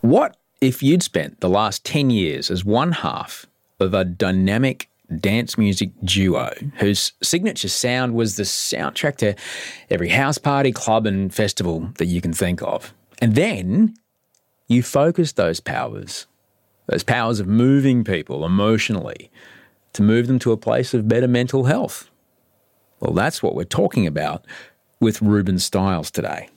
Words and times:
What 0.00 0.38
if 0.62 0.82
you'd 0.82 1.02
spent 1.02 1.40
the 1.40 1.48
last 1.48 1.84
10 1.84 2.08
years 2.08 2.50
as 2.50 2.64
one 2.64 2.92
half 2.92 3.46
of 3.78 3.92
a 3.92 4.04
dynamic 4.04 4.88
dance 5.18 5.58
music 5.58 5.90
duo 6.02 6.54
whose 6.78 7.12
signature 7.22 7.68
sound 7.68 8.14
was 8.14 8.36
the 8.36 8.44
soundtrack 8.44 9.16
to 9.16 9.34
every 9.90 10.08
house 10.08 10.38
party, 10.38 10.72
club, 10.72 11.06
and 11.06 11.34
festival 11.34 11.90
that 11.98 12.06
you 12.06 12.22
can 12.22 12.32
think 12.32 12.62
of? 12.62 12.94
And 13.20 13.34
then 13.34 13.94
you 14.68 14.82
focused 14.82 15.36
those 15.36 15.60
powers, 15.60 16.26
those 16.86 17.02
powers 17.02 17.38
of 17.38 17.46
moving 17.46 18.02
people 18.02 18.46
emotionally, 18.46 19.30
to 19.92 20.02
move 20.02 20.28
them 20.28 20.38
to 20.38 20.52
a 20.52 20.56
place 20.56 20.94
of 20.94 21.08
better 21.08 21.28
mental 21.28 21.64
health. 21.64 22.08
Well, 23.00 23.12
that's 23.12 23.42
what 23.42 23.54
we're 23.54 23.64
talking 23.64 24.06
about 24.06 24.46
with 24.98 25.20
Ruben 25.20 25.58
Stiles 25.58 26.10
today. 26.10 26.48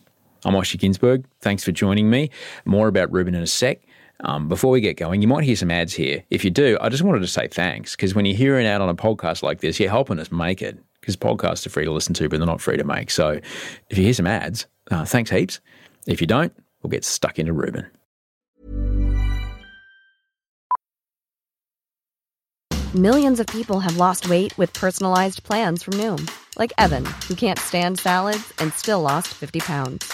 I'm 0.46 0.54
Osher 0.54 0.78
Günsberg. 0.78 1.25
Thanks 1.41 1.64
for 1.64 1.71
joining 1.71 2.09
me. 2.09 2.30
More 2.66 2.88
about 2.88 3.12
Ruben 3.12 3.36
in 3.36 3.41
a 3.41 3.48
sec. 3.48 3.82
Um, 4.26 4.48
before 4.48 4.71
we 4.71 4.80
get 4.80 4.98
going, 4.98 5.21
you 5.21 5.27
might 5.27 5.44
hear 5.44 5.55
some 5.55 5.72
ads 5.72 5.94
here. 5.94 6.23
If 6.30 6.45
you 6.45 6.52
do, 6.52 6.77
I 6.80 6.90
just 6.90 7.04
wanted 7.04 7.20
to 7.20 7.27
say 7.27 7.48
thanks 7.48 7.95
because 7.95 8.16
when 8.16 8.26
you're 8.26 8.38
hearing 8.38 8.66
out 8.66 8.82
on 8.82 8.90
a 8.90 8.95
podcast 8.95 9.44
like 9.44 9.59
this, 9.59 9.80
you're 9.80 9.90
helping 9.90 10.20
us 10.20 10.32
make 10.32 10.62
it 10.62 10.77
because 11.02 11.18
podcasts 11.18 11.66
are 11.66 11.70
free 11.70 11.85
to 11.85 11.91
listen 11.91 12.13
to, 12.16 12.30
but 12.30 12.38
they're 12.38 12.48
not 12.48 12.62
free 12.62 12.77
to 12.77 12.84
make. 12.85 13.12
So 13.12 13.40
if 13.90 13.98
you 13.98 14.04
hear 14.04 14.13
some 14.13 14.27
ads, 14.27 14.68
uh, 14.91 15.04
thanks 15.04 15.30
heaps. 15.30 15.59
If 16.08 16.21
you 16.21 16.27
don't, 16.27 16.54
we'll 16.82 16.91
get 16.91 17.04
stuck 17.04 17.40
into 17.40 17.54
Ruben. 17.54 17.88
Millions 22.96 23.40
of 23.40 23.48
people 23.48 23.80
have 23.80 23.98
lost 23.98 24.30
weight 24.30 24.55
with 24.57 24.71
personalized 24.73 25.44
plans 25.44 25.82
from 25.82 25.96
Noom, 25.96 26.30
like 26.60 26.71
Evan, 26.77 27.04
who 27.27 27.34
can't 27.34 27.57
stand 27.57 27.98
salads 27.98 28.54
and 28.60 28.71
still 28.71 29.02
lost 29.02 29.30
50 29.30 29.62
pounds. 29.62 30.13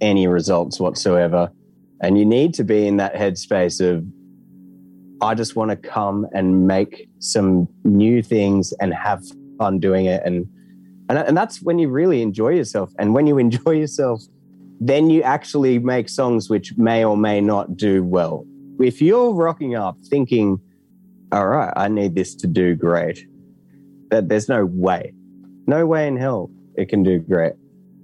any 0.00 0.26
results 0.26 0.80
whatsoever. 0.80 1.50
And 2.00 2.18
you 2.18 2.24
need 2.24 2.54
to 2.54 2.64
be 2.64 2.86
in 2.86 2.96
that 2.98 3.14
headspace 3.14 3.80
of, 3.80 4.04
I 5.20 5.34
just 5.34 5.56
want 5.56 5.70
to 5.70 5.76
come 5.76 6.26
and 6.32 6.66
make 6.66 7.08
some 7.18 7.68
new 7.84 8.22
things 8.22 8.72
and 8.80 8.94
have 8.94 9.22
fun 9.58 9.80
doing 9.80 10.06
it. 10.06 10.22
And, 10.24 10.46
and, 11.08 11.18
and 11.18 11.36
that's 11.36 11.60
when 11.60 11.78
you 11.78 11.88
really 11.88 12.22
enjoy 12.22 12.50
yourself. 12.50 12.92
And 12.98 13.14
when 13.14 13.26
you 13.26 13.38
enjoy 13.46 13.72
yourself, 13.72 14.22
then 14.80 15.10
you 15.10 15.22
actually 15.22 15.78
make 15.80 16.08
songs 16.08 16.48
which 16.48 16.76
may 16.76 17.04
or 17.04 17.16
may 17.16 17.40
not 17.40 17.76
do 17.76 18.04
well. 18.04 18.46
If 18.78 19.02
you're 19.02 19.34
rocking 19.34 19.74
up 19.74 19.96
thinking, 20.08 20.60
all 21.32 21.48
right, 21.48 21.72
I 21.76 21.88
need 21.88 22.14
this 22.14 22.34
to 22.36 22.46
do 22.46 22.76
great, 22.76 23.26
that 24.10 24.28
there's 24.28 24.48
no 24.48 24.66
way, 24.66 25.12
no 25.66 25.84
way 25.84 26.06
in 26.06 26.16
hell 26.16 26.50
it 26.76 26.88
can 26.88 27.02
do 27.02 27.18
great. 27.18 27.54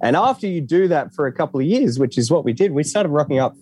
And 0.02 0.16
after 0.16 0.46
you 0.46 0.60
do 0.60 0.88
that 0.88 1.14
for 1.14 1.26
a 1.26 1.32
couple 1.32 1.60
of 1.60 1.66
years, 1.66 1.98
which 1.98 2.18
is 2.18 2.30
what 2.30 2.44
we 2.44 2.52
did, 2.52 2.72
we 2.72 2.82
started 2.82 3.08
rocking 3.08 3.38
up 3.38 3.56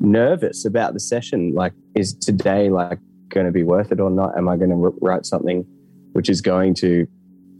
nervous 0.00 0.64
about 0.64 0.94
the 0.94 1.00
session. 1.00 1.54
Like, 1.54 1.72
is 1.94 2.14
today 2.14 2.70
like 2.70 2.98
going 3.28 3.46
to 3.46 3.52
be 3.52 3.62
worth 3.62 3.92
it 3.92 4.00
or 4.00 4.10
not? 4.10 4.36
Am 4.36 4.48
I 4.48 4.56
going 4.56 4.70
to 4.70 4.76
write 5.00 5.26
something 5.26 5.64
which 6.12 6.28
is 6.28 6.40
going 6.40 6.74
to, 6.74 7.06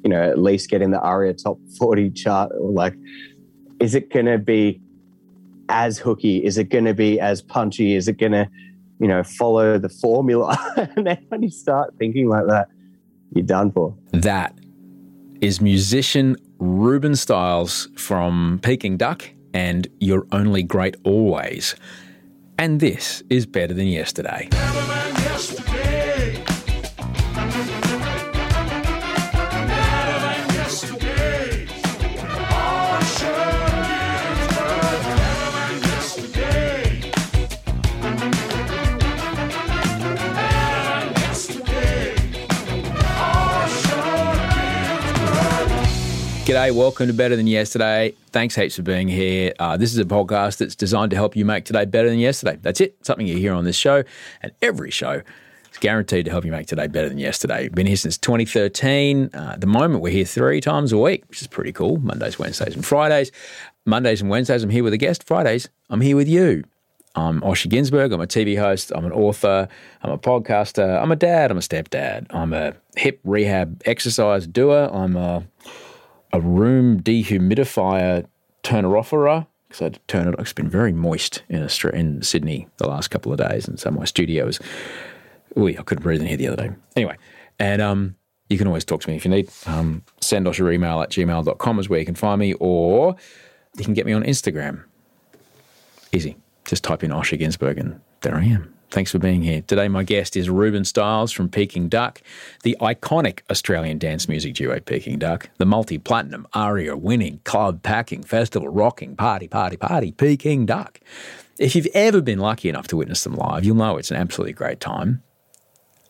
you 0.03 0.11
know, 0.11 0.23
at 0.23 0.39
least 0.39 0.71
get 0.71 0.83
in 0.83 0.91
the 0.91 1.01
ARIA 1.01 1.35
top 1.35 1.59
40 1.79 2.11
chart? 2.11 2.53
Or 2.59 2.73
like, 2.73 2.95
is 3.81 3.95
it 3.95 4.11
going 4.11 4.27
to 4.27 4.39
be 4.39 4.81
as 5.69 5.99
hooky? 5.99 6.45
Is 6.45 6.59
it 6.59 6.65
going 6.65 6.87
to 6.87 6.95
be 6.95 7.21
as 7.21 7.43
punchy? 7.43 7.95
Is 7.95 8.09
it 8.09 8.19
going 8.19 8.33
to, 8.33 8.49
you 8.99 9.09
know, 9.09 9.23
follow 9.23 9.79
the 9.79 9.89
formula? 9.89 10.57
and 10.97 11.07
then 11.07 11.25
when 11.29 11.43
you 11.43 11.51
start 11.51 11.95
thinking 11.99 12.29
like 12.29 12.47
that, 12.49 12.69
you're 13.35 13.45
done 13.45 13.71
for. 13.71 13.95
That 14.13 14.59
is 15.41 15.61
musician 15.61 16.37
Ruben 16.61 17.17
Stiles 17.17 17.89
from 17.97 18.61
Peking 18.63 18.99
Duck 18.99 19.31
and 19.55 19.89
You're 19.99 20.27
Only 20.31 20.63
Great 20.63 20.95
Always. 21.05 21.75
And 22.59 22.81
this 22.81 23.23
is 23.31 23.47
better 23.47 23.73
than 23.73 23.87
yesterday. 23.87 24.51
G'day, 46.51 46.75
welcome 46.75 47.07
to 47.07 47.13
Better 47.13 47.37
Than 47.37 47.47
Yesterday. 47.47 48.13
Thanks 48.33 48.57
heaps 48.57 48.75
for 48.75 48.83
being 48.83 49.07
here. 49.07 49.53
Uh, 49.61 49.77
this 49.77 49.93
is 49.93 50.01
a 50.01 50.05
podcast 50.05 50.57
that's 50.57 50.75
designed 50.75 51.11
to 51.13 51.17
help 51.17 51.37
you 51.37 51.45
make 51.45 51.65
today 51.65 51.85
better 51.85 52.11
than 52.11 52.19
yesterday. 52.19 52.59
That's 52.61 52.81
it. 52.81 52.97
Something 53.07 53.29
you 53.29 53.37
hear 53.37 53.55
on 53.55 53.63
this 53.63 53.77
show 53.77 54.03
and 54.43 54.51
every 54.61 54.91
show 54.91 55.23
is 55.71 55.79
guaranteed 55.79 56.25
to 56.25 56.31
help 56.33 56.45
you 56.45 56.51
make 56.51 56.67
today 56.67 56.89
better 56.89 57.09
than 57.09 57.19
yesterday. 57.19 57.69
Been 57.69 57.87
here 57.87 57.95
since 57.95 58.19
2013. 58.19 59.31
Uh, 59.33 59.51
at 59.53 59.61
the 59.61 59.69
moment, 59.69 60.03
we're 60.03 60.11
here 60.11 60.25
three 60.25 60.61
times 60.61 60.91
a 60.91 60.99
week, 60.99 61.23
which 61.29 61.41
is 61.41 61.47
pretty 61.47 61.71
cool. 61.71 61.99
Mondays, 61.99 62.37
Wednesdays, 62.37 62.75
and 62.75 62.85
Fridays. 62.85 63.31
Mondays 63.87 64.21
and 64.21 64.29
Wednesdays, 64.29 64.65
I'm 64.65 64.71
here 64.71 64.83
with 64.83 64.93
a 64.93 64.99
guest. 64.99 65.29
Fridays, 65.29 65.69
I'm 65.89 66.01
here 66.01 66.17
with 66.17 66.29
you. 66.29 66.65
I'm 67.15 67.43
Osher 67.43 67.69
Günsberg. 67.69 68.13
I'm 68.13 68.21
a 68.21 68.27
TV 68.27 68.59
host. 68.59 68.91
I'm 68.93 69.05
an 69.05 69.13
author. 69.13 69.69
I'm 70.03 70.11
a 70.11 70.19
podcaster. 70.19 71.01
I'm 71.01 71.13
a 71.13 71.17
dad. 71.17 71.53
I'm 71.53 71.59
a 71.59 71.61
stepdad. 71.61 72.27
I'm 72.31 72.53
a 72.53 72.75
hip 72.97 73.21
rehab 73.23 73.83
exercise 73.87 74.49
doer. 74.49 74.91
I'm 74.93 75.17
a 75.17 75.45
a 76.33 76.41
room 76.41 77.01
dehumidifier 77.01 78.27
turner 78.63 78.97
offerer 78.97 79.47
because 79.69 79.81
I 79.81 79.85
had 79.85 79.95
to 79.95 80.01
turn 80.09 80.29
it. 80.29 80.35
It's 80.39 80.53
been 80.53 80.69
very 80.69 80.93
moist 80.93 81.43
in 81.49 81.63
Australia, 81.63 82.01
in 82.01 82.23
Sydney 82.23 82.69
the 82.79 82.89
last 82.89 83.09
couple 83.09 83.33
of 83.33 83.39
days, 83.39 83.69
and 83.69 83.79
so 83.79 83.91
my 83.91 84.05
studio 84.05 84.47
is. 84.47 84.59
Ui, 85.57 85.77
I 85.77 85.83
couldn't 85.83 86.05
breathe 86.05 86.21
in 86.21 86.29
here 86.29 86.37
the 86.37 86.47
other 86.47 86.69
day. 86.69 86.75
Anyway, 86.95 87.17
and 87.59 87.83
um, 87.83 88.15
you 88.49 88.57
can 88.57 88.69
always 88.69 88.85
talk 88.85 89.01
to 89.01 89.09
me 89.09 89.17
if 89.17 89.25
you 89.25 89.31
need. 89.31 89.51
Um, 89.67 90.03
send 90.21 90.47
us 90.47 90.59
your 90.59 90.71
email 90.71 91.03
at 91.03 91.11
gmail.com 91.11 91.79
is 91.79 91.89
where 91.89 91.99
you 91.99 92.07
can 92.07 92.15
find 92.15 92.39
me, 92.39 92.55
or 92.55 93.17
you 93.77 93.85
can 93.85 93.95
get 93.95 94.07
me 94.07 94.13
on 94.13 94.23
Instagram. 94.23 94.85
Easy. 96.13 96.37
Just 96.65 96.85
type 96.85 97.03
in 97.03 97.11
Osher 97.11 97.41
Günsberg 97.41 97.79
and 97.81 98.01
there 98.21 98.37
I 98.37 98.45
am. 98.45 98.75
Thanks 98.91 99.13
for 99.13 99.21
being 99.21 99.43
here. 99.43 99.63
Today, 99.63 99.87
my 99.87 100.03
guest 100.03 100.37
is 100.37 100.51
Ruben 100.51 100.85
Stiles 100.85 101.31
from 101.31 101.49
Peking 101.49 101.89
Duck, 101.89 102.21
the 102.65 102.77
iconic 102.81 103.41
Australian 103.49 103.99
dance 103.99 104.29
music 104.29 104.55
duo 104.55 104.81
Peking 104.81 105.17
Duck, 105.21 105.49
the 105.59 105.65
multi 105.65 105.97
platinum 105.97 106.49
ARIA 106.55 106.97
winning 106.97 107.41
club 107.45 107.85
packing 107.85 108.25
festival 108.25 108.69
rocking 108.69 109.15
party, 109.15 109.47
party, 109.47 109.77
party, 109.77 110.11
Peking 110.11 110.67
Duck. 110.67 110.99
If 111.57 111.77
you've 111.77 111.87
ever 111.95 112.21
been 112.21 112.41
lucky 112.41 112.69
enough 112.69 112.89
to 112.89 112.97
witness 112.97 113.23
them 113.23 113.37
live, 113.37 113.65
you'll 113.65 113.77
know 113.77 113.97
it's 113.97 114.11
an 114.11 114.17
absolutely 114.17 114.55
great 114.55 114.81
time. 114.81 115.23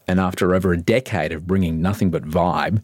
And 0.08 0.18
after 0.18 0.54
over 0.54 0.72
a 0.72 0.78
decade 0.78 1.32
of 1.32 1.46
bringing 1.46 1.82
nothing 1.82 2.10
but 2.10 2.24
vibe 2.24 2.82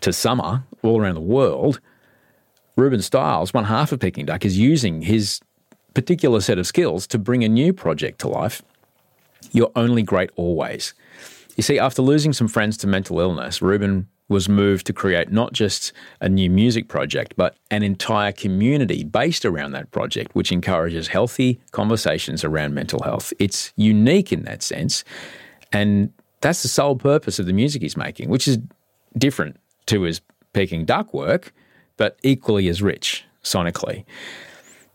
to 0.00 0.12
summer 0.12 0.64
all 0.82 1.00
around 1.00 1.14
the 1.14 1.20
world, 1.22 1.80
Ruben 2.76 3.00
Stiles, 3.00 3.54
one 3.54 3.64
half 3.64 3.90
of 3.90 4.00
Peking 4.00 4.26
Duck, 4.26 4.44
is 4.44 4.58
using 4.58 5.00
his 5.00 5.40
particular 5.94 6.42
set 6.42 6.58
of 6.58 6.66
skills 6.66 7.06
to 7.06 7.18
bring 7.18 7.42
a 7.42 7.48
new 7.48 7.72
project 7.72 8.20
to 8.20 8.28
life, 8.28 8.62
you're 9.52 9.72
only 9.76 10.02
great 10.02 10.30
always. 10.36 10.94
You 11.56 11.62
see, 11.62 11.78
after 11.78 12.02
losing 12.02 12.32
some 12.32 12.48
friends 12.48 12.76
to 12.78 12.86
mental 12.86 13.20
illness, 13.20 13.60
Ruben 13.60 14.08
was 14.28 14.48
moved 14.48 14.86
to 14.86 14.92
create 14.92 15.32
not 15.32 15.52
just 15.52 15.92
a 16.20 16.28
new 16.28 16.48
music 16.48 16.88
project, 16.88 17.34
but 17.36 17.56
an 17.70 17.82
entire 17.82 18.30
community 18.30 19.02
based 19.02 19.44
around 19.44 19.72
that 19.72 19.90
project, 19.90 20.34
which 20.34 20.52
encourages 20.52 21.08
healthy 21.08 21.60
conversations 21.72 22.44
around 22.44 22.72
mental 22.72 23.02
health. 23.02 23.32
It's 23.40 23.72
unique 23.74 24.32
in 24.32 24.44
that 24.44 24.62
sense. 24.62 25.04
And 25.72 26.12
that's 26.40 26.62
the 26.62 26.68
sole 26.68 26.96
purpose 26.96 27.40
of 27.40 27.46
the 27.46 27.52
music 27.52 27.82
he's 27.82 27.96
making, 27.96 28.30
which 28.30 28.46
is 28.46 28.58
different 29.18 29.58
to 29.86 30.02
his 30.02 30.20
Peking 30.52 30.84
duck 30.84 31.12
work, 31.12 31.52
but 31.96 32.18
equally 32.22 32.68
as 32.68 32.82
rich 32.82 33.24
sonically. 33.44 34.04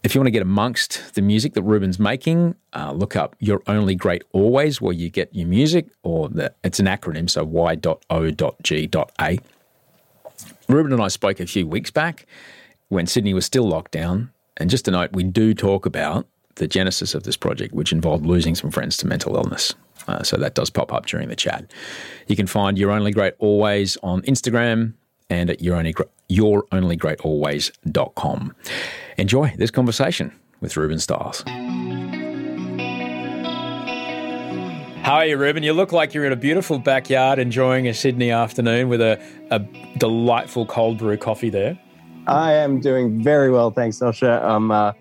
If 0.06 0.14
you 0.14 0.22
want 0.22 0.28
to 0.28 0.32
get 0.32 0.44
amongst 0.44 1.16
the 1.16 1.24
music 1.24 1.56
that 1.56 1.64
Ruben's 1.64 1.98
making, 1.98 2.54
uh, 2.74 2.92
look 2.92 3.16
up 3.16 3.36
You're 3.40 3.64
Only 3.66 3.96
Great 3.96 4.24
Always, 4.34 4.80
where 4.80 4.94
you 4.94 5.10
get 5.10 5.34
your 5.34 5.48
music, 5.48 5.88
or 6.04 6.30
the, 6.30 6.54
it's 6.64 6.80
an 6.80 6.86
acronym, 6.86 7.28
so 7.28 7.44
Y.O.G.A. 7.44 7.80
Ruben 10.70 10.94
and 10.94 11.02
I 11.02 11.08
spoke 11.08 11.40
a 11.40 11.48
few 11.48 11.66
weeks 11.66 11.90
back 11.90 12.28
when 12.90 13.08
Sydney 13.08 13.34
was 13.34 13.48
still 13.48 13.68
locked 13.68 13.94
down. 13.94 14.30
And 14.58 14.70
just 14.70 14.86
to 14.86 14.92
note, 14.92 15.14
we 15.14 15.24
do 15.24 15.56
talk 15.56 15.88
about 15.88 16.28
the 16.58 16.68
genesis 16.68 17.16
of 17.16 17.24
this 17.24 17.36
project, 17.36 17.74
which 17.74 17.92
involved 17.92 18.28
losing 18.28 18.54
some 18.54 18.70
friends 18.70 18.98
to 18.98 19.08
mental 19.08 19.36
illness. 19.36 19.74
Uh, 20.08 20.22
so 20.22 20.38
that 20.38 20.54
does 20.54 20.70
pop 20.70 20.94
up 20.94 21.08
during 21.08 21.30
the 21.30 21.36
chat. 21.36 21.66
You 22.28 22.36
can 22.36 22.46
find 22.46 22.78
You're 22.78 22.92
Only 22.92 23.10
Great 23.10 23.34
Always 23.40 23.98
on 24.04 24.22
Instagram 24.22 24.94
and 25.32 25.50
at 25.50 25.64
You're 25.64 25.78
Only, 25.78 25.96
you'ronlygreatalways.com. 26.30 28.56
Enjoy 29.18 29.54
this 29.58 29.72
conversation 29.72 30.34
with 30.60 30.76
Ruben 30.76 31.00
Stiles. 31.00 31.44
How 35.04 35.16
are 35.16 35.26
you, 35.26 35.38
Ruben? 35.38 35.64
You 35.64 35.72
look 35.72 35.92
like 35.92 36.14
you're 36.14 36.26
in 36.26 36.34
a 36.34 36.38
beautiful 36.38 36.80
backyard 36.80 37.40
enjoying 37.40 37.88
a 37.88 37.94
Sydney 37.94 38.32
afternoon 38.32 38.90
with 38.90 39.00
a, 39.02 39.22
a 39.52 39.60
delightful 39.98 40.66
cold 40.66 40.98
brew 40.98 41.16
coffee 41.16 41.50
there. 41.50 41.80
I 42.28 42.54
am 42.54 42.82
doing 42.82 43.24
very 43.24 43.52
well, 43.52 43.72
thanks, 43.72 44.00
Osher. 44.00 44.44
I'm, 44.44 44.72
uh, 44.72 44.94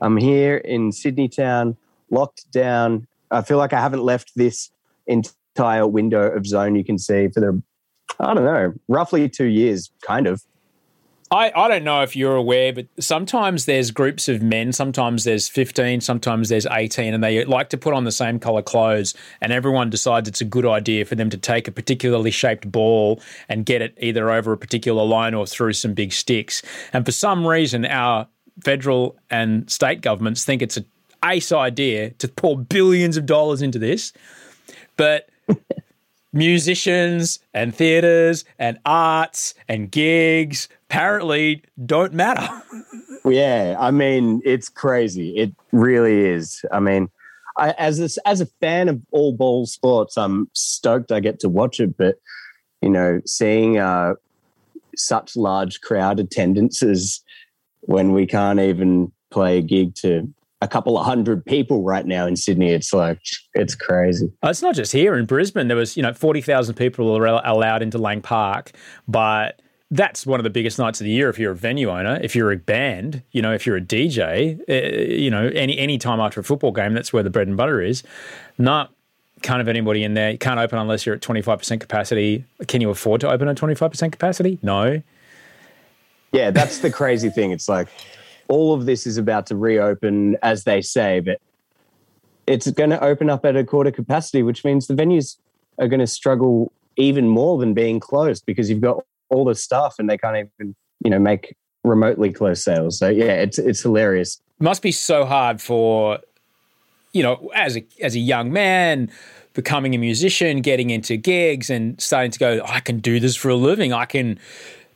I'm 0.00 0.16
here 0.16 0.58
in 0.58 0.92
Sydney 0.92 1.28
town, 1.28 1.76
locked 2.10 2.50
down. 2.52 3.06
I 3.30 3.42
feel 3.42 3.58
like 3.58 3.72
I 3.72 3.80
haven't 3.80 4.02
left 4.02 4.32
this 4.36 4.70
entire 5.06 5.86
window 5.86 6.30
of 6.30 6.46
zone 6.46 6.76
you 6.76 6.84
can 6.84 6.98
see 6.98 7.28
for 7.28 7.40
the, 7.40 7.62
I 8.20 8.32
don't 8.32 8.44
know, 8.44 8.72
roughly 8.86 9.28
two 9.28 9.46
years, 9.46 9.90
kind 10.02 10.26
of. 10.26 10.42
I, 11.30 11.52
I 11.54 11.68
don't 11.68 11.84
know 11.84 12.02
if 12.02 12.16
you're 12.16 12.36
aware, 12.36 12.72
but 12.72 12.86
sometimes 12.98 13.66
there's 13.66 13.90
groups 13.90 14.28
of 14.28 14.42
men, 14.42 14.72
sometimes 14.72 15.24
there's 15.24 15.48
15, 15.48 16.00
sometimes 16.00 16.48
there's 16.48 16.66
18, 16.66 17.12
and 17.12 17.22
they 17.22 17.44
like 17.44 17.68
to 17.70 17.76
put 17.76 17.92
on 17.92 18.04
the 18.04 18.12
same 18.12 18.38
color 18.38 18.62
clothes, 18.62 19.14
and 19.42 19.52
everyone 19.52 19.90
decides 19.90 20.28
it's 20.28 20.40
a 20.40 20.46
good 20.46 20.64
idea 20.64 21.04
for 21.04 21.16
them 21.16 21.28
to 21.28 21.36
take 21.36 21.68
a 21.68 21.72
particularly 21.72 22.30
shaped 22.30 22.70
ball 22.72 23.20
and 23.48 23.66
get 23.66 23.82
it 23.82 23.96
either 24.00 24.30
over 24.30 24.52
a 24.52 24.56
particular 24.56 25.04
line 25.04 25.34
or 25.34 25.46
through 25.46 25.74
some 25.74 25.92
big 25.92 26.12
sticks. 26.12 26.62
And 26.94 27.04
for 27.04 27.12
some 27.12 27.46
reason, 27.46 27.84
our 27.84 28.26
federal 28.64 29.18
and 29.30 29.70
state 29.70 30.00
governments 30.00 30.44
think 30.44 30.62
it's 30.62 30.78
an 30.78 30.86
ace 31.24 31.52
idea 31.52 32.10
to 32.10 32.28
pour 32.28 32.58
billions 32.58 33.18
of 33.18 33.26
dollars 33.26 33.60
into 33.60 33.78
this. 33.78 34.14
But 34.96 35.28
musicians 36.32 37.40
and 37.52 37.74
theaters 37.74 38.44
and 38.58 38.78
arts 38.84 39.54
and 39.68 39.90
gigs 39.90 40.68
apparently 40.88 41.62
don't 41.84 42.12
matter. 42.14 42.48
yeah, 43.24 43.76
I 43.78 43.90
mean, 43.90 44.40
it's 44.44 44.68
crazy. 44.68 45.36
It 45.36 45.54
really 45.72 46.26
is. 46.26 46.64
I 46.72 46.80
mean, 46.80 47.08
I, 47.56 47.70
as 47.72 48.00
a, 48.00 48.28
as 48.28 48.40
a 48.40 48.46
fan 48.60 48.88
of 48.88 49.02
all 49.10 49.32
ball 49.32 49.66
sports, 49.66 50.16
I'm 50.16 50.48
stoked 50.54 51.12
I 51.12 51.20
get 51.20 51.40
to 51.40 51.48
watch 51.48 51.80
it. 51.80 51.96
But 51.96 52.16
you 52.80 52.88
know, 52.88 53.20
seeing 53.26 53.78
uh, 53.78 54.14
such 54.96 55.36
large 55.36 55.80
crowd 55.80 56.20
attendances 56.20 57.22
when 57.80 58.12
we 58.12 58.26
can't 58.26 58.60
even 58.60 59.12
play 59.30 59.58
a 59.58 59.62
gig 59.62 59.94
to 59.96 60.32
a 60.60 60.68
couple 60.68 60.98
of 60.98 61.04
hundred 61.04 61.44
people 61.44 61.82
right 61.82 62.06
now 62.06 62.26
in 62.26 62.36
Sydney. 62.36 62.70
It's 62.70 62.92
like 62.92 63.20
it's 63.54 63.74
crazy. 63.74 64.32
It's 64.42 64.62
not 64.62 64.74
just 64.74 64.92
here 64.92 65.16
in 65.16 65.26
Brisbane. 65.26 65.68
There 65.68 65.76
was 65.76 65.96
you 65.96 66.02
know 66.02 66.14
forty 66.14 66.40
thousand 66.40 66.76
people 66.76 67.14
allowed 67.16 67.82
into 67.82 67.98
Lang 67.98 68.22
Park, 68.22 68.72
but 69.06 69.60
that's 69.90 70.26
one 70.26 70.38
of 70.38 70.44
the 70.44 70.50
biggest 70.50 70.78
nights 70.78 71.00
of 71.00 71.04
the 71.04 71.10
year 71.10 71.30
if 71.30 71.38
you're 71.38 71.52
a 71.52 71.56
venue 71.56 71.90
owner, 71.90 72.18
if 72.22 72.36
you're 72.36 72.52
a 72.52 72.56
band, 72.56 73.22
you 73.32 73.40
know, 73.40 73.54
if 73.54 73.66
you're 73.66 73.76
a 73.76 73.80
DJ, 73.80 74.60
uh, 74.60 74.64
eh, 74.68 75.14
you 75.14 75.30
know, 75.30 75.50
any 75.54 75.78
any 75.78 75.96
time 75.98 76.20
after 76.20 76.40
a 76.40 76.44
football 76.44 76.72
game, 76.72 76.92
that's 76.92 77.12
where 77.12 77.22
the 77.22 77.30
bread 77.30 77.48
and 77.48 77.56
butter 77.56 77.80
is. 77.80 78.02
Not 78.58 78.92
can't 79.42 79.58
have 79.58 79.68
anybody 79.68 80.04
in 80.04 80.14
there. 80.14 80.32
You 80.32 80.38
can't 80.38 80.58
open 80.58 80.78
unless 80.78 81.06
you're 81.06 81.14
at 81.14 81.20
25% 81.20 81.80
capacity. 81.80 82.44
Can 82.66 82.80
you 82.80 82.90
afford 82.90 83.20
to 83.20 83.30
open 83.30 83.48
at 83.48 83.56
25% 83.56 84.12
capacity? 84.12 84.58
No. 84.62 85.00
Yeah, 86.32 86.50
that's 86.50 86.78
the 86.78 86.90
crazy 86.90 87.30
thing. 87.30 87.52
It's 87.52 87.68
like 87.68 87.88
all 88.48 88.74
of 88.74 88.86
this 88.86 89.06
is 89.06 89.16
about 89.16 89.46
to 89.46 89.56
reopen, 89.56 90.36
as 90.42 90.64
they 90.64 90.82
say, 90.82 91.20
but 91.20 91.40
it's 92.46 92.70
going 92.72 92.90
to 92.90 93.02
open 93.02 93.30
up 93.30 93.44
at 93.44 93.56
a 93.56 93.64
quarter 93.64 93.90
capacity, 93.90 94.42
which 94.42 94.64
means 94.64 94.86
the 94.86 94.94
venues 94.94 95.36
are 95.78 95.86
going 95.86 96.00
to 96.00 96.06
struggle 96.06 96.72
even 96.96 97.28
more 97.28 97.58
than 97.58 97.74
being 97.74 98.00
closed 98.00 98.44
because 98.44 98.68
you've 98.68 98.80
got 98.80 99.04
all 99.30 99.44
the 99.44 99.54
stuff 99.54 99.96
and 99.98 100.08
they 100.08 100.18
can't 100.18 100.36
even, 100.36 100.74
you 101.04 101.10
know, 101.10 101.18
make 101.18 101.56
remotely 101.84 102.32
close 102.32 102.62
sales. 102.62 102.98
So 102.98 103.08
yeah, 103.08 103.34
it's 103.34 103.58
it's 103.58 103.82
hilarious. 103.82 104.40
Must 104.60 104.82
be 104.82 104.92
so 104.92 105.24
hard 105.24 105.60
for, 105.60 106.18
you 107.12 107.22
know, 107.22 107.50
as 107.54 107.76
a 107.76 107.86
as 108.00 108.14
a 108.14 108.20
young 108.20 108.52
man 108.52 109.10
becoming 109.58 109.92
a 109.92 109.98
musician, 109.98 110.60
getting 110.60 110.90
into 110.90 111.16
gigs 111.16 111.68
and 111.68 112.00
starting 112.00 112.30
to 112.30 112.38
go, 112.38 112.62
I 112.64 112.78
can 112.78 113.00
do 113.00 113.18
this 113.18 113.34
for 113.34 113.48
a 113.48 113.56
living. 113.56 113.92
I 113.92 114.04
can 114.04 114.38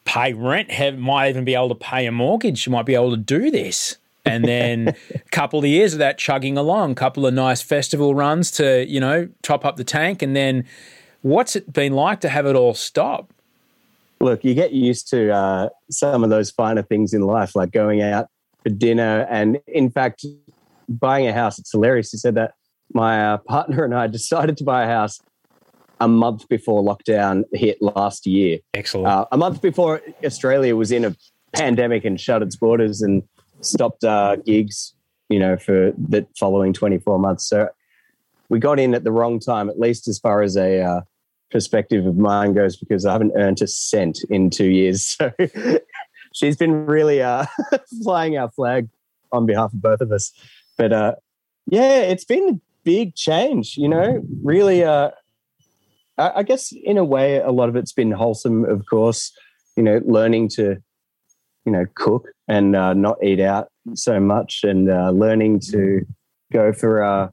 pay 0.05 0.33
rent, 0.35 0.71
have, 0.71 0.97
might 0.97 1.31
even 1.31 1.45
be 1.45 1.55
able 1.55 1.71
to 1.71 1.75
pay 1.75 2.07
a 2.07 2.13
mortgage, 2.13 2.69
might 2.69 2.87
be 2.87 2.95
able 2.95 3.11
to 3.11 3.17
do 3.17 3.51
this. 3.51 3.97
And 4.25 4.45
then 4.45 4.95
a 5.13 5.19
couple 5.33 5.59
of 5.59 5.65
years 5.65 5.95
of 5.95 5.99
that 5.99 6.17
chugging 6.17 6.57
along, 6.57 6.95
couple 6.95 7.27
of 7.27 7.35
nice 7.35 7.61
festival 7.61 8.15
runs 8.15 8.53
to, 8.53 8.87
you 8.89 9.01
know, 9.01 9.29
top 9.43 9.65
up 9.65 9.77
the 9.77 9.85
tank. 9.85 10.23
And 10.23 10.37
then 10.37 10.65
what's 11.23 11.57
it 11.57 11.73
been 11.73 11.95
like 11.95 12.21
to 12.21 12.29
have 12.29 12.47
it 12.47 12.55
all 12.55 12.75
stop? 12.75 13.33
Look, 14.23 14.45
you 14.45 14.55
get 14.55 14.71
used 14.71 15.09
to 15.11 15.35
uh, 15.35 15.69
some 15.91 16.23
of 16.23 16.31
those 16.31 16.53
finer 16.53 16.83
things 16.83 17.13
in 17.13 17.23
life, 17.23 17.57
like 17.57 17.73
going 17.73 18.03
out 18.03 18.29
for 18.63 18.71
dinner. 18.71 19.27
And 19.29 19.59
in 19.67 19.91
fact, 19.91 20.25
buying 20.89 21.27
a 21.27 21.33
house, 21.33 21.59
it's 21.59 21.73
hilarious. 21.73 22.13
You 22.13 22.21
said 22.21 22.37
that 22.37 22.53
my 22.95 23.33
uh, 23.33 23.39
partner 23.39 23.85
and 23.85 23.93
I 23.93 24.07
decided 24.19 24.57
to 24.59 24.65
buy 24.65 24.85
a 24.85 24.87
house 24.87 25.21
a 26.01 26.07
month 26.07 26.49
before 26.49 26.85
lockdown 26.85 27.43
hit 27.53 27.83
last 27.83 28.25
year. 28.25 28.61
Excellent. 28.75 29.09
Uh, 29.09 29.25
a 29.33 29.37
month 29.37 29.61
before 29.61 30.01
Australia 30.25 30.77
was 30.77 30.93
in 30.93 31.05
a 31.05 31.17
pandemic 31.53 32.05
and 32.05 32.21
shut 32.21 32.43
its 32.43 32.55
borders 32.55 33.03
and 33.03 33.25
stopped 33.61 34.05
uh, 34.05 34.37
gigs, 34.37 34.95
you 35.31 35.41
know, 35.41 35.57
for 35.57 35.93
the 35.99 36.25
following 36.39 36.73
24 36.73 37.19
months. 37.19 37.49
So 37.49 37.71
we 38.49 38.61
got 38.61 38.79
in 38.79 38.95
at 38.95 39.03
the 39.03 39.11
wrong 39.11 39.41
time, 39.41 39.69
at 39.69 39.81
least 39.81 40.07
as 40.07 40.21
far 40.21 40.43
as 40.43 40.57
a 40.57 40.81
uh, 40.81 41.01
perspective 41.53 42.07
of 42.07 42.17
mine 42.17 42.55
goes, 42.55 42.77
because 42.77 43.07
I 43.07 43.13
haven't 43.13 43.33
earned 43.37 43.63
a 43.63 43.67
cent 43.67 44.19
in 44.29 44.51
two 44.51 44.71
years. 44.71 45.17
So 46.33 46.39
she's 46.47 46.57
been 46.57 46.87
really 46.87 47.21
uh, 47.21 47.45
flying 48.03 48.39
our 48.39 48.51
flag 48.51 48.89
on 49.33 49.45
behalf 49.45 49.73
of 49.75 49.83
both 49.83 50.01
of 50.01 50.11
us. 50.11 50.33
But 50.79 50.93
uh, 50.93 51.15
yeah, 51.67 51.99
it's 51.99 52.25
been 52.25 52.49
a 52.49 52.61
big 52.85 53.15
change, 53.15 53.77
you 53.77 53.87
know, 53.87 54.23
really 54.43 54.83
uh, 54.83 55.11
I 56.19 56.43
guess 56.43 56.73
in 56.73 56.99
a 56.99 57.05
way, 57.05 57.39
a 57.39 57.51
lot 57.51 57.69
of 57.69 57.77
it's 57.77 57.93
been 57.93 58.13
wholesome, 58.13 58.65
of 58.65 58.85
course, 58.87 59.33
you 59.77 59.83
know, 59.83 60.01
learning 60.05 60.49
to, 60.51 60.77
you 61.65 61.73
know, 61.73 61.87
cook 61.95 62.29
and 62.49 62.77
uh, 62.77 62.93
not 62.93 63.23
eat 63.23 63.41
out 63.41 63.69
so 63.95 64.21
much 64.21 64.61
and 64.63 64.91
uh, 64.91 65.11
learning 65.11 65.61
to 65.71 66.03
go 66.53 66.73
for 66.73 67.03
uh, 67.03 67.29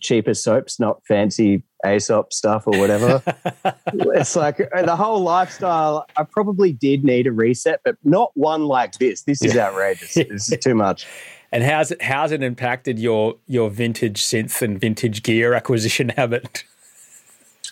cheaper 0.00 0.34
soaps, 0.34 0.80
not 0.80 1.02
fancy 1.06 1.62
Aesop 1.94 2.32
stuff 2.32 2.66
or 2.66 2.78
whatever. 2.78 3.22
it's 3.92 4.36
like 4.36 4.60
uh, 4.74 4.82
the 4.82 4.96
whole 4.96 5.20
lifestyle. 5.20 6.06
I 6.16 6.24
probably 6.24 6.72
did 6.72 7.04
need 7.04 7.26
a 7.26 7.32
reset, 7.32 7.80
but 7.84 7.96
not 8.04 8.30
one 8.34 8.64
like 8.64 8.94
this. 8.94 9.22
This 9.22 9.42
is 9.42 9.56
outrageous. 9.56 10.14
this 10.14 10.50
is 10.50 10.58
too 10.58 10.74
much. 10.74 11.06
And 11.52 11.62
how's 11.62 11.90
it 11.92 12.02
how's 12.02 12.32
it 12.32 12.42
impacted 12.42 12.98
your 12.98 13.36
your 13.46 13.70
vintage 13.70 14.20
synth 14.20 14.60
and 14.62 14.80
vintage 14.80 15.22
gear 15.22 15.54
acquisition 15.54 16.08
habit? 16.16 16.64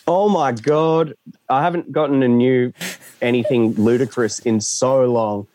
Oh 0.07 0.29
my 0.29 0.53
god, 0.53 1.13
I 1.49 1.61
haven't 1.61 1.91
gotten 1.91 2.23
a 2.23 2.27
new 2.27 2.73
anything 3.21 3.73
ludicrous 3.73 4.39
in 4.39 4.61
so 4.61 5.05
long, 5.05 5.47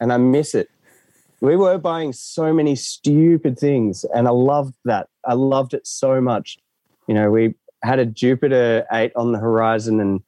and 0.00 0.12
I 0.12 0.16
miss 0.16 0.54
it. 0.54 0.68
We 1.40 1.56
were 1.56 1.78
buying 1.78 2.12
so 2.12 2.52
many 2.52 2.76
stupid 2.76 3.58
things, 3.58 4.04
and 4.14 4.26
I 4.26 4.30
loved 4.30 4.74
that. 4.84 5.08
I 5.24 5.34
loved 5.34 5.72
it 5.72 5.86
so 5.86 6.20
much. 6.20 6.58
You 7.06 7.14
know, 7.14 7.30
we 7.30 7.54
had 7.82 7.98
a 7.98 8.06
Jupiter 8.06 8.86
8 8.92 9.12
on 9.16 9.32
the 9.32 9.38
horizon 9.38 10.00
and 10.00 10.20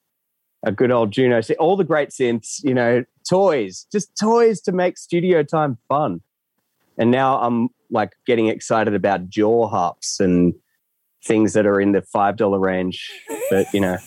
a 0.62 0.72
good 0.72 0.90
old 0.90 1.10
Juno. 1.10 1.40
See, 1.40 1.54
all 1.54 1.76
the 1.76 1.84
great 1.84 2.10
synths, 2.10 2.62
you 2.62 2.74
know, 2.74 3.04
toys, 3.28 3.86
just 3.90 4.16
toys 4.18 4.60
to 4.62 4.72
make 4.72 4.96
studio 4.98 5.42
time 5.42 5.78
fun. 5.88 6.20
And 6.98 7.10
now 7.10 7.40
I'm 7.40 7.68
like 7.90 8.12
getting 8.26 8.48
excited 8.48 8.94
about 8.94 9.28
jaw 9.28 9.68
harps 9.68 10.20
and 10.20 10.54
things 11.24 11.52
that 11.52 11.66
are 11.66 11.80
in 11.80 11.92
the 11.92 12.02
five 12.02 12.36
dollar 12.36 12.58
range. 12.58 13.10
But 13.50 13.72
you 13.72 13.80
know, 13.80 13.98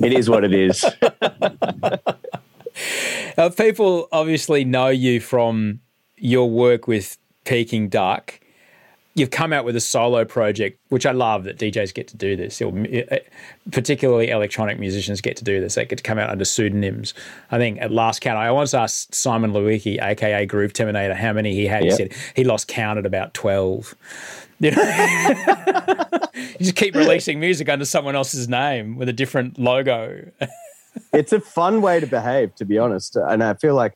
it 0.00 0.12
is 0.12 0.28
what 0.28 0.44
it 0.44 0.54
is. 0.54 0.84
uh, 3.36 3.50
people 3.50 4.08
obviously 4.12 4.64
know 4.64 4.88
you 4.88 5.20
from 5.20 5.80
your 6.16 6.50
work 6.50 6.86
with 6.86 7.18
Peking 7.44 7.88
Duck 7.88 8.40
you've 9.14 9.30
come 9.30 9.52
out 9.52 9.64
with 9.64 9.76
a 9.76 9.80
solo 9.80 10.24
project, 10.24 10.80
which 10.88 11.06
I 11.06 11.12
love 11.12 11.44
that 11.44 11.56
DJs 11.56 11.94
get 11.94 12.08
to 12.08 12.16
do 12.16 12.34
this, 12.34 12.60
particularly 13.70 14.30
electronic 14.30 14.78
musicians 14.78 15.20
get 15.20 15.36
to 15.36 15.44
do 15.44 15.60
this. 15.60 15.76
They 15.76 15.84
get 15.84 15.98
to 15.98 16.02
come 16.02 16.18
out 16.18 16.30
under 16.30 16.44
pseudonyms. 16.44 17.14
I 17.50 17.58
think 17.58 17.80
at 17.80 17.92
last 17.92 18.20
count, 18.20 18.38
I 18.38 18.50
once 18.50 18.74
asked 18.74 19.14
Simon 19.14 19.52
Lewicki, 19.52 20.02
aka 20.02 20.46
Groove 20.46 20.72
Terminator, 20.72 21.14
how 21.14 21.32
many 21.32 21.54
he 21.54 21.66
had. 21.66 21.84
Yep. 21.84 21.90
He 21.90 21.96
said 21.96 22.12
he 22.34 22.44
lost 22.44 22.66
count 22.66 22.98
at 22.98 23.06
about 23.06 23.34
12. 23.34 23.94
You, 24.60 24.70
know? 24.72 24.82
you 26.34 26.58
just 26.58 26.76
keep 26.76 26.94
releasing 26.94 27.38
music 27.38 27.68
under 27.68 27.84
someone 27.84 28.16
else's 28.16 28.48
name 28.48 28.96
with 28.96 29.08
a 29.08 29.12
different 29.12 29.58
logo. 29.58 30.30
it's 31.12 31.32
a 31.32 31.40
fun 31.40 31.82
way 31.82 32.00
to 32.00 32.06
behave, 32.06 32.54
to 32.56 32.64
be 32.64 32.78
honest. 32.78 33.16
And 33.16 33.44
I 33.44 33.54
feel 33.54 33.74
like 33.74 33.94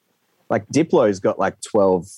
like 0.48 0.66
Diplo's 0.68 1.20
got 1.20 1.38
like 1.38 1.60
12 1.60 2.08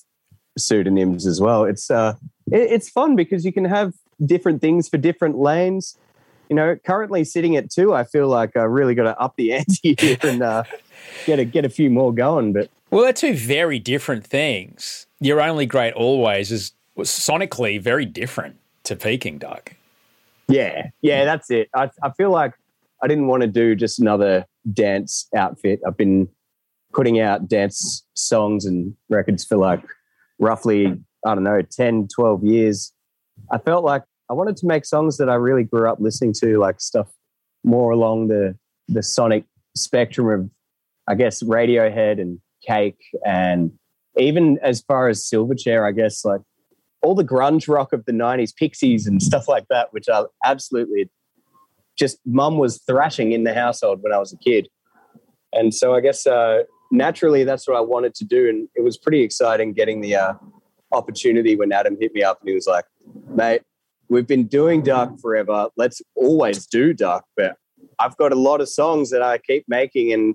pseudonyms 0.58 1.26
as 1.26 1.40
well. 1.40 1.64
It's 1.64 1.90
uh 1.90 2.14
it, 2.52 2.72
it's 2.72 2.88
fun 2.88 3.16
because 3.16 3.44
you 3.44 3.52
can 3.52 3.64
have 3.64 3.94
different 4.24 4.60
things 4.60 4.88
for 4.88 4.98
different 4.98 5.38
lanes. 5.38 5.96
You 6.48 6.56
know, 6.56 6.76
currently 6.84 7.24
sitting 7.24 7.56
at 7.56 7.70
two, 7.70 7.94
I 7.94 8.04
feel 8.04 8.28
like 8.28 8.56
I 8.56 8.62
really 8.62 8.94
got 8.94 9.04
to 9.04 9.18
up 9.20 9.36
the 9.36 9.52
ante 9.54 9.94
here 9.98 10.16
and 10.22 10.42
uh, 10.42 10.64
get 11.26 11.38
a 11.38 11.44
get 11.44 11.64
a 11.64 11.70
few 11.70 11.90
more 11.90 12.12
going. 12.12 12.52
But 12.52 12.70
well, 12.90 13.04
they're 13.04 13.12
two 13.12 13.34
very 13.34 13.78
different 13.78 14.26
things. 14.26 15.06
You're 15.20 15.40
only 15.40 15.66
great 15.66 15.94
always 15.94 16.50
is 16.50 16.72
sonically 16.98 17.80
very 17.80 18.04
different 18.04 18.56
to 18.84 18.96
Peking 18.96 19.38
Duck. 19.38 19.74
Yeah, 20.48 20.88
yeah, 21.00 21.24
that's 21.24 21.50
it. 21.50 21.68
I, 21.74 21.90
I 22.02 22.10
feel 22.10 22.30
like 22.30 22.54
I 23.02 23.06
didn't 23.06 23.28
want 23.28 23.42
to 23.42 23.46
do 23.46 23.76
just 23.76 24.00
another 24.00 24.46
dance 24.72 25.28
outfit. 25.36 25.80
I've 25.86 25.96
been 25.96 26.28
putting 26.92 27.20
out 27.20 27.48
dance 27.48 28.04
songs 28.14 28.64
and 28.64 28.94
records 29.08 29.44
for 29.44 29.56
like 29.56 29.82
roughly 30.40 30.98
I 31.26 31.34
don't 31.34 31.44
know, 31.44 31.62
10, 31.62 32.08
12 32.14 32.44
years, 32.44 32.92
I 33.50 33.58
felt 33.58 33.84
like 33.84 34.02
I 34.30 34.34
wanted 34.34 34.56
to 34.58 34.66
make 34.66 34.84
songs 34.84 35.16
that 35.18 35.28
I 35.28 35.34
really 35.34 35.64
grew 35.64 35.90
up 35.90 35.98
listening 36.00 36.34
to, 36.40 36.58
like 36.58 36.80
stuff 36.80 37.08
more 37.64 37.90
along 37.90 38.28
the 38.28 38.56
the 38.88 39.02
sonic 39.02 39.44
spectrum 39.76 40.28
of, 40.28 40.50
I 41.08 41.14
guess, 41.14 41.42
Radiohead 41.42 42.20
and 42.20 42.40
Cake, 42.66 42.98
and 43.24 43.72
even 44.16 44.58
as 44.62 44.80
far 44.80 45.08
as 45.08 45.22
Silverchair, 45.22 45.86
I 45.86 45.92
guess, 45.92 46.24
like 46.24 46.40
all 47.02 47.14
the 47.14 47.24
grunge 47.24 47.68
rock 47.68 47.92
of 47.92 48.04
the 48.04 48.12
90s, 48.12 48.54
Pixies 48.54 49.06
and 49.06 49.22
stuff 49.22 49.48
like 49.48 49.66
that, 49.70 49.92
which 49.92 50.08
I 50.08 50.24
absolutely 50.44 51.10
just 51.98 52.18
mum 52.24 52.58
was 52.58 52.82
thrashing 52.86 53.32
in 53.32 53.44
the 53.44 53.54
household 53.54 54.02
when 54.02 54.12
I 54.12 54.18
was 54.18 54.32
a 54.32 54.36
kid. 54.38 54.68
And 55.52 55.74
so 55.74 55.94
I 55.94 56.00
guess 56.00 56.26
uh, 56.26 56.62
naturally 56.90 57.44
that's 57.44 57.66
what 57.66 57.76
I 57.76 57.80
wanted 57.80 58.14
to 58.16 58.24
do. 58.24 58.48
And 58.48 58.68
it 58.74 58.82
was 58.82 58.96
pretty 58.96 59.22
exciting 59.22 59.72
getting 59.72 60.00
the 60.00 60.16
uh, 60.16 60.34
opportunity 60.92 61.56
when 61.56 61.72
Adam 61.72 61.96
hit 62.00 62.14
me 62.14 62.22
up 62.22 62.40
and 62.40 62.48
he 62.48 62.54
was 62.54 62.66
like, 62.66 62.84
mate, 63.28 63.62
we've 64.08 64.26
been 64.26 64.46
doing 64.46 64.82
Duck 64.82 65.18
forever. 65.20 65.68
Let's 65.76 66.02
always 66.14 66.66
do 66.66 66.92
Duck. 66.92 67.24
But 67.36 67.56
I've 67.98 68.16
got 68.16 68.32
a 68.32 68.36
lot 68.36 68.60
of 68.60 68.68
songs 68.68 69.10
that 69.10 69.22
I 69.22 69.38
keep 69.38 69.64
making 69.68 70.12
and 70.12 70.34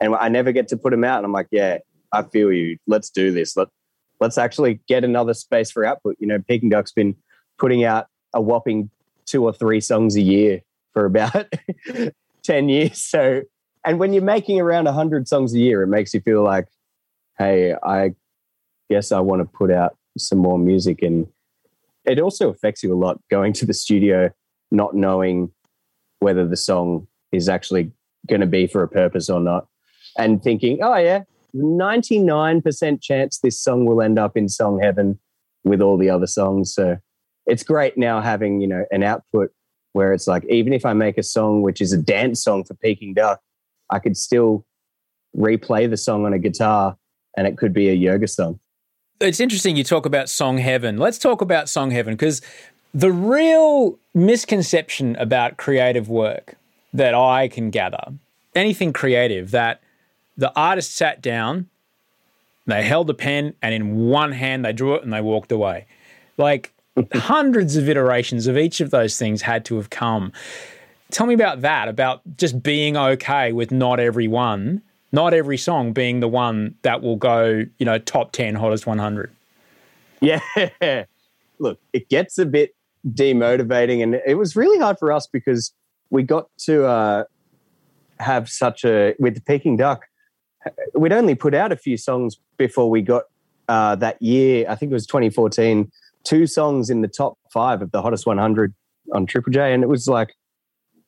and 0.00 0.14
I 0.14 0.28
never 0.28 0.52
get 0.52 0.68
to 0.68 0.76
put 0.76 0.90
them 0.90 1.02
out. 1.02 1.18
And 1.18 1.26
I'm 1.26 1.32
like, 1.32 1.48
yeah, 1.50 1.78
I 2.12 2.22
feel 2.22 2.52
you. 2.52 2.78
Let's 2.86 3.10
do 3.10 3.32
this. 3.32 3.56
Let, 3.56 3.68
let's 4.20 4.38
actually 4.38 4.80
get 4.86 5.04
another 5.04 5.34
space 5.34 5.70
for 5.70 5.84
output. 5.84 6.16
You 6.20 6.28
know, 6.28 6.38
Peking 6.46 6.68
Duck's 6.68 6.92
been 6.92 7.16
putting 7.58 7.84
out 7.84 8.06
a 8.32 8.40
whopping 8.40 8.90
two 9.26 9.44
or 9.44 9.52
three 9.52 9.80
songs 9.80 10.16
a 10.16 10.20
year 10.20 10.60
for 10.92 11.04
about 11.04 11.52
10 12.44 12.68
years. 12.68 13.02
So, 13.02 13.42
and 13.84 13.98
when 13.98 14.12
you're 14.12 14.22
making 14.22 14.60
around 14.60 14.84
100 14.84 15.28
songs 15.28 15.54
a 15.54 15.58
year, 15.58 15.82
it 15.82 15.88
makes 15.88 16.14
you 16.14 16.20
feel 16.20 16.42
like, 16.42 16.66
hey, 17.38 17.74
I 17.82 18.14
guess 18.90 19.12
I 19.12 19.20
want 19.20 19.40
to 19.40 19.44
put 19.44 19.70
out 19.70 19.96
some 20.16 20.38
more 20.38 20.58
music. 20.58 21.02
And 21.02 21.26
it 22.04 22.18
also 22.18 22.48
affects 22.50 22.82
you 22.82 22.92
a 22.92 22.96
lot 22.96 23.20
going 23.30 23.52
to 23.54 23.66
the 23.66 23.74
studio, 23.74 24.30
not 24.70 24.94
knowing 24.94 25.50
whether 26.20 26.46
the 26.46 26.56
song 26.56 27.06
is 27.32 27.48
actually 27.48 27.92
going 28.26 28.40
to 28.40 28.46
be 28.46 28.66
for 28.66 28.82
a 28.82 28.88
purpose 28.88 29.30
or 29.30 29.40
not, 29.40 29.66
and 30.16 30.42
thinking, 30.42 30.78
oh, 30.82 30.96
yeah, 30.96 31.22
99% 31.54 33.02
chance 33.02 33.38
this 33.38 33.62
song 33.62 33.84
will 33.84 34.02
end 34.02 34.18
up 34.18 34.36
in 34.36 34.48
song 34.48 34.80
heaven 34.80 35.18
with 35.64 35.80
all 35.80 35.96
the 35.96 36.10
other 36.10 36.26
songs. 36.26 36.74
So 36.74 36.98
it's 37.46 37.62
great 37.62 37.96
now 37.96 38.20
having, 38.20 38.60
you 38.60 38.66
know, 38.66 38.84
an 38.90 39.02
output 39.02 39.50
where 39.92 40.12
it's 40.12 40.26
like, 40.26 40.44
even 40.46 40.72
if 40.72 40.84
I 40.84 40.92
make 40.92 41.18
a 41.18 41.22
song 41.22 41.62
which 41.62 41.80
is 41.80 41.92
a 41.92 41.98
dance 41.98 42.42
song 42.42 42.64
for 42.64 42.74
Peking 42.74 43.14
Duck, 43.14 43.40
I 43.90 43.98
could 43.98 44.16
still 44.16 44.66
replay 45.36 45.88
the 45.88 45.96
song 45.96 46.26
on 46.26 46.32
a 46.32 46.38
guitar 46.38 46.96
and 47.36 47.46
it 47.46 47.56
could 47.56 47.72
be 47.72 47.88
a 47.88 47.94
yoga 47.94 48.26
song 48.26 48.60
it's 49.20 49.40
interesting 49.40 49.76
you 49.76 49.84
talk 49.84 50.06
about 50.06 50.28
Song 50.28 50.58
Heaven. 50.58 50.96
Let's 50.96 51.18
talk 51.18 51.40
about 51.40 51.68
Song 51.68 51.90
Heaven 51.90 52.14
because 52.14 52.40
the 52.94 53.10
real 53.10 53.98
misconception 54.14 55.16
about 55.16 55.56
creative 55.56 56.08
work 56.08 56.54
that 56.92 57.14
I 57.14 57.48
can 57.48 57.70
gather, 57.70 58.12
anything 58.54 58.92
creative, 58.92 59.50
that 59.50 59.80
the 60.36 60.54
artist 60.54 60.94
sat 60.94 61.20
down, 61.20 61.68
they 62.66 62.82
held 62.82 63.10
a 63.10 63.14
pen, 63.14 63.54
and 63.60 63.74
in 63.74 64.08
one 64.08 64.32
hand 64.32 64.64
they 64.64 64.72
drew 64.72 64.94
it 64.94 65.02
and 65.02 65.12
they 65.12 65.20
walked 65.20 65.50
away. 65.52 65.86
Like 66.36 66.72
hundreds 67.12 67.76
of 67.76 67.88
iterations 67.88 68.46
of 68.46 68.56
each 68.56 68.80
of 68.80 68.90
those 68.90 69.18
things 69.18 69.42
had 69.42 69.64
to 69.66 69.76
have 69.76 69.90
come. 69.90 70.32
Tell 71.10 71.26
me 71.26 71.34
about 71.34 71.62
that, 71.62 71.88
about 71.88 72.20
just 72.36 72.62
being 72.62 72.96
okay 72.96 73.52
with 73.52 73.72
not 73.72 73.98
every 73.98 74.28
one 74.28 74.82
not 75.12 75.34
every 75.34 75.56
song 75.56 75.92
being 75.92 76.20
the 76.20 76.28
one 76.28 76.74
that 76.82 77.02
will 77.02 77.16
go, 77.16 77.64
you 77.78 77.86
know, 77.86 77.98
top 77.98 78.32
10 78.32 78.54
hottest 78.54 78.86
100. 78.86 79.30
Yeah. 80.20 80.40
Look, 81.58 81.80
it 81.92 82.08
gets 82.08 82.38
a 82.38 82.46
bit 82.46 82.74
demotivating. 83.06 84.02
And 84.02 84.20
it 84.26 84.34
was 84.34 84.54
really 84.54 84.78
hard 84.78 84.98
for 84.98 85.12
us 85.12 85.26
because 85.26 85.72
we 86.10 86.22
got 86.22 86.48
to 86.58 86.84
uh, 86.86 87.24
have 88.18 88.48
such 88.48 88.84
a, 88.84 89.14
with 89.18 89.34
the 89.34 89.40
Peking 89.40 89.76
Duck, 89.76 90.06
we'd 90.94 91.12
only 91.12 91.34
put 91.34 91.54
out 91.54 91.72
a 91.72 91.76
few 91.76 91.96
songs 91.96 92.38
before 92.56 92.90
we 92.90 93.02
got 93.02 93.24
uh, 93.68 93.94
that 93.96 94.20
year, 94.22 94.66
I 94.68 94.74
think 94.74 94.90
it 94.90 94.94
was 94.94 95.06
2014, 95.06 95.90
two 96.24 96.46
songs 96.46 96.90
in 96.90 97.02
the 97.02 97.08
top 97.08 97.38
five 97.52 97.82
of 97.82 97.90
the 97.90 98.00
hottest 98.00 98.26
100 98.26 98.74
on 99.12 99.26
Triple 99.26 99.52
J. 99.52 99.74
And 99.74 99.82
it 99.82 99.88
was 99.88 100.08
like 100.08 100.34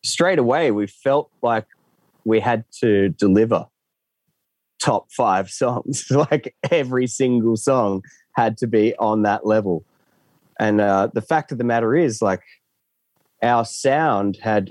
straight 0.02 0.38
away, 0.38 0.70
we 0.70 0.86
felt 0.86 1.30
like 1.42 1.66
we 2.24 2.38
had 2.38 2.64
to 2.80 3.08
deliver 3.10 3.66
top 4.80 5.12
five 5.12 5.50
songs. 5.50 6.06
like 6.10 6.54
every 6.70 7.06
single 7.06 7.56
song 7.56 8.02
had 8.32 8.56
to 8.58 8.66
be 8.66 8.94
on 8.96 9.22
that 9.22 9.46
level. 9.46 9.84
And 10.58 10.80
uh, 10.80 11.08
the 11.12 11.22
fact 11.22 11.52
of 11.52 11.58
the 11.58 11.64
matter 11.64 11.96
is, 11.96 12.20
like, 12.20 12.42
our 13.42 13.64
sound 13.64 14.38
had 14.42 14.70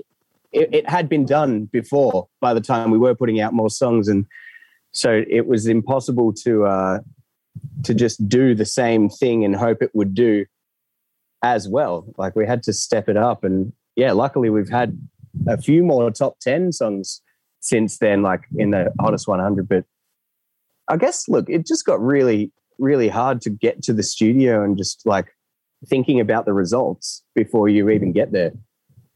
it, 0.52 0.72
it, 0.72 0.88
had 0.88 1.08
been 1.08 1.24
done 1.24 1.64
before 1.64 2.28
by 2.40 2.54
the 2.54 2.60
time 2.60 2.90
we 2.90 2.98
were 2.98 3.14
putting 3.14 3.40
out 3.40 3.52
more 3.52 3.70
songs, 3.70 4.08
and 4.08 4.26
so 4.92 5.24
it 5.28 5.46
was 5.46 5.66
impossible 5.66 6.32
to 6.44 6.66
uh, 6.66 6.98
to 7.84 7.94
just 7.94 8.28
do 8.28 8.54
the 8.54 8.64
same 8.64 9.08
thing 9.08 9.44
and 9.44 9.56
hope 9.56 9.82
it 9.82 9.90
would 9.94 10.14
do 10.14 10.46
as 11.42 11.68
well. 11.68 12.06
Like 12.16 12.36
we 12.36 12.46
had 12.46 12.62
to 12.64 12.72
step 12.72 13.08
it 13.08 13.16
up, 13.16 13.42
and 13.42 13.72
yeah, 13.96 14.12
luckily 14.12 14.50
we've 14.50 14.68
had 14.68 14.96
a 15.48 15.60
few 15.60 15.82
more 15.82 16.10
top 16.12 16.38
ten 16.40 16.70
songs 16.70 17.22
since 17.60 17.98
then, 17.98 18.22
like 18.22 18.44
in 18.56 18.70
the 18.70 18.92
hottest 19.00 19.28
100. 19.28 19.68
But 19.68 19.84
I 20.90 20.96
guess, 20.96 21.28
look, 21.28 21.48
it 21.48 21.66
just 21.66 21.86
got 21.86 22.00
really, 22.02 22.50
really 22.78 23.08
hard 23.08 23.40
to 23.42 23.50
get 23.50 23.80
to 23.84 23.92
the 23.92 24.02
studio 24.02 24.64
and 24.64 24.76
just 24.76 25.06
like 25.06 25.28
thinking 25.86 26.18
about 26.18 26.46
the 26.46 26.52
results 26.52 27.22
before 27.34 27.68
you 27.68 27.88
even 27.90 28.12
get 28.12 28.32
there. 28.32 28.52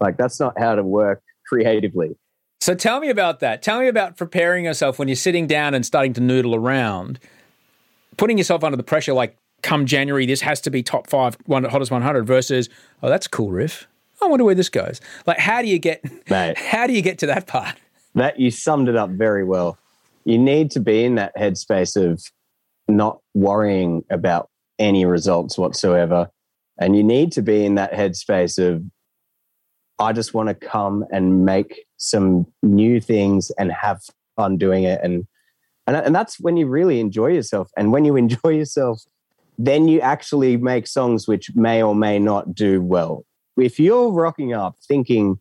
Like, 0.00 0.16
that's 0.16 0.38
not 0.38 0.58
how 0.58 0.76
to 0.76 0.84
work 0.84 1.22
creatively. 1.46 2.16
So 2.60 2.74
tell 2.74 3.00
me 3.00 3.10
about 3.10 3.40
that. 3.40 3.60
Tell 3.60 3.80
me 3.80 3.88
about 3.88 4.16
preparing 4.16 4.64
yourself 4.64 4.98
when 4.98 5.08
you're 5.08 5.16
sitting 5.16 5.48
down 5.48 5.74
and 5.74 5.84
starting 5.84 6.12
to 6.14 6.20
noodle 6.20 6.54
around, 6.54 7.18
putting 8.16 8.38
yourself 8.38 8.62
under 8.62 8.76
the 8.76 8.84
pressure 8.84 9.12
like, 9.12 9.36
come 9.62 9.84
January, 9.84 10.26
this 10.26 10.42
has 10.42 10.60
to 10.60 10.70
be 10.70 10.82
top 10.82 11.08
five, 11.08 11.36
one 11.46 11.64
hottest 11.64 11.90
100 11.90 12.24
versus, 12.24 12.68
oh, 13.02 13.08
that's 13.08 13.26
a 13.26 13.30
cool 13.30 13.50
riff. 13.50 13.88
I 14.22 14.26
wonder 14.26 14.44
where 14.44 14.54
this 14.54 14.68
goes. 14.68 15.00
Like, 15.26 15.38
how 15.38 15.60
do 15.60 15.68
you 15.68 15.80
get, 15.80 16.04
Mate, 16.30 16.56
how 16.58 16.86
do 16.86 16.92
you 16.92 17.02
get 17.02 17.18
to 17.18 17.26
that 17.26 17.48
part? 17.48 17.74
That 18.14 18.38
you 18.38 18.52
summed 18.52 18.88
it 18.88 18.94
up 18.94 19.10
very 19.10 19.42
well 19.42 19.76
you 20.24 20.38
need 20.38 20.70
to 20.72 20.80
be 20.80 21.04
in 21.04 21.16
that 21.16 21.36
headspace 21.36 21.96
of 21.96 22.22
not 22.88 23.18
worrying 23.34 24.04
about 24.10 24.48
any 24.78 25.04
results 25.04 25.56
whatsoever. 25.56 26.28
And 26.78 26.96
you 26.96 27.04
need 27.04 27.32
to 27.32 27.42
be 27.42 27.64
in 27.64 27.76
that 27.76 27.92
headspace 27.92 28.58
of, 28.58 28.82
I 29.98 30.12
just 30.12 30.34
want 30.34 30.48
to 30.48 30.54
come 30.54 31.04
and 31.12 31.44
make 31.44 31.84
some 31.96 32.46
new 32.62 33.00
things 33.00 33.50
and 33.58 33.70
have 33.70 34.00
fun 34.36 34.56
doing 34.56 34.84
it. 34.84 35.00
And, 35.02 35.26
and, 35.86 35.96
and 35.96 36.14
that's 36.14 36.40
when 36.40 36.56
you 36.56 36.66
really 36.66 36.98
enjoy 37.00 37.28
yourself. 37.28 37.70
And 37.76 37.92
when 37.92 38.04
you 38.04 38.16
enjoy 38.24 38.50
yourself, 38.50 39.02
then 39.56 39.86
you 39.86 40.00
actually 40.00 40.56
make 40.56 40.86
songs 40.86 41.28
which 41.28 41.54
may 41.54 41.82
or 41.82 41.94
may 41.94 42.18
not 42.18 42.54
do 42.54 42.82
well. 42.82 43.24
If 43.56 43.78
you're 43.78 44.10
rocking 44.10 44.52
up 44.52 44.76
thinking, 44.86 45.38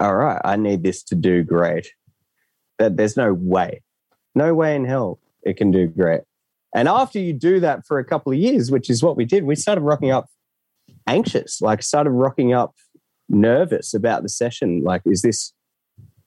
all 0.00 0.16
right, 0.16 0.40
I 0.44 0.56
need 0.56 0.82
this 0.82 1.02
to 1.04 1.14
do 1.14 1.42
great, 1.42 1.88
that 2.78 2.96
there's 2.96 3.16
no 3.18 3.34
way, 3.34 3.82
no 4.34 4.54
way 4.54 4.74
in 4.74 4.84
hell 4.84 5.18
it 5.42 5.56
can 5.56 5.70
do 5.70 5.86
great. 5.86 6.22
And 6.74 6.88
after 6.88 7.18
you 7.20 7.32
do 7.32 7.60
that 7.60 7.86
for 7.86 7.98
a 7.98 8.04
couple 8.04 8.32
of 8.32 8.38
years, 8.38 8.70
which 8.70 8.90
is 8.90 9.02
what 9.02 9.16
we 9.16 9.24
did, 9.24 9.44
we 9.44 9.54
started 9.54 9.82
rocking 9.82 10.10
up 10.10 10.26
anxious, 11.06 11.60
like 11.60 11.82
started 11.82 12.10
rocking 12.10 12.52
up 12.52 12.74
nervous 13.28 13.94
about 13.94 14.22
the 14.22 14.28
session. 14.28 14.82
Like, 14.82 15.02
is 15.06 15.22
this, 15.22 15.52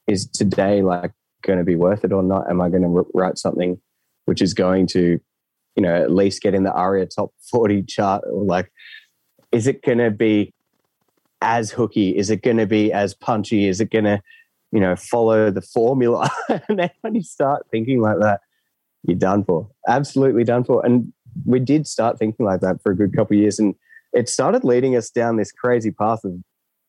is 0.07 0.25
today 0.27 0.81
like 0.81 1.11
going 1.41 1.59
to 1.59 1.65
be 1.65 1.75
worth 1.75 2.05
it 2.05 2.13
or 2.13 2.23
not? 2.23 2.49
Am 2.49 2.61
I 2.61 2.69
going 2.69 2.83
to 2.83 3.05
write 3.13 3.37
something 3.37 3.79
which 4.25 4.41
is 4.41 4.53
going 4.53 4.87
to, 4.87 5.19
you 5.75 5.83
know, 5.83 5.93
at 5.93 6.11
least 6.11 6.41
get 6.41 6.55
in 6.55 6.63
the 6.63 6.73
ARIA 6.73 7.07
top 7.07 7.31
40 7.51 7.83
chart? 7.83 8.23
Or 8.31 8.43
like, 8.43 8.71
is 9.51 9.67
it 9.67 9.83
going 9.83 9.99
to 9.99 10.11
be 10.11 10.53
as 11.41 11.71
hooky? 11.71 12.15
Is 12.17 12.29
it 12.29 12.41
going 12.41 12.57
to 12.57 12.67
be 12.67 12.93
as 12.93 13.13
punchy? 13.13 13.67
Is 13.67 13.81
it 13.81 13.91
going 13.91 14.05
to, 14.05 14.21
you 14.71 14.79
know, 14.79 14.95
follow 14.95 15.51
the 15.51 15.61
formula? 15.61 16.29
and 16.69 16.79
then 16.79 16.89
when 17.01 17.15
you 17.15 17.23
start 17.23 17.65
thinking 17.71 18.01
like 18.01 18.19
that, 18.19 18.41
you're 19.03 19.17
done 19.17 19.43
for. 19.43 19.69
Absolutely 19.87 20.43
done 20.43 20.63
for. 20.63 20.85
And 20.85 21.13
we 21.45 21.59
did 21.59 21.87
start 21.87 22.19
thinking 22.19 22.45
like 22.45 22.61
that 22.61 22.81
for 22.81 22.91
a 22.91 22.95
good 22.95 23.15
couple 23.15 23.35
of 23.35 23.41
years. 23.41 23.59
And 23.59 23.75
it 24.13 24.29
started 24.29 24.63
leading 24.63 24.95
us 24.95 25.09
down 25.09 25.37
this 25.37 25.51
crazy 25.51 25.91
path 25.91 26.23
of, 26.23 26.33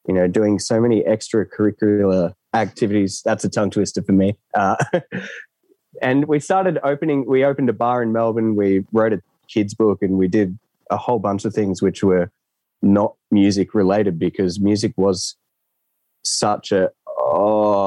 you 0.07 0.15
know, 0.15 0.27
doing 0.27 0.59
so 0.59 0.81
many 0.81 1.03
extracurricular 1.03 2.35
activities. 2.55 3.23
That's 3.25 3.45
a 3.45 3.51
tongue 3.51 3.71
twister 3.71 4.03
for 4.03 4.13
me. 4.13 4.37
Uh, 4.55 4.77
and 6.03 6.27
we 6.27 6.41
started 6.41 6.79
opening, 6.83 7.27
we 7.27 7.45
opened 7.45 7.69
a 7.69 7.75
bar 7.75 8.03
in 8.03 8.13
Melbourne. 8.13 8.57
We 8.57 8.85
wrote 8.93 9.13
a 9.13 9.23
kids' 9.49 9.75
book 9.75 10.03
and 10.03 10.19
we 10.19 10.29
did 10.29 10.59
a 10.91 10.97
whole 10.97 11.19
bunch 11.19 11.45
of 11.45 11.53
things 11.53 11.83
which 11.83 12.03
were 12.03 12.31
not 12.81 13.15
music 13.31 13.75
related 13.75 14.19
because 14.19 14.61
music 14.61 14.93
was 14.97 15.37
such 16.23 16.73
a 16.73 16.91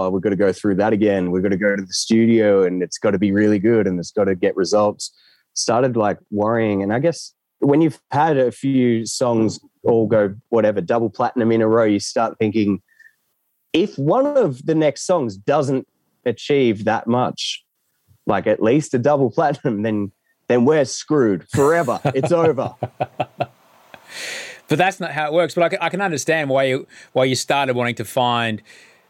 oh 0.02 0.10
we've 0.10 0.22
got 0.22 0.30
to 0.30 0.36
go 0.36 0.52
through 0.52 0.76
that 0.76 0.94
again. 0.94 1.32
We've 1.32 1.44
got 1.44 1.50
to 1.50 1.58
go 1.58 1.76
to 1.76 1.82
the 1.82 1.94
studio 1.94 2.64
and 2.64 2.82
it's 2.82 2.98
got 2.98 3.12
to 3.12 3.20
be 3.20 3.32
really 3.32 3.60
good 3.60 3.88
and 3.88 4.00
it's 4.00 4.12
got 4.12 4.26
to 4.26 4.36
get 4.36 4.56
results. 4.56 5.12
Started 5.54 5.98
like 5.98 6.18
worrying 6.32 6.82
and 6.82 6.94
i 6.94 7.00
guess 7.00 7.34
when 7.60 7.82
you've 7.82 8.00
had 8.10 8.38
a 8.38 8.54
few 8.54 9.06
songs 9.06 9.60
all 9.84 10.08
go 10.08 10.34
whatever 10.48 10.80
double 10.80 11.10
platinum 11.10 11.52
in 11.52 11.62
a 11.62 11.68
row 11.68 11.84
you 11.84 12.00
start 12.00 12.38
thinking 12.40 12.82
if 13.74 13.98
one 13.98 14.26
of 14.26 14.66
the 14.66 14.74
next 14.74 15.06
songs 15.06 15.36
doesn't 15.36 15.86
achieve 16.26 16.86
that 16.86 17.06
much 17.06 17.66
like 18.26 18.48
at 18.48 18.64
least 18.64 18.94
a 18.94 18.98
double 18.98 19.30
platinum 19.36 19.82
then 19.82 20.10
then 20.52 20.66
we're 20.66 20.84
screwed 20.84 21.48
forever. 21.50 22.02
It's 22.06 22.32
over. 22.32 22.76
But 24.68 24.78
that's 24.78 25.02
not 25.02 25.12
how 25.12 25.28
it 25.28 25.34
works. 25.34 25.54
But 25.54 25.64
I 25.64 25.70
can, 25.70 25.80
I 25.82 25.90
can 25.90 26.00
understand 26.00 26.50
why 26.50 26.64
you 26.64 26.88
why 27.12 27.26
you 27.26 27.36
started 27.36 27.76
wanting 27.76 27.96
to 27.96 28.06
find 28.06 28.62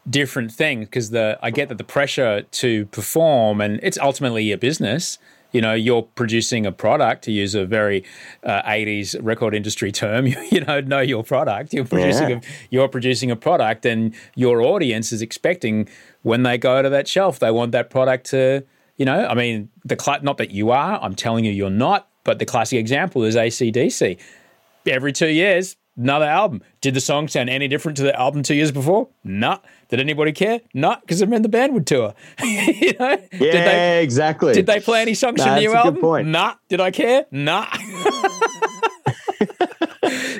different 0.08 0.52
things 0.52 0.86
because 0.86 1.10
the 1.10 1.38
I 1.42 1.50
get 1.50 1.68
that 1.68 1.78
the 1.78 1.84
pressure 1.84 2.42
to 2.42 2.86
perform 2.86 3.60
and 3.60 3.78
it's 3.82 3.98
ultimately 3.98 4.44
your 4.44 4.58
business. 4.58 5.18
You 5.52 5.60
know, 5.60 5.74
you're 5.74 6.02
producing 6.02 6.64
a 6.64 6.72
product 6.72 7.24
to 7.24 7.32
use 7.32 7.54
a 7.54 7.66
very 7.66 8.04
uh, 8.42 8.62
80s 8.62 9.18
record 9.20 9.54
industry 9.54 9.92
term. 9.92 10.26
You, 10.50 10.62
know, 10.62 10.80
know 10.80 11.00
your 11.00 11.22
product. 11.22 11.74
You're 11.74 11.84
producing 11.84 12.30
yeah. 12.30 12.36
a, 12.36 12.42
you're 12.70 12.88
producing 12.88 13.30
a 13.30 13.36
product, 13.36 13.84
and 13.84 14.14
your 14.34 14.62
audience 14.62 15.12
is 15.12 15.20
expecting 15.20 15.88
when 16.22 16.42
they 16.42 16.56
go 16.56 16.80
to 16.80 16.88
that 16.88 17.06
shelf, 17.06 17.38
they 17.38 17.50
want 17.50 17.72
that 17.72 17.90
product 17.90 18.26
to. 18.30 18.64
You 18.96 19.06
know, 19.06 19.26
I 19.26 19.34
mean, 19.34 19.70
the 19.84 19.96
cl- 20.00 20.22
not 20.22 20.38
that 20.38 20.50
you 20.50 20.70
are. 20.70 20.98
I'm 21.02 21.14
telling 21.14 21.44
you, 21.44 21.52
you're 21.52 21.70
not. 21.70 22.08
But 22.24 22.38
the 22.38 22.46
classic 22.46 22.78
example 22.78 23.24
is 23.24 23.36
ACDC. 23.36 24.18
Every 24.86 25.12
two 25.12 25.28
years, 25.28 25.76
another 25.96 26.26
album. 26.26 26.62
Did 26.80 26.94
the 26.94 27.00
song 27.00 27.28
sound 27.28 27.50
any 27.50 27.68
different 27.68 27.96
to 27.98 28.02
the 28.02 28.18
album 28.18 28.42
two 28.42 28.54
years 28.54 28.72
before? 28.72 29.08
Nah. 29.24 29.58
Did 29.88 30.00
anybody 30.00 30.32
care? 30.32 30.60
Nah, 30.74 30.96
because 31.00 31.20
I'm 31.20 31.32
in 31.32 31.42
the 31.42 31.48
band 31.48 31.74
would 31.74 31.86
tour. 31.86 32.14
you 32.42 32.94
know? 32.98 33.18
Yeah, 33.32 33.38
did 33.38 33.52
they, 33.52 34.02
exactly. 34.02 34.54
Did 34.54 34.66
they 34.66 34.80
play 34.80 35.02
any 35.02 35.14
songs 35.14 35.42
from 35.42 35.54
the 35.54 35.60
new 35.60 35.74
album? 35.74 36.00
Point. 36.00 36.28
Nah. 36.28 36.54
Did 36.68 36.80
I 36.80 36.90
care? 36.90 37.26
Nah. 37.30 37.66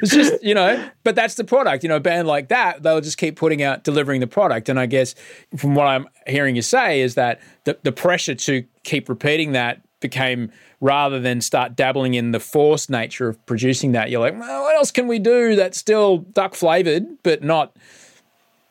it's 0.03 0.11
just 0.11 0.43
you 0.43 0.55
know 0.55 0.89
but 1.05 1.15
that's 1.15 1.35
the 1.37 1.45
product 1.45 1.83
you 1.83 1.89
know 1.89 1.97
a 1.97 2.01
band 2.01 2.27
like 2.27 2.49
that 2.49 2.83
they'll 2.83 3.01
just 3.01 3.19
keep 3.19 3.37
putting 3.37 3.63
out 3.63 3.85
delivering 3.85 4.21
the 4.21 4.27
product 4.27 4.69
and 4.69 4.79
i 4.79 4.87
guess 4.87 5.15
from 5.57 5.75
what 5.75 5.87
i'm 5.87 6.09
hearing 6.27 6.57
you 6.57 6.63
say 6.63 7.01
is 7.01 7.15
that 7.15 7.41
the, 7.65 7.79
the 7.83 7.93
pressure 7.93 8.35
to 8.35 8.65
keep 8.83 9.09
repeating 9.09 9.53
that 9.53 9.81
became 10.03 10.53
rather 10.83 11.19
than 11.19 11.41
start 11.41 11.75
dabbling 11.75 12.13
in 12.13 12.33
the 12.33 12.41
forced 12.41 12.91
nature 12.91 13.29
of 13.29 13.47
producing 13.47 13.93
that, 13.93 14.11
you're 14.11 14.21
like, 14.21 14.39
well, 14.39 14.65
what 14.65 14.77
else 14.77 14.91
can 14.91 15.09
we 15.09 15.19
do 15.19 15.57
that's 15.57 15.79
still 15.79 16.19
duck 16.19 16.55
flavored, 16.55 17.07
but 17.23 17.43
not 17.43 17.75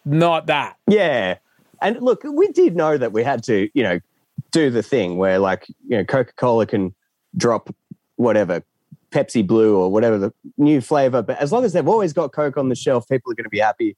not 0.06 0.46
that? 0.48 0.78
Yeah. 0.88 1.38
And 1.82 2.00
look, 2.02 2.24
we 2.24 2.48
did 2.50 2.76
know 2.76 2.98
that 2.98 3.12
we 3.12 3.24
had 3.24 3.44
to, 3.46 3.70
you 3.74 3.84
know, 3.84 4.00
do 4.52 4.70
the 4.70 4.84
thing 4.84 5.18
where 5.18 5.40
like, 5.40 5.68
you 5.88 5.98
know, 5.98 6.04
Coca-Cola 6.04 6.66
can 6.66 6.94
drop 7.38 7.74
whatever, 8.18 8.64
Pepsi 9.12 9.46
Blue 9.46 9.78
or 9.78 9.92
whatever 9.92 10.18
the 10.18 10.34
new 10.58 10.82
flavor. 10.82 11.22
But 11.22 11.40
as 11.40 11.52
long 11.52 11.66
as 11.66 11.74
they've 11.74 11.88
always 11.88 12.14
got 12.14 12.34
Coke 12.34 12.58
on 12.58 12.70
the 12.70 12.76
shelf, 12.76 13.08
people 13.08 13.32
are 13.32 13.36
going 13.36 13.46
to 13.46 13.50
be 13.50 13.60
happy. 13.60 13.96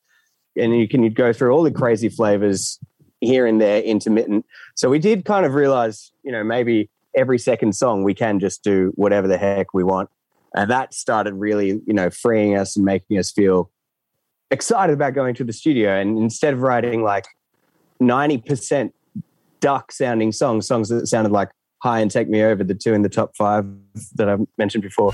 And 0.55 0.77
you 0.77 0.87
can 0.87 1.11
go 1.13 1.33
through 1.33 1.51
all 1.51 1.63
the 1.63 1.71
crazy 1.71 2.09
flavors 2.09 2.79
here 3.21 3.47
and 3.47 3.59
there, 3.59 3.81
intermittent. 3.81 4.45
So 4.75 4.89
we 4.89 4.99
did 4.99 5.25
kind 5.25 5.45
of 5.45 5.53
realize, 5.53 6.11
you 6.23 6.31
know, 6.31 6.43
maybe 6.43 6.89
every 7.15 7.39
second 7.39 7.73
song 7.75 8.03
we 8.03 8.13
can 8.13 8.39
just 8.39 8.63
do 8.63 8.91
whatever 8.95 9.27
the 9.27 9.37
heck 9.37 9.73
we 9.73 9.83
want. 9.83 10.09
And 10.55 10.69
that 10.69 10.93
started 10.93 11.33
really, 11.33 11.81
you 11.85 11.93
know, 11.93 12.09
freeing 12.09 12.55
us 12.55 12.75
and 12.75 12.85
making 12.85 13.17
us 13.17 13.31
feel 13.31 13.71
excited 14.51 14.93
about 14.93 15.13
going 15.13 15.33
to 15.35 15.43
the 15.43 15.53
studio. 15.53 15.99
And 15.99 16.17
instead 16.17 16.53
of 16.53 16.61
writing 16.61 17.03
like 17.03 17.25
90% 18.01 18.91
duck 19.59 19.91
sounding 19.91 20.31
songs, 20.31 20.67
songs 20.67 20.89
that 20.89 21.07
sounded 21.07 21.31
like 21.31 21.49
High 21.81 21.99
and 21.99 22.11
Take 22.11 22.29
Me 22.29 22.43
Over, 22.43 22.63
the 22.63 22.75
two 22.75 22.93
in 22.93 23.01
the 23.01 23.09
top 23.09 23.35
five 23.35 23.65
that 24.15 24.29
I 24.29 24.37
mentioned 24.57 24.83
before. 24.83 25.13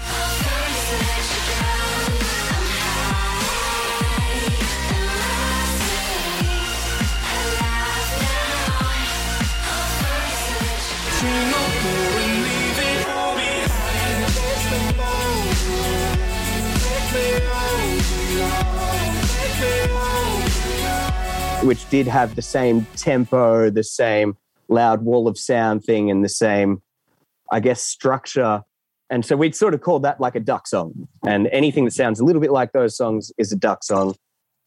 Which 21.64 21.90
did 21.90 22.08
have 22.08 22.36
the 22.36 22.42
same 22.42 22.86
tempo, 22.96 23.70
the 23.70 23.84
same 23.84 24.38
loud 24.70 25.02
wall 25.04 25.28
of 25.28 25.38
sound 25.38 25.84
thing, 25.84 26.10
and 26.10 26.24
the 26.24 26.30
same, 26.30 26.82
I 27.52 27.60
guess, 27.60 27.82
structure. 27.82 28.64
And 29.10 29.26
so 29.26 29.36
we'd 29.36 29.56
sort 29.56 29.74
of 29.74 29.82
call 29.82 30.00
that 30.02 30.22
like 30.22 30.36
a 30.36 30.40
duck 30.40 30.68
song. 30.68 31.08
And 31.26 31.48
anything 31.48 31.86
that 31.86 31.92
sounds 31.92 32.20
a 32.20 32.24
little 32.24 32.42
bit 32.42 32.52
like 32.52 32.72
those 32.72 32.96
songs 32.96 33.32
is 33.38 33.52
a 33.52 33.56
duck 33.56 33.84
song. 33.84 34.16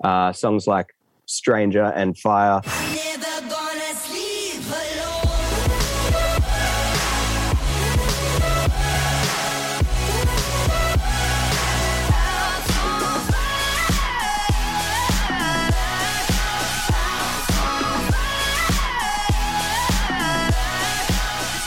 Uh, 0.02 0.32
songs 0.32 0.66
like 0.66 0.88
Stranger 1.26 1.84
and 1.84 2.18
Fire. 2.18 2.60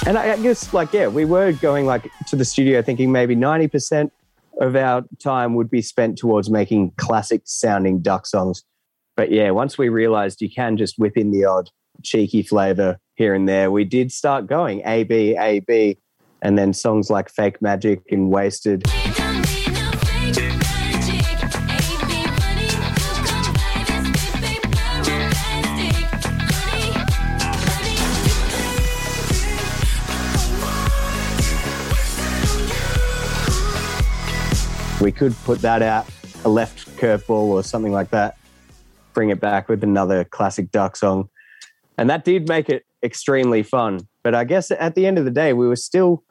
And 0.07 0.19
I 0.19 0.37
guess, 0.37 0.71
like, 0.71 0.93
yeah, 0.93 1.07
we 1.07 1.25
were 1.25 1.51
going 1.51 1.87
like 1.87 2.11
to 2.27 2.35
the 2.35 2.45
studio 2.45 2.83
thinking 2.83 3.11
maybe 3.11 3.35
90% 3.35 4.11
of 4.61 4.75
our 4.75 5.03
time 5.19 5.55
would 5.55 5.69
be 5.69 5.81
spent 5.81 6.17
towards 6.17 6.47
making 6.49 6.91
classic 6.91 7.41
sounding 7.45 8.01
duck 8.01 8.27
songs. 8.27 8.63
But 9.17 9.31
yeah, 9.31 9.49
once 9.49 9.79
we 9.79 9.89
realized 9.89 10.41
you 10.41 10.49
can 10.49 10.77
just 10.77 10.99
whip 10.99 11.17
in 11.17 11.31
the 11.31 11.45
odd 11.45 11.71
cheeky 12.03 12.43
flavor 12.43 12.99
here 13.15 13.33
and 13.33 13.49
there, 13.49 13.71
we 13.71 13.83
did 13.83 14.11
start 14.11 14.45
going 14.45 14.83
A, 14.85 15.05
B, 15.05 15.35
A, 15.39 15.59
B, 15.61 15.97
and 16.41 16.55
then 16.55 16.73
songs 16.73 17.09
like 17.09 17.29
Fake 17.29 17.59
Magic 17.59 18.01
and 18.11 18.29
Wasted. 18.29 18.83
We 35.05 35.11
could 35.11 35.35
put 35.43 35.59
that 35.59 35.83
out, 35.83 36.07
a 36.45 36.49
left 36.49 36.89
curveball 36.97 37.29
or 37.29 37.61
something 37.61 37.91
like 37.91 38.09
that, 38.09 38.39
bring 39.13 39.29
it 39.29 39.39
back 39.39 39.69
with 39.69 39.83
another 39.83 40.23
classic 40.23 40.71
duck 40.71 40.95
song. 40.95 41.29
And 41.95 42.09
that 42.09 42.25
did 42.25 42.49
make 42.49 42.69
it 42.69 42.87
extremely 43.03 43.61
fun. 43.61 44.07
But 44.23 44.33
I 44.33 44.45
guess 44.45 44.71
at 44.71 44.95
the 44.95 45.05
end 45.05 45.19
of 45.19 45.25
the 45.25 45.29
day, 45.29 45.53
we 45.53 45.67
were 45.67 45.75
still 45.75 46.23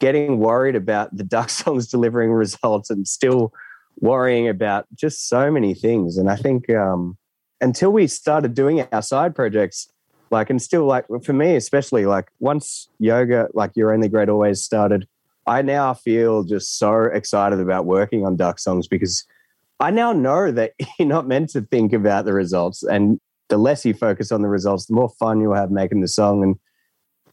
getting 0.00 0.38
worried 0.38 0.76
about 0.76 1.14
the 1.14 1.24
duck 1.24 1.50
songs 1.50 1.88
delivering 1.88 2.32
results 2.32 2.88
and 2.88 3.06
still 3.06 3.52
worrying 4.00 4.48
about 4.48 4.86
just 4.94 5.28
so 5.28 5.50
many 5.50 5.74
things. 5.74 6.16
And 6.16 6.30
I 6.30 6.36
think 6.36 6.70
um, 6.70 7.18
until 7.60 7.92
we 7.92 8.06
started 8.06 8.54
doing 8.54 8.80
our 8.92 9.02
side 9.02 9.34
projects, 9.34 9.92
like, 10.30 10.48
and 10.48 10.60
still, 10.60 10.86
like, 10.86 11.04
for 11.22 11.34
me, 11.34 11.54
especially, 11.54 12.06
like, 12.06 12.28
once 12.40 12.88
yoga, 12.98 13.48
like, 13.52 13.72
You're 13.74 13.92
Only 13.92 14.08
Great 14.08 14.30
Always 14.30 14.62
started, 14.62 15.06
I 15.46 15.62
now 15.62 15.94
feel 15.94 16.44
just 16.44 16.78
so 16.78 17.04
excited 17.04 17.60
about 17.60 17.86
working 17.86 18.26
on 18.26 18.36
duck 18.36 18.58
songs 18.58 18.88
because 18.88 19.24
I 19.80 19.90
now 19.90 20.12
know 20.12 20.50
that 20.50 20.72
you're 20.98 21.08
not 21.08 21.28
meant 21.28 21.50
to 21.50 21.62
think 21.62 21.92
about 21.92 22.24
the 22.24 22.32
results. 22.32 22.82
And 22.82 23.20
the 23.48 23.58
less 23.58 23.84
you 23.84 23.94
focus 23.94 24.32
on 24.32 24.42
the 24.42 24.48
results, 24.48 24.86
the 24.86 24.94
more 24.94 25.10
fun 25.18 25.40
you'll 25.40 25.54
have 25.54 25.70
making 25.70 26.00
the 26.00 26.08
song. 26.08 26.42
And, 26.42 26.56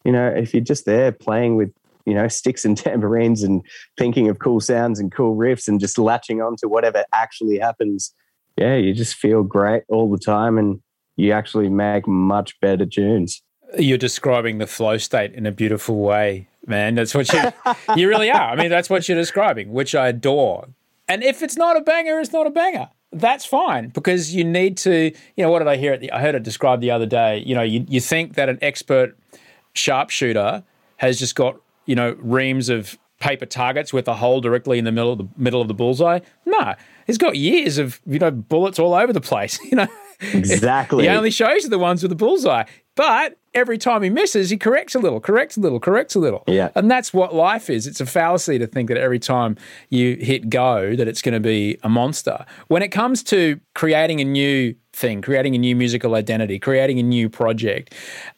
you 0.04 0.12
know, 0.12 0.28
if 0.28 0.54
you're 0.54 0.64
just 0.64 0.86
there 0.86 1.12
playing 1.12 1.56
with, 1.56 1.72
you 2.06 2.14
know, 2.14 2.28
sticks 2.30 2.66
and 2.66 2.78
tambourines 2.78 3.44
and 3.44 3.62
thinking 3.98 4.30
of 4.30 4.40
cool 4.40 4.60
sounds 4.60 5.00
and 5.00 5.12
cool 5.12 5.36
riffs 5.36 5.68
and 5.68 5.80
just 5.80 5.98
latching 5.98 6.42
on 6.42 6.56
to 6.58 6.68
whatever 6.68 7.06
actually 7.14 7.58
happens, 7.58 8.14
yeah, 8.58 8.76
you 8.76 8.94
just 8.94 9.16
feel 9.16 9.42
great 9.42 9.84
all 9.90 10.12
the 10.12 10.20
time. 10.20 10.60
And 10.60 10.80
you 11.16 11.32
actually 11.32 11.70
make 11.70 12.08
much 12.08 12.60
better 12.60 12.86
tunes. 12.86 13.42
You're 13.78 13.98
describing 13.98 14.60
the 14.60 14.68
flow 14.68 14.98
state 14.98 15.34
in 15.34 15.46
a 15.46 15.52
beautiful 15.52 16.00
way, 16.00 16.48
man. 16.68 16.96
That's 16.96 17.14
what 17.14 17.32
you 17.32 17.42
you 17.96 18.10
really 18.10 18.30
are. 18.30 18.52
I 18.52 18.56
mean, 18.56 18.70
that's 18.70 18.90
what 18.90 19.08
you're 19.08 19.18
describing, 19.18 19.72
which 19.72 19.96
I 19.96 20.10
adore. 20.10 20.68
And 21.08 21.24
if 21.24 21.42
it's 21.42 21.58
not 21.58 21.78
a 21.78 21.82
banger, 21.82 22.20
it's 22.20 22.34
not 22.34 22.48
a 22.48 22.50
banger. 22.50 22.90
That's 23.12 23.46
fine 23.46 23.90
because 23.90 24.34
you 24.34 24.44
need 24.44 24.78
to, 24.78 25.12
you 25.36 25.44
know, 25.44 25.52
what 25.52 25.60
did 25.60 25.68
I 25.68 25.78
hear? 25.78 26.00
I 26.12 26.20
heard 26.20 26.34
it 26.34 26.44
described 26.44 26.82
the 26.82 26.92
other 26.92 27.06
day. 27.06 27.44
You 27.46 27.54
know, 27.54 27.62
you, 27.62 27.86
you 27.88 28.02
think 28.02 28.34
that 28.36 28.50
an 28.50 28.58
expert 28.62 29.16
sharpshooter 29.74 30.64
has 30.98 31.20
just 31.20 31.36
got, 31.36 31.58
you 31.86 31.96
know, 31.96 32.16
reams 32.20 32.70
of 32.70 32.98
paper 33.20 33.46
targets 33.46 33.94
with 33.94 34.08
a 34.08 34.16
hole 34.16 34.42
directly 34.42 34.80
in 34.80 34.86
the 34.86 34.92
middle 34.92 35.12
of 35.12 35.18
the 35.18 35.28
middle 35.38 35.62
of 35.62 35.68
the 35.68 35.74
bullseye. 35.74 36.20
No, 36.46 36.74
he's 37.06 37.18
got 37.18 37.38
years 37.38 37.78
of, 37.78 38.02
you 38.06 38.20
know, 38.20 38.32
bullets 38.32 38.80
all 38.80 38.94
over 38.94 39.14
the 39.14 39.22
place, 39.22 39.60
you 39.72 39.78
know. 39.78 39.88
Exactly. 40.34 41.04
he 41.04 41.10
only 41.10 41.32
shows 41.32 41.64
you 41.64 41.70
the 41.70 41.80
ones 41.80 42.04
with 42.04 42.10
the 42.10 42.16
bullseye. 42.16 42.64
But 42.96 43.38
every 43.56 43.78
time 43.78 44.04
he 44.04 44.10
misses, 44.10 44.50
he 44.50 44.58
corrects 44.58 44.94
a 44.94 45.00
little, 45.00 45.20
corrects 45.20 45.58
a 45.58 45.60
little, 45.60 45.80
corrects 45.80 46.14
a 46.16 46.20
little. 46.20 46.44
Yeah. 46.48 46.70
And 46.76 46.90
that's 46.92 47.14
what 47.14 47.34
life 47.34 47.70
is. 47.70 47.88
It's 47.88 48.00
a 48.00 48.06
fallacy 48.06 48.60
to 48.60 48.68
think 48.68 48.90
that 48.90 48.98
every 48.98 49.20
time 49.20 49.58
you 49.90 50.16
hit 50.16 50.50
go 50.50 50.96
that 50.96 51.08
it's 51.08 51.22
going 51.22 51.34
to 51.34 51.40
be 51.40 51.78
a 51.82 51.90
monster. 51.90 52.46
When 52.68 52.84
it 52.84 52.90
comes 52.90 53.24
to 53.24 53.60
creating 53.74 54.22
a 54.22 54.26
new 54.26 54.76
thing, 54.94 55.22
creating 55.22 55.56
a 55.56 55.58
new 55.58 55.76
musical 55.76 56.14
identity, 56.16 56.60
creating 56.60 57.00
a 57.00 57.04
new 57.04 57.30
project, 57.30 57.96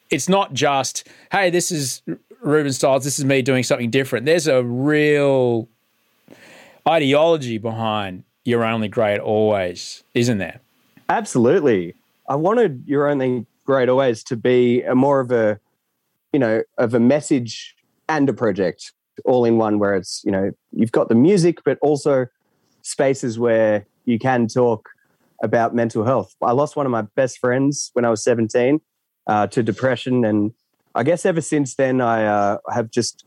it's 0.09 0.29
not 0.29 0.53
just, 0.53 1.07
hey, 1.31 1.49
this 1.49 1.71
is 1.71 2.01
Ruben 2.41 2.71
Stiles, 2.71 3.03
this 3.03 3.19
is 3.19 3.25
me 3.25 3.41
doing 3.41 3.63
something 3.63 3.89
different. 3.89 4.25
There's 4.25 4.47
a 4.47 4.63
real 4.63 5.67
ideology 6.87 7.57
behind 7.57 8.23
you're 8.45 8.63
only 8.63 8.87
great 8.87 9.19
always, 9.19 10.03
isn't 10.13 10.37
there? 10.37 10.61
Absolutely. 11.09 11.95
I 12.27 12.35
wanted 12.35 12.83
You're 12.85 13.07
Only 13.07 13.45
Great 13.65 13.89
Always 13.89 14.23
to 14.25 14.35
be 14.35 14.81
a 14.81 14.95
more 14.95 15.19
of 15.19 15.31
a, 15.31 15.59
you 16.33 16.39
know, 16.39 16.63
of 16.77 16.93
a 16.93 16.99
message 16.99 17.75
and 18.09 18.27
a 18.27 18.33
project 18.33 18.91
all 19.23 19.45
in 19.45 19.57
one 19.57 19.79
where 19.79 19.95
it's, 19.95 20.21
you 20.25 20.31
know, 20.31 20.51
you've 20.71 20.91
got 20.91 21.07
the 21.07 21.15
music, 21.15 21.63
but 21.63 21.77
also 21.81 22.25
spaces 22.81 23.39
where 23.39 23.85
you 24.05 24.19
can 24.19 24.47
talk 24.47 24.89
about 25.43 25.75
mental 25.75 26.03
health. 26.03 26.35
I 26.41 26.51
lost 26.51 26.75
one 26.75 26.85
of 26.85 26.91
my 26.91 27.03
best 27.03 27.39
friends 27.39 27.91
when 27.93 28.03
I 28.03 28.09
was 28.09 28.23
17 28.23 28.81
uh, 29.27 29.47
to 29.47 29.63
depression. 29.63 30.25
And 30.25 30.53
I 30.95 31.03
guess 31.03 31.25
ever 31.25 31.41
since 31.41 31.75
then, 31.75 32.01
I 32.01 32.25
uh, 32.25 32.57
have 32.73 32.89
just 32.89 33.25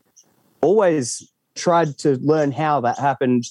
always 0.61 1.33
tried 1.55 1.97
to 1.99 2.17
learn 2.17 2.53
how 2.53 2.81
that 2.81 2.99
happened. 2.99 3.45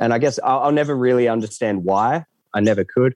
And 0.00 0.14
I 0.14 0.18
guess 0.18 0.38
I'll, 0.44 0.60
I'll 0.60 0.72
never 0.72 0.96
really 0.96 1.28
understand 1.28 1.84
why. 1.84 2.24
I 2.54 2.60
never 2.60 2.84
could 2.84 3.14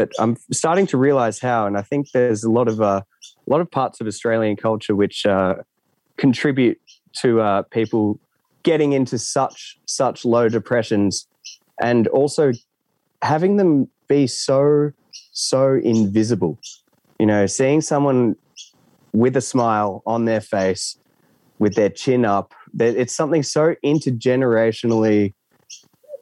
but 0.00 0.10
I'm 0.18 0.36
starting 0.50 0.86
to 0.86 0.96
realize 0.96 1.38
how. 1.40 1.66
And 1.66 1.76
I 1.76 1.82
think 1.82 2.12
there's 2.12 2.42
a 2.42 2.50
lot 2.50 2.68
of 2.68 2.80
uh, 2.80 3.02
a 3.46 3.50
lot 3.50 3.60
of 3.60 3.70
parts 3.70 4.00
of 4.00 4.06
Australian 4.06 4.56
culture 4.56 4.96
which 4.96 5.26
uh, 5.26 5.56
contribute 6.16 6.80
to 7.16 7.42
uh, 7.42 7.62
people 7.70 8.18
getting 8.62 8.92
into 8.92 9.18
such 9.18 9.78
such 9.84 10.24
low 10.24 10.48
depressions, 10.48 11.28
and 11.82 12.08
also 12.08 12.52
having 13.20 13.58
them 13.58 13.88
be 14.08 14.26
so 14.26 14.92
so 15.32 15.74
invisible. 15.74 16.58
You 17.18 17.26
know, 17.26 17.44
seeing 17.44 17.82
someone 17.82 18.36
with 19.12 19.36
a 19.36 19.42
smile 19.42 20.02
on 20.06 20.24
their 20.24 20.40
face, 20.40 20.96
with 21.58 21.74
their 21.74 21.90
chin 21.90 22.24
up, 22.24 22.54
it's 22.78 23.14
something 23.14 23.42
so 23.42 23.74
intergenerationally 23.84 25.34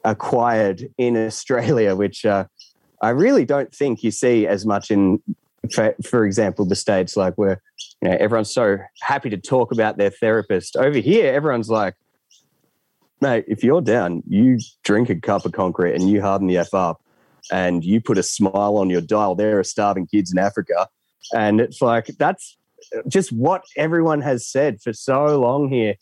acquired 0.03 0.89
in 0.97 1.15
Australia, 1.15 1.95
which 1.95 2.25
uh, 2.25 2.43
I 3.01 3.09
really 3.09 3.45
don't 3.45 3.73
think 3.73 4.03
you 4.03 4.11
see 4.11 4.45
as 4.47 4.65
much 4.65 4.91
in, 4.91 5.21
for, 5.73 5.95
for 6.03 6.25
example, 6.25 6.65
the 6.65 6.75
states 6.75 7.15
like 7.15 7.35
where 7.35 7.61
you 8.01 8.09
know 8.09 8.17
everyone's 8.19 8.53
so 8.53 8.77
happy 9.01 9.29
to 9.29 9.37
talk 9.37 9.71
about 9.71 9.97
their 9.97 10.09
therapist. 10.09 10.75
Over 10.75 10.99
here, 10.99 11.33
everyone's 11.33 11.69
like, 11.69 11.95
mate, 13.21 13.45
if 13.47 13.63
you're 13.63 13.81
down, 13.81 14.23
you 14.27 14.59
drink 14.83 15.09
a 15.09 15.15
cup 15.15 15.45
of 15.45 15.51
concrete 15.51 15.95
and 15.95 16.09
you 16.09 16.21
harden 16.21 16.47
the 16.47 16.57
f 16.57 16.73
up, 16.73 17.01
and 17.51 17.83
you 17.83 18.01
put 18.01 18.17
a 18.17 18.23
smile 18.23 18.77
on 18.77 18.89
your 18.89 19.01
dial. 19.01 19.35
There 19.35 19.59
are 19.59 19.63
starving 19.63 20.07
kids 20.07 20.31
in 20.31 20.37
Africa, 20.37 20.87
and 21.33 21.61
it's 21.61 21.81
like 21.81 22.07
that's 22.17 22.57
just 23.07 23.31
what 23.31 23.63
everyone 23.77 24.21
has 24.21 24.47
said 24.47 24.81
for 24.81 24.93
so 24.93 25.39
long 25.39 25.69
here. 25.69 25.95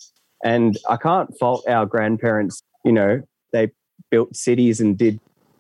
And 0.44 0.78
I 0.88 0.98
can't 0.98 1.36
fault 1.40 1.68
our 1.68 1.86
grandparents. 1.86 2.62
You 2.86 2.92
know, 2.92 3.22
they 3.52 3.72
built 4.12 4.36
cities 4.36 4.80
and 4.80 4.98
did 4.98 5.20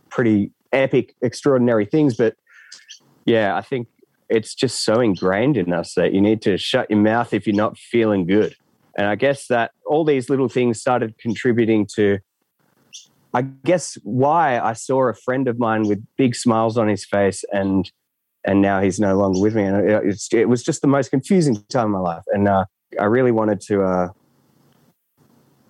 pretty 0.09 0.51
epic, 0.71 1.15
extraordinary 1.21 1.85
things. 1.85 2.15
But 2.15 2.35
yeah, 3.25 3.55
I 3.55 3.61
think 3.61 3.87
it's 4.29 4.53
just 4.53 4.83
so 4.83 4.99
ingrained 4.99 5.57
in 5.57 5.71
us 5.73 5.93
that 5.95 6.13
you 6.13 6.21
need 6.21 6.41
to 6.43 6.57
shut 6.57 6.89
your 6.89 6.99
mouth 6.99 7.33
if 7.33 7.47
you're 7.47 7.55
not 7.55 7.77
feeling 7.77 8.25
good. 8.25 8.55
And 8.97 9.07
I 9.07 9.15
guess 9.15 9.47
that 9.47 9.71
all 9.85 10.03
these 10.03 10.29
little 10.29 10.49
things 10.49 10.79
started 10.79 11.17
contributing 11.17 11.87
to, 11.95 12.19
I 13.33 13.43
guess, 13.43 13.97
why 14.03 14.59
I 14.59 14.73
saw 14.73 15.07
a 15.07 15.13
friend 15.13 15.47
of 15.47 15.59
mine 15.59 15.83
with 15.87 16.03
big 16.17 16.35
smiles 16.35 16.77
on 16.77 16.87
his 16.87 17.05
face 17.05 17.43
and 17.51 17.89
and 18.45 18.61
now 18.61 18.81
he's 18.81 18.97
no 18.97 19.17
longer 19.17 19.41
with 19.41 19.55
me. 19.55 19.63
And 19.63 20.15
it, 20.31 20.47
was 20.47 20.63
just 20.63 20.81
the 20.81 20.87
most 20.87 21.09
confusing 21.09 21.61
time 21.69 21.87
in 21.87 21.91
my 21.91 21.99
life. 21.99 22.23
And 22.27 22.47
uh, 22.47 22.63
I 22.97 23.03
really 23.03 23.31
wanted 23.31 23.59
to, 23.61 23.81
uh, 23.83 24.07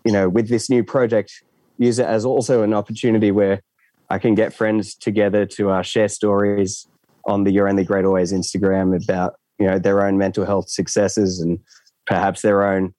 you 0.06 0.12
know, 0.12 0.30
with 0.30 0.48
this 0.48 0.70
new 0.70 0.84
project, 0.84 1.44
use 1.80 1.98
it 1.98 2.06
as 2.06 2.24
also 2.24 2.62
an 2.62 2.76
opportunity 2.76 3.32
where 3.32 3.62
I 4.10 4.20
can 4.20 4.36
get 4.36 4.54
friends 4.54 4.96
together 4.96 5.46
to 5.46 5.72
uh, 5.72 5.82
share 5.82 6.08
stories 6.08 6.88
on 7.26 7.44
the 7.44 7.52
You're 7.52 7.68
Only 7.68 7.84
Great 7.84 8.06
Always 8.06 8.32
Instagram 8.32 8.96
about 9.04 9.36
you 9.60 9.68
know 9.68 9.80
their 9.80 10.06
own 10.06 10.18
mental 10.18 10.46
health 10.46 10.70
successes 10.70 11.40
and 11.40 11.60
perhaps 12.06 12.42
their 12.42 12.64
own 12.64 12.94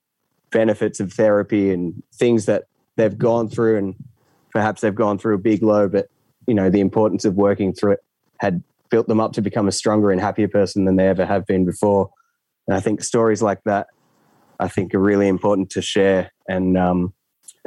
benefits 0.50 1.00
of 1.00 1.12
therapy 1.12 1.70
and 1.70 2.02
things 2.14 2.46
that 2.46 2.64
they've 2.96 3.16
gone 3.16 3.48
through 3.48 3.78
and 3.78 3.94
perhaps 4.50 4.80
they've 4.80 4.94
gone 4.94 5.18
through 5.18 5.34
a 5.34 5.38
big 5.38 5.62
low 5.62 5.88
but 5.88 6.08
you 6.46 6.54
know 6.54 6.70
the 6.70 6.80
importance 6.80 7.24
of 7.24 7.34
working 7.34 7.72
through 7.72 7.92
it 7.92 8.00
had 8.38 8.62
built 8.90 9.06
them 9.08 9.20
up 9.20 9.32
to 9.32 9.42
become 9.42 9.68
a 9.68 9.72
stronger 9.72 10.10
and 10.10 10.20
happier 10.20 10.48
person 10.48 10.84
than 10.84 10.96
they 10.96 11.06
ever 11.06 11.26
have 11.26 11.46
been 11.46 11.64
before. 11.64 12.10
And 12.66 12.76
i 12.76 12.80
think 12.80 13.02
stories 13.02 13.42
like 13.42 13.62
that 13.64 13.88
i 14.58 14.68
think 14.68 14.94
are 14.94 15.00
really 15.00 15.28
important 15.28 15.70
to 15.70 15.82
share 15.82 16.32
and 16.48 16.76
um, 16.76 17.12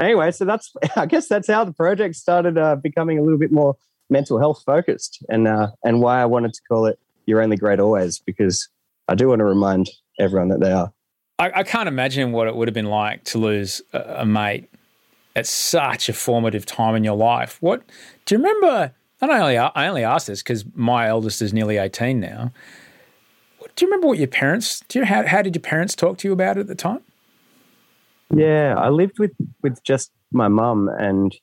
anyway, 0.02 0.32
so 0.32 0.46
that's 0.46 0.74
I 0.96 1.06
guess 1.06 1.28
that's 1.28 1.48
how 1.48 1.64
the 1.64 1.74
project 1.74 2.16
started 2.16 2.58
uh, 2.58 2.76
becoming 2.76 3.18
a 3.18 3.22
little 3.22 3.40
bit 3.40 3.52
more 3.52 3.76
mental 4.10 4.40
health 4.40 4.64
focused, 4.66 5.24
and 5.30 5.48
uh, 5.48 5.68
and 5.84 6.02
why 6.02 6.22
I 6.22 6.26
wanted 6.26 6.54
to 6.54 6.62
call 6.68 6.86
it 6.86 7.00
"You're 7.26 7.42
Only 7.42 7.58
Great 7.58 7.80
Always" 7.80 8.20
because 8.20 8.68
I 9.08 9.16
do 9.16 9.30
want 9.30 9.40
to 9.40 9.46
remind 9.46 9.90
everyone 10.20 10.50
that 10.50 10.60
they 10.60 10.72
are. 10.72 10.92
I, 11.40 11.52
I 11.56 11.64
can't 11.64 11.88
imagine 11.88 12.32
what 12.32 12.48
it 12.48 12.56
would 12.56 12.68
have 12.68 12.76
been 12.76 12.86
like 12.86 13.24
to 13.26 13.38
lose 13.38 13.82
a, 13.94 14.18
a 14.20 14.26
mate 14.26 14.70
at 15.36 15.48
such 15.48 16.10
a 16.10 16.14
formative 16.14 16.66
time 16.66 16.96
in 16.96 17.04
your 17.04 17.16
life. 17.16 17.58
What 17.62 17.84
do 18.26 18.36
you 18.36 18.40
remember? 18.40 18.94
And 19.22 19.32
I 19.32 19.40
only 19.40 19.58
I 19.58 19.88
only 19.88 20.04
ask 20.04 20.28
this 20.28 20.42
because 20.42 20.66
my 20.76 21.08
eldest 21.08 21.42
is 21.42 21.54
nearly 21.54 21.78
eighteen 21.78 22.20
now. 22.20 22.52
Do 23.76 23.86
you 23.86 23.88
remember 23.88 24.08
what 24.08 24.18
your 24.18 24.28
parents? 24.28 24.82
Do 24.88 25.00
you 25.00 25.06
how 25.06 25.26
how 25.26 25.42
did 25.42 25.56
your 25.56 25.62
parents 25.62 25.96
talk 25.96 26.18
to 26.20 26.28
you 26.28 26.34
about 26.34 26.58
it 26.58 26.62
at 26.62 26.68
the 26.68 26.76
time? 26.76 27.02
Yeah, 28.34 28.76
I 28.78 28.89
lived 28.89 29.20
with 29.20 29.32
with 29.62 29.84
just 29.84 30.12
my 30.32 30.48
mum, 30.48 30.89
and 31.00 31.36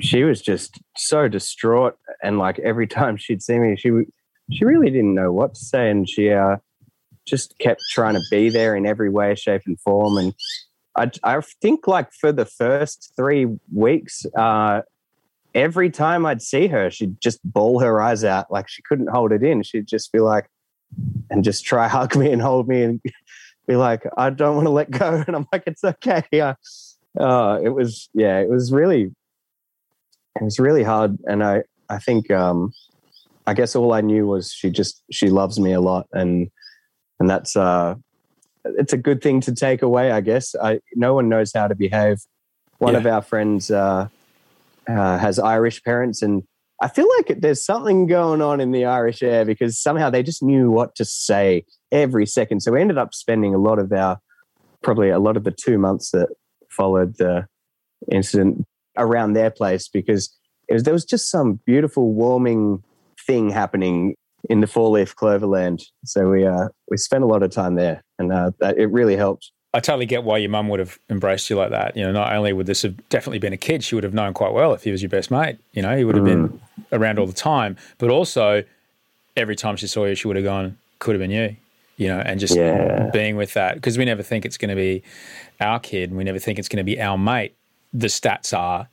she 0.00 0.24
was 0.24 0.40
just 0.42 0.80
so 0.96 1.28
distraught. 1.28 1.96
And 2.22 2.38
like 2.38 2.58
every 2.60 2.86
time 2.98 3.16
she'd 3.16 3.42
see 3.42 3.58
me, 3.58 3.76
she 3.76 3.90
she 4.50 4.64
really 4.64 4.90
didn't 4.90 5.14
know 5.14 5.32
what 5.32 5.54
to 5.54 5.60
say, 5.60 5.90
and 5.90 6.08
she 6.08 6.30
uh, 6.30 6.56
just 7.26 7.58
kept 7.58 7.82
trying 7.90 8.14
to 8.14 8.22
be 8.30 8.50
there 8.50 8.76
in 8.76 8.86
every 8.86 9.10
way, 9.10 9.34
shape, 9.34 9.62
and 9.66 9.80
form. 9.80 10.18
And 10.18 10.34
I, 10.96 11.10
I 11.22 11.40
think 11.62 11.86
like 11.86 12.12
for 12.12 12.32
the 12.32 12.44
first 12.44 13.12
three 13.16 13.46
weeks, 13.72 14.26
uh, 14.36 14.82
every 15.54 15.90
time 15.90 16.26
I'd 16.26 16.42
see 16.42 16.66
her, 16.68 16.90
she'd 16.90 17.20
just 17.20 17.40
bawl 17.44 17.80
her 17.80 18.00
eyes 18.00 18.24
out, 18.24 18.50
like 18.50 18.68
she 18.68 18.82
couldn't 18.82 19.10
hold 19.10 19.32
it 19.32 19.42
in. 19.42 19.62
She'd 19.62 19.86
just 19.86 20.12
be 20.12 20.20
like, 20.20 20.48
and 21.30 21.42
just 21.42 21.64
try 21.64 21.88
hug 21.88 22.16
me 22.16 22.30
and 22.30 22.42
hold 22.42 22.68
me 22.68 22.82
and 22.82 23.00
be 23.66 23.76
like, 23.76 24.02
I 24.16 24.30
don't 24.30 24.56
want 24.56 24.66
to 24.66 24.70
let 24.70 24.90
go. 24.90 25.22
And 25.26 25.36
I'm 25.36 25.46
like, 25.52 25.64
it's 25.66 25.84
okay. 25.84 26.22
Yeah. 26.30 26.54
Uh, 27.18 27.58
it 27.62 27.70
was, 27.70 28.08
yeah, 28.12 28.38
it 28.40 28.50
was 28.50 28.72
really, 28.72 29.12
it 30.36 30.42
was 30.42 30.58
really 30.58 30.82
hard. 30.82 31.18
And 31.24 31.42
I, 31.44 31.62
I 31.88 31.98
think, 31.98 32.30
um, 32.30 32.72
I 33.46 33.54
guess 33.54 33.76
all 33.76 33.92
I 33.92 34.00
knew 34.00 34.26
was 34.26 34.52
she 34.52 34.70
just, 34.70 35.02
she 35.10 35.28
loves 35.28 35.60
me 35.60 35.72
a 35.72 35.80
lot. 35.80 36.06
And, 36.12 36.50
and 37.20 37.30
that's, 37.30 37.56
uh, 37.56 37.94
it's 38.64 38.92
a 38.92 38.96
good 38.98 39.22
thing 39.22 39.40
to 39.42 39.54
take 39.54 39.82
away, 39.82 40.10
I 40.10 40.20
guess. 40.20 40.54
I, 40.60 40.80
no 40.94 41.14
one 41.14 41.28
knows 41.28 41.52
how 41.54 41.68
to 41.68 41.74
behave. 41.74 42.18
One 42.78 42.94
Yeah. 42.94 43.00
of 43.00 43.06
our 43.06 43.22
friends, 43.22 43.70
uh, 43.70 44.08
uh, 44.88 45.18
has 45.18 45.38
Irish 45.38 45.82
parents 45.82 46.20
and 46.22 46.42
I 46.82 46.88
feel 46.88 47.08
like 47.18 47.40
there's 47.40 47.64
something 47.64 48.06
going 48.06 48.42
on 48.42 48.60
in 48.60 48.72
the 48.72 48.84
Irish 48.84 49.22
air 49.22 49.44
because 49.44 49.80
somehow 49.80 50.10
they 50.10 50.22
just 50.22 50.42
knew 50.42 50.70
what 50.70 50.94
to 50.96 51.04
say 51.04 51.64
every 51.92 52.26
second. 52.26 52.60
So 52.60 52.72
we 52.72 52.80
ended 52.80 52.98
up 52.98 53.14
spending 53.14 53.54
a 53.54 53.58
lot 53.58 53.78
of 53.78 53.92
our, 53.92 54.18
probably 54.82 55.10
a 55.10 55.18
lot 55.18 55.36
of 55.36 55.44
the 55.44 55.52
two 55.52 55.78
months 55.78 56.10
that 56.10 56.28
followed 56.70 57.16
the 57.18 57.46
incident 58.10 58.66
around 58.96 59.32
their 59.32 59.50
place 59.50 59.88
because 59.88 60.36
was, 60.68 60.82
there 60.82 60.94
was 60.94 61.04
just 61.04 61.30
some 61.30 61.60
beautiful 61.64 62.12
warming 62.12 62.82
thing 63.26 63.50
happening 63.50 64.16
in 64.50 64.60
the 64.60 64.66
four 64.66 64.90
leaf 64.90 65.14
cloverland. 65.14 65.82
So 66.04 66.28
we 66.28 66.46
uh, 66.46 66.68
we 66.90 66.96
spent 66.96 67.24
a 67.24 67.26
lot 67.26 67.42
of 67.42 67.50
time 67.50 67.76
there, 67.76 68.02
and 68.18 68.32
uh, 68.32 68.50
that, 68.60 68.76
it 68.78 68.86
really 68.86 69.16
helped. 69.16 69.50
I 69.74 69.80
totally 69.80 70.06
get 70.06 70.22
why 70.22 70.38
your 70.38 70.50
mum 70.50 70.68
would 70.68 70.78
have 70.78 71.00
embraced 71.10 71.50
you 71.50 71.56
like 71.56 71.70
that. 71.70 71.96
You 71.96 72.04
know, 72.04 72.12
not 72.12 72.32
only 72.32 72.52
would 72.52 72.66
this 72.66 72.82
have 72.82 72.96
definitely 73.08 73.40
been 73.40 73.52
a 73.52 73.56
kid, 73.56 73.82
she 73.82 73.96
would 73.96 74.04
have 74.04 74.14
known 74.14 74.32
quite 74.32 74.52
well 74.52 74.72
if 74.72 74.84
he 74.84 74.92
was 74.92 75.02
your 75.02 75.08
best 75.08 75.32
mate. 75.32 75.58
You 75.72 75.82
know, 75.82 75.96
he 75.96 76.04
would 76.04 76.14
have 76.14 76.24
been 76.24 76.48
mm. 76.48 76.60
around 76.92 77.18
all 77.18 77.26
the 77.26 77.32
time. 77.32 77.76
But 77.98 78.08
also, 78.08 78.62
every 79.36 79.56
time 79.56 79.74
she 79.74 79.88
saw 79.88 80.04
you, 80.04 80.14
she 80.14 80.28
would 80.28 80.36
have 80.36 80.44
gone, 80.44 80.78
could 81.00 81.16
have 81.16 81.20
been 81.20 81.32
you. 81.32 81.56
You 81.96 82.08
know, 82.08 82.20
and 82.20 82.38
just 82.38 82.56
Yeah. 82.56 83.10
being 83.12 83.36
with 83.36 83.54
that 83.54 83.74
because 83.74 83.98
we 83.98 84.04
never 84.04 84.22
think 84.22 84.44
it's 84.44 84.56
going 84.56 84.68
to 84.68 84.76
be 84.76 85.02
our 85.60 85.80
kid, 85.80 86.10
and 86.10 86.16
we 86.16 86.24
never 86.24 86.38
think 86.38 86.58
it's 86.58 86.68
going 86.68 86.78
to 86.78 86.84
be 86.84 87.00
our 87.00 87.18
mate. 87.18 87.54
The 87.92 88.06
stats 88.06 88.56
are 88.56 88.88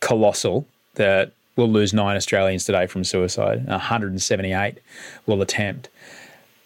colossal 0.00 0.66
that 0.94 1.32
we'll 1.56 1.70
lose 1.70 1.92
nine 1.92 2.16
Australians 2.16 2.64
today 2.64 2.86
from 2.86 3.04
suicide. 3.04 3.66
178 3.66 4.78
will 5.26 5.42
attempt. 5.42 5.88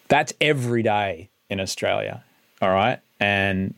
That's 0.07 0.33
every 0.41 0.83
day 0.83 1.29
in 1.49 1.59
Australia. 1.59 2.23
All 2.61 2.71
right. 2.71 2.99
And 3.19 3.73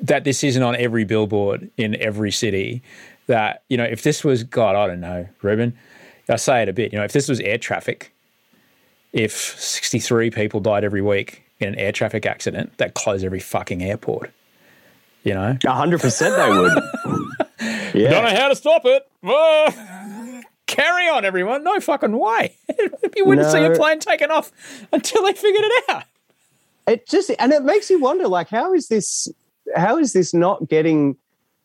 that 0.00 0.24
this 0.24 0.42
isn't 0.42 0.62
on 0.62 0.76
every 0.76 1.04
billboard 1.04 1.70
in 1.76 2.00
every 2.00 2.32
city. 2.32 2.82
That, 3.26 3.62
you 3.68 3.76
know, 3.76 3.84
if 3.84 4.02
this 4.02 4.24
was, 4.24 4.42
God, 4.42 4.74
I 4.74 4.86
don't 4.86 5.00
know, 5.00 5.28
Ruben, 5.42 5.74
I 6.28 6.36
say 6.36 6.62
it 6.62 6.68
a 6.68 6.72
bit, 6.72 6.92
you 6.92 6.98
know, 6.98 7.04
if 7.04 7.12
this 7.12 7.28
was 7.28 7.40
air 7.40 7.58
traffic, 7.58 8.12
if 9.12 9.32
63 9.32 10.30
people 10.30 10.60
died 10.60 10.84
every 10.84 11.02
week 11.02 11.44
in 11.60 11.68
an 11.68 11.74
air 11.76 11.92
traffic 11.92 12.26
accident, 12.26 12.76
that 12.78 12.94
close 12.94 13.22
every 13.22 13.40
fucking 13.40 13.82
airport. 13.82 14.32
You 15.22 15.34
know? 15.34 15.56
hundred 15.64 16.00
percent, 16.00 16.34
they 16.36 16.48
would. 16.50 16.72
Don't 17.92 18.24
know 18.24 18.40
how 18.40 18.48
to 18.48 18.56
stop 18.56 18.82
it. 18.84 19.06
Oh, 19.22 20.42
carry 20.66 21.08
on, 21.08 21.24
everyone. 21.24 21.62
No 21.62 21.78
fucking 21.78 22.18
way. 22.18 22.56
you 23.16 23.24
wouldn't 23.24 23.50
see 23.50 23.62
a 23.62 23.70
plane 23.70 24.00
taken 24.00 24.32
off 24.32 24.50
until 24.92 25.22
they 25.22 25.32
figured 25.32 25.64
it 25.64 25.84
out. 25.90 26.04
It 26.86 27.08
just 27.08 27.30
and 27.38 27.52
it 27.52 27.62
makes 27.64 27.90
you 27.90 28.00
wonder, 28.00 28.28
like, 28.28 28.48
how 28.48 28.74
is 28.74 28.88
this? 28.88 29.28
How 29.76 29.98
is 29.98 30.12
this 30.12 30.34
not 30.34 30.68
getting 30.68 31.16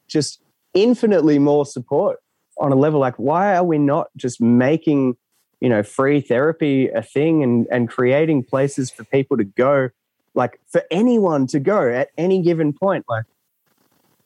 just 0.08 0.42
infinitely 0.74 1.40
more 1.40 1.66
support 1.66 2.20
on 2.60 2.72
a 2.72 2.76
level? 2.76 3.00
Like, 3.00 3.16
why 3.16 3.56
are 3.56 3.64
we 3.64 3.78
not 3.78 4.08
just 4.16 4.40
making 4.40 5.16
you 5.60 5.70
know 5.70 5.82
free 5.84 6.22
therapy 6.22 6.90
a 6.90 7.02
thing 7.02 7.44
and 7.44 7.68
and 7.72 7.90
creating 7.90 8.44
places 8.44 8.92
for 8.92 9.04
people 9.06 9.38
to 9.38 9.44
go, 9.44 9.90
like 10.36 10.60
for 10.68 10.84
anyone 10.92 11.48
to 11.48 11.60
go 11.60 11.90
at 11.90 12.10
any 12.18 12.42
given 12.42 12.74
point, 12.74 13.06
like. 13.10 13.26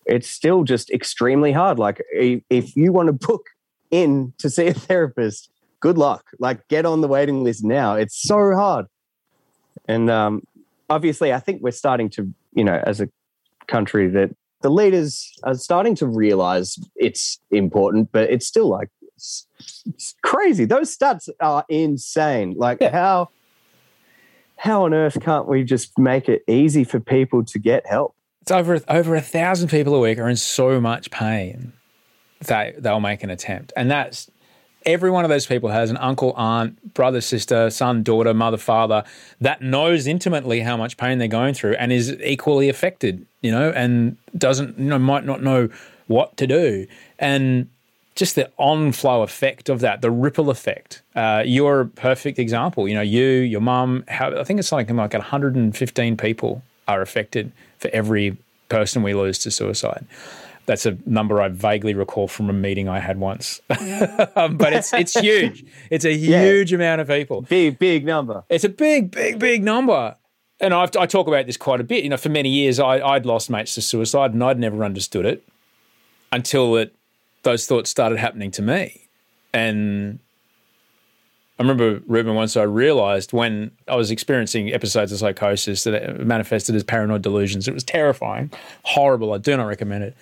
It's 0.07 0.27
still 0.27 0.63
just 0.63 0.89
extremely 0.89 1.51
hard. 1.51 1.77
Like, 1.77 2.01
if, 2.11 2.75
you 2.75 2.91
want 2.91 3.07
to 3.07 3.13
book 3.13 3.45
in 3.91 4.33
to 4.39 4.49
see 4.49 4.65
a 4.65 4.73
therapist, 4.73 5.51
good 5.79 5.95
luck. 5.95 6.25
Like, 6.39 6.67
get 6.69 6.87
on 6.87 7.01
the 7.01 7.07
waiting 7.07 7.43
list 7.43 7.63
now. 7.63 7.93
It's 7.95 8.19
so 8.19 8.55
hard. 8.55 8.87
And 9.87 10.09
um, 10.09 10.41
obviously, 10.91 11.33
I 11.33 11.39
think 11.39 11.61
we're 11.61 11.71
starting 11.71 12.09
to, 12.11 12.31
you 12.53 12.63
know, 12.63 12.83
as 12.85 12.99
a 13.01 13.09
country, 13.67 14.07
that 14.09 14.35
the 14.61 14.69
leaders 14.69 15.33
are 15.43 15.55
starting 15.55 15.95
to 15.95 16.05
realize 16.05 16.77
it's 16.95 17.39
important, 17.49 18.11
but 18.11 18.29
it's 18.29 18.45
still 18.45 18.67
like 18.67 18.89
it's, 19.15 19.47
it's 19.87 20.15
crazy. 20.21 20.65
Those 20.65 20.95
stats 20.95 21.29
are 21.39 21.65
insane. 21.69 22.55
Like 22.57 22.81
how 22.81 23.29
how 24.57 24.83
on 24.85 24.93
earth 24.93 25.19
can't 25.21 25.47
we 25.47 25.63
just 25.63 25.97
make 25.97 26.29
it 26.29 26.43
easy 26.47 26.83
for 26.83 26.99
people 26.99 27.43
to 27.45 27.57
get 27.57 27.87
help? 27.87 28.13
It's 28.41 28.51
over 28.51 28.79
over 28.87 29.15
a 29.15 29.21
thousand 29.21 29.69
people 29.69 29.95
a 29.95 29.99
week 29.99 30.19
are 30.19 30.29
in 30.29 30.35
so 30.35 30.79
much 30.81 31.09
pain 31.09 31.73
that 32.41 32.83
they'll 32.83 32.99
make 32.99 33.23
an 33.23 33.29
attempt, 33.29 33.71
and 33.75 33.89
that's 33.89 34.29
every 34.85 35.11
one 35.11 35.23
of 35.23 35.29
those 35.29 35.45
people 35.45 35.69
has 35.69 35.89
an 35.89 35.97
uncle, 35.97 36.33
aunt, 36.35 36.93
brother, 36.93 37.21
sister, 37.21 37.69
son, 37.69 38.03
daughter, 38.03 38.33
mother, 38.33 38.57
father 38.57 39.03
that 39.39 39.61
knows 39.61 40.07
intimately 40.07 40.61
how 40.61 40.77
much 40.77 40.97
pain 40.97 41.17
they're 41.17 41.27
going 41.27 41.53
through 41.53 41.73
and 41.73 41.91
is 41.91 42.11
equally 42.21 42.69
affected, 42.69 43.25
you 43.41 43.51
know, 43.51 43.71
and 43.71 44.17
doesn't, 44.37 44.77
you 44.77 44.85
know, 44.85 44.99
might 44.99 45.25
not 45.25 45.41
know 45.41 45.69
what 46.07 46.35
to 46.37 46.47
do, 46.47 46.85
and 47.19 47.69
just 48.15 48.35
the 48.35 48.51
on-flow 48.57 49.21
effect 49.21 49.69
of 49.69 49.79
that, 49.79 50.01
the 50.01 50.11
ripple 50.11 50.49
effect. 50.49 51.01
Uh, 51.15 51.41
you're 51.45 51.81
a 51.81 51.85
perfect 51.87 52.37
example. 52.37 52.87
You 52.87 52.95
know, 52.95 53.01
you, 53.01 53.23
your 53.23 53.61
mum, 53.61 54.03
I 54.09 54.43
think 54.43 54.59
it's 54.59 54.71
like 54.71 54.89
like 54.89 55.13
115 55.13 56.17
people 56.17 56.61
are 56.87 57.01
affected 57.01 57.51
for 57.79 57.89
every 57.93 58.37
person 58.67 59.03
we 59.03 59.13
lose 59.13 59.37
to 59.39 59.51
suicide. 59.51 60.05
That's 60.65 60.85
a 60.85 60.97
number 61.05 61.41
I 61.41 61.49
vaguely 61.49 61.93
recall 61.93 62.27
from 62.27 62.49
a 62.49 62.53
meeting 62.53 62.87
I 62.87 62.99
had 62.99 63.19
once, 63.19 63.61
Um, 64.35 64.57
but 64.57 64.73
it's 64.73 64.93
it's 64.93 65.19
huge. 65.19 65.65
It's 65.89 66.05
a 66.05 66.15
huge 66.15 66.71
amount 66.71 67.01
of 67.01 67.07
people. 67.07 67.41
Big, 67.41 67.79
big 67.79 68.05
number. 68.05 68.43
It's 68.49 68.63
a 68.63 68.69
big, 68.69 69.11
big, 69.11 69.39
big 69.39 69.63
number. 69.63 70.15
And 70.59 70.73
I've, 70.75 70.95
I 70.95 71.07
talk 71.07 71.27
about 71.27 71.47
this 71.47 71.57
quite 71.57 71.81
a 71.81 71.83
bit. 71.83 72.03
You 72.03 72.09
know, 72.11 72.17
for 72.17 72.29
many 72.29 72.49
years, 72.49 72.79
I, 72.79 72.99
I'd 72.99 73.25
lost 73.25 73.49
mates 73.49 73.73
to 73.75 73.81
suicide 73.81 74.33
and 74.33 74.43
I'd 74.43 74.59
never 74.59 74.83
understood 74.83 75.25
it 75.25 75.43
until 76.31 76.75
it, 76.77 76.93
those 77.41 77.65
thoughts 77.65 77.89
started 77.89 78.19
happening 78.19 78.51
to 78.51 78.61
me. 78.61 79.07
And 79.53 80.19
I 81.61 81.63
remember, 81.63 82.01
Ruben, 82.07 82.33
once 82.33 82.57
I 82.57 82.63
realized 82.63 83.33
when 83.33 83.69
I 83.87 83.95
was 83.95 84.09
experiencing 84.09 84.73
episodes 84.73 85.11
of 85.11 85.19
psychosis 85.19 85.83
that 85.83 85.93
it 85.93 86.25
manifested 86.25 86.73
as 86.73 86.83
paranoid 86.83 87.21
delusions. 87.21 87.67
It 87.67 87.73
was 87.75 87.83
terrifying, 87.83 88.49
horrible. 88.81 89.31
I 89.31 89.37
do 89.37 89.55
not 89.55 89.65
recommend 89.67 90.03
it. 90.05 90.17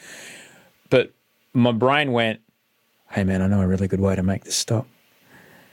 But 0.89 1.13
my 1.53 1.71
brain 1.71 2.11
went, 2.11 2.41
hey, 3.11 3.23
man, 3.23 3.41
I 3.41 3.47
know 3.47 3.61
a 3.61 3.67
really 3.67 3.87
good 3.87 4.01
way 4.01 4.17
to 4.17 4.21
make 4.21 4.43
this 4.43 4.57
stop 4.57 4.85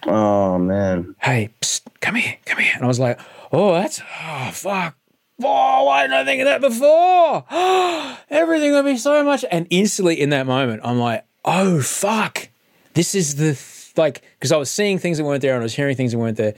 Oh 0.04 0.56
man. 0.56 1.16
hey, 1.20 1.50
psst, 1.60 1.80
come 1.98 2.14
here, 2.14 2.36
come 2.44 2.60
here. 2.60 2.70
And 2.76 2.84
I 2.84 2.86
was 2.86 3.00
like, 3.00 3.18
oh, 3.50 3.72
that's, 3.74 4.00
oh, 4.22 4.50
fuck. 4.52 4.96
Oh, 5.42 5.84
why 5.86 6.02
didn't 6.02 6.14
I 6.14 6.24
think 6.24 6.42
of 6.42 6.46
that 6.46 6.60
before? 6.60 7.44
Everything 8.30 8.70
would 8.70 8.84
be 8.84 8.98
so 8.98 9.24
much. 9.24 9.44
And 9.50 9.66
instantly 9.70 10.20
in 10.20 10.30
that 10.30 10.46
moment, 10.46 10.82
I'm 10.84 11.00
like, 11.00 11.24
oh, 11.44 11.82
fuck. 11.82 12.50
This 12.94 13.16
is 13.16 13.34
the, 13.34 13.54
th- 13.54 13.75
like, 13.96 14.22
because 14.38 14.52
I 14.52 14.56
was 14.56 14.70
seeing 14.70 14.98
things 14.98 15.18
that 15.18 15.24
weren't 15.24 15.42
there 15.42 15.54
and 15.54 15.62
I 15.62 15.64
was 15.64 15.74
hearing 15.74 15.96
things 15.96 16.12
that 16.12 16.18
weren't 16.18 16.36
there. 16.36 16.54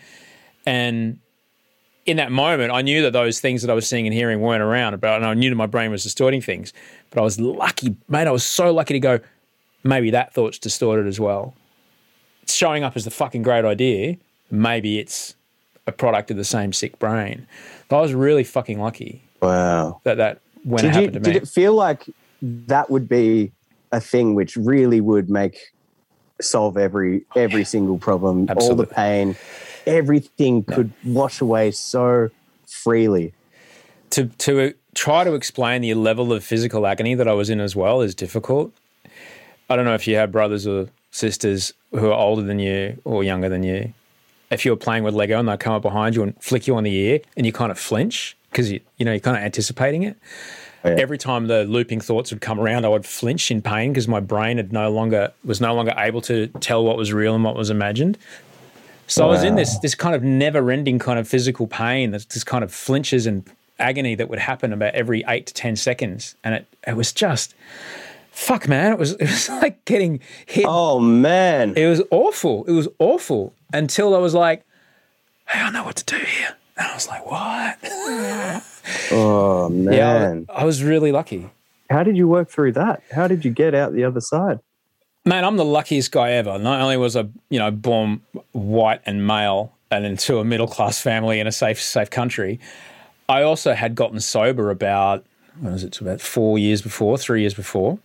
And 0.66 1.18
in 2.06 2.16
that 2.18 2.32
moment, 2.32 2.72
I 2.72 2.82
knew 2.82 3.02
that 3.02 3.12
those 3.12 3.40
things 3.40 3.62
that 3.62 3.70
I 3.70 3.74
was 3.74 3.86
seeing 3.86 4.06
and 4.06 4.14
hearing 4.14 4.40
weren't 4.40 4.62
around, 4.62 5.00
but 5.00 5.16
and 5.16 5.24
I 5.26 5.34
knew 5.34 5.50
that 5.50 5.56
my 5.56 5.66
brain 5.66 5.90
was 5.90 6.02
distorting 6.02 6.40
things. 6.40 6.72
But 7.10 7.20
I 7.20 7.22
was 7.22 7.38
lucky, 7.38 7.96
mate. 8.08 8.26
I 8.26 8.30
was 8.30 8.44
so 8.44 8.72
lucky 8.72 8.94
to 8.94 9.00
go, 9.00 9.20
maybe 9.84 10.10
that 10.10 10.34
thought's 10.34 10.58
distorted 10.58 11.06
as 11.06 11.20
well 11.20 11.54
it's 12.48 12.54
showing 12.54 12.82
up 12.82 12.96
as 12.96 13.04
the 13.04 13.10
fucking 13.10 13.42
great 13.42 13.66
idea, 13.66 14.16
maybe 14.50 14.98
it's 14.98 15.34
a 15.86 15.92
product 15.92 16.30
of 16.30 16.38
the 16.38 16.44
same 16.44 16.72
sick 16.72 16.98
brain. 16.98 17.46
But 17.90 17.98
I 17.98 18.00
was 18.00 18.14
really 18.14 18.42
fucking 18.42 18.80
lucky 18.80 19.22
Wow. 19.42 20.00
that 20.04 20.16
that 20.16 20.40
when 20.64 20.78
it 20.82 20.88
Did 20.88 20.94
you 20.94 21.00
happened 21.02 21.12
to 21.12 21.20
me. 21.30 21.34
did 21.34 21.42
it 21.42 21.46
feel 21.46 21.74
like 21.74 22.04
that 22.40 22.88
would 22.88 23.06
be 23.06 23.52
a 23.92 24.00
thing 24.00 24.34
which 24.34 24.56
really 24.56 25.02
would 25.02 25.28
make 25.28 25.58
solve 26.40 26.76
every 26.76 27.24
oh, 27.34 27.40
every 27.40 27.64
single 27.64 27.98
problem, 27.98 28.48
all 28.56 28.74
the 28.74 28.86
pain, 28.86 29.36
everything 29.86 30.64
could 30.64 30.92
wash 31.04 31.40
away 31.40 31.70
so 31.70 32.30
freely. 32.66 33.32
to 34.10 34.26
to 34.26 34.60
uh, 34.60 34.70
try 34.94 35.24
to 35.24 35.34
explain 35.34 35.82
the 35.82 35.94
level 35.94 36.32
of 36.32 36.44
physical 36.44 36.86
agony 36.86 37.14
that 37.14 37.28
I 37.28 37.32
was 37.32 37.50
in 37.50 37.60
as 37.60 37.74
well 37.76 38.00
is 38.00 38.14
difficult. 38.14 38.72
I 39.70 39.76
don't 39.76 39.84
know 39.84 39.94
if 39.94 40.06
you 40.06 40.16
have 40.16 40.32
brothers 40.32 40.66
or 40.66 40.88
sisters 41.10 41.72
who 41.92 42.08
are 42.08 42.18
older 42.18 42.42
than 42.42 42.58
you 42.58 43.00
or 43.04 43.22
younger 43.22 43.48
than 43.48 43.62
you. 43.62 43.92
If 44.50 44.64
you're 44.64 44.76
playing 44.76 45.04
with 45.04 45.14
Lego 45.14 45.38
and 45.38 45.46
they 45.48 45.56
come 45.58 45.74
up 45.74 45.82
behind 45.82 46.14
you 46.14 46.22
and 46.22 46.34
flick 46.42 46.66
you 46.66 46.74
on 46.76 46.84
the 46.84 46.94
ear 46.94 47.20
and 47.36 47.44
you 47.44 47.52
kind 47.52 47.70
of 47.70 47.78
flinch 47.78 48.36
because 48.50 48.70
you 48.72 48.80
you 48.96 49.04
know 49.04 49.12
you're 49.12 49.20
kind 49.20 49.36
of 49.36 49.42
anticipating 49.42 50.02
it. 50.04 50.16
Oh, 50.84 50.90
yeah. 50.90 50.96
Every 50.98 51.18
time 51.18 51.48
the 51.48 51.64
looping 51.64 52.00
thoughts 52.00 52.30
would 52.30 52.40
come 52.40 52.60
around, 52.60 52.84
I 52.84 52.88
would 52.88 53.04
flinch 53.04 53.50
in 53.50 53.62
pain 53.62 53.92
because 53.92 54.06
my 54.06 54.20
brain 54.20 54.58
had 54.58 54.72
no 54.72 54.90
longer 54.90 55.32
was 55.44 55.60
no 55.60 55.74
longer 55.74 55.92
able 55.96 56.20
to 56.22 56.46
tell 56.60 56.84
what 56.84 56.96
was 56.96 57.12
real 57.12 57.34
and 57.34 57.42
what 57.42 57.56
was 57.56 57.70
imagined. 57.70 58.16
So 59.08 59.24
I 59.24 59.28
was 59.28 59.42
in 59.42 59.56
this 59.56 59.78
this 59.78 59.94
kind 59.94 60.14
of 60.14 60.22
never 60.22 60.70
ending 60.70 60.98
kind 60.98 61.18
of 61.18 61.26
physical 61.26 61.66
pain 61.66 62.10
this, 62.10 62.24
just 62.24 62.46
kind 62.46 62.62
of 62.62 62.72
flinches 62.72 63.26
and 63.26 63.44
agony 63.78 64.14
that 64.14 64.28
would 64.28 64.38
happen 64.38 64.72
about 64.72 64.94
every 64.94 65.24
eight 65.28 65.46
to 65.46 65.54
10 65.54 65.76
seconds. 65.76 66.34
And 66.44 66.54
it, 66.54 66.66
it 66.86 66.96
was 66.96 67.12
just, 67.12 67.54
fuck, 68.30 68.68
man. 68.68 68.92
It 68.92 68.98
was, 68.98 69.12
it 69.20 69.28
was 69.28 69.48
like 69.48 69.84
getting 69.84 70.20
hit. 70.46 70.66
Oh 70.68 70.98
man. 71.00 71.74
It 71.76 71.86
was 71.86 72.02
awful. 72.10 72.64
It 72.64 72.72
was 72.72 72.88
awful 72.98 73.54
until 73.72 74.14
I 74.14 74.18
was 74.18 74.34
like, 74.34 74.64
hey, 75.48 75.60
I 75.60 75.70
know 75.70 75.84
what 75.84 75.96
to 75.96 76.04
do 76.04 76.24
here. 76.24 76.56
And 76.78 76.86
I 76.86 76.94
was 76.94 77.08
like, 77.08 77.26
what? 77.26 78.64
Oh 79.10 79.68
man. 79.68 79.92
yeah, 80.48 80.54
I, 80.54 80.64
was 80.64 80.82
really 80.82 81.12
lucky. 81.12 81.50
How 81.90 82.02
did 82.02 82.16
you 82.16 82.26
work 82.26 82.48
through 82.48 82.72
that? 82.72 83.02
How 83.12 83.28
did 83.28 83.44
you 83.44 83.50
get 83.50 83.74
out 83.74 83.92
the 83.92 84.04
other 84.04 84.20
side? 84.20 84.60
Man, 85.26 85.44
I'm 85.44 85.56
the 85.58 85.64
luckiest 85.64 86.10
guy 86.10 86.32
ever. 86.32 86.58
Not 86.58 86.80
only 86.80 86.96
was 86.96 87.14
I, 87.16 87.26
you 87.50 87.58
know, 87.58 87.70
born 87.70 88.22
white 88.52 89.02
and 89.04 89.26
male 89.26 89.74
and 89.90 90.06
into 90.06 90.38
a 90.38 90.44
middle 90.44 90.66
class 90.66 90.98
family 91.00 91.38
in 91.38 91.46
a 91.46 91.52
safe, 91.52 91.80
safe 91.80 92.08
country, 92.08 92.60
I 93.28 93.42
also 93.42 93.74
had 93.74 93.94
gotten 93.94 94.20
sober 94.20 94.70
about, 94.70 95.24
what 95.60 95.72
was 95.72 95.84
it, 95.84 96.00
about 96.00 96.22
four 96.22 96.58
years 96.58 96.80
before, 96.80 97.18
three 97.18 97.42
years 97.42 97.54
before. 97.54 97.98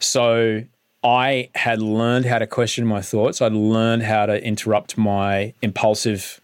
So 0.00 0.64
I 1.04 1.50
had 1.54 1.80
learned 1.80 2.26
how 2.26 2.40
to 2.40 2.46
question 2.46 2.86
my 2.86 3.02
thoughts. 3.02 3.40
I'd 3.40 3.52
learned 3.52 4.02
how 4.02 4.26
to 4.26 4.42
interrupt 4.42 4.98
my 4.98 5.54
impulsive 5.62 6.40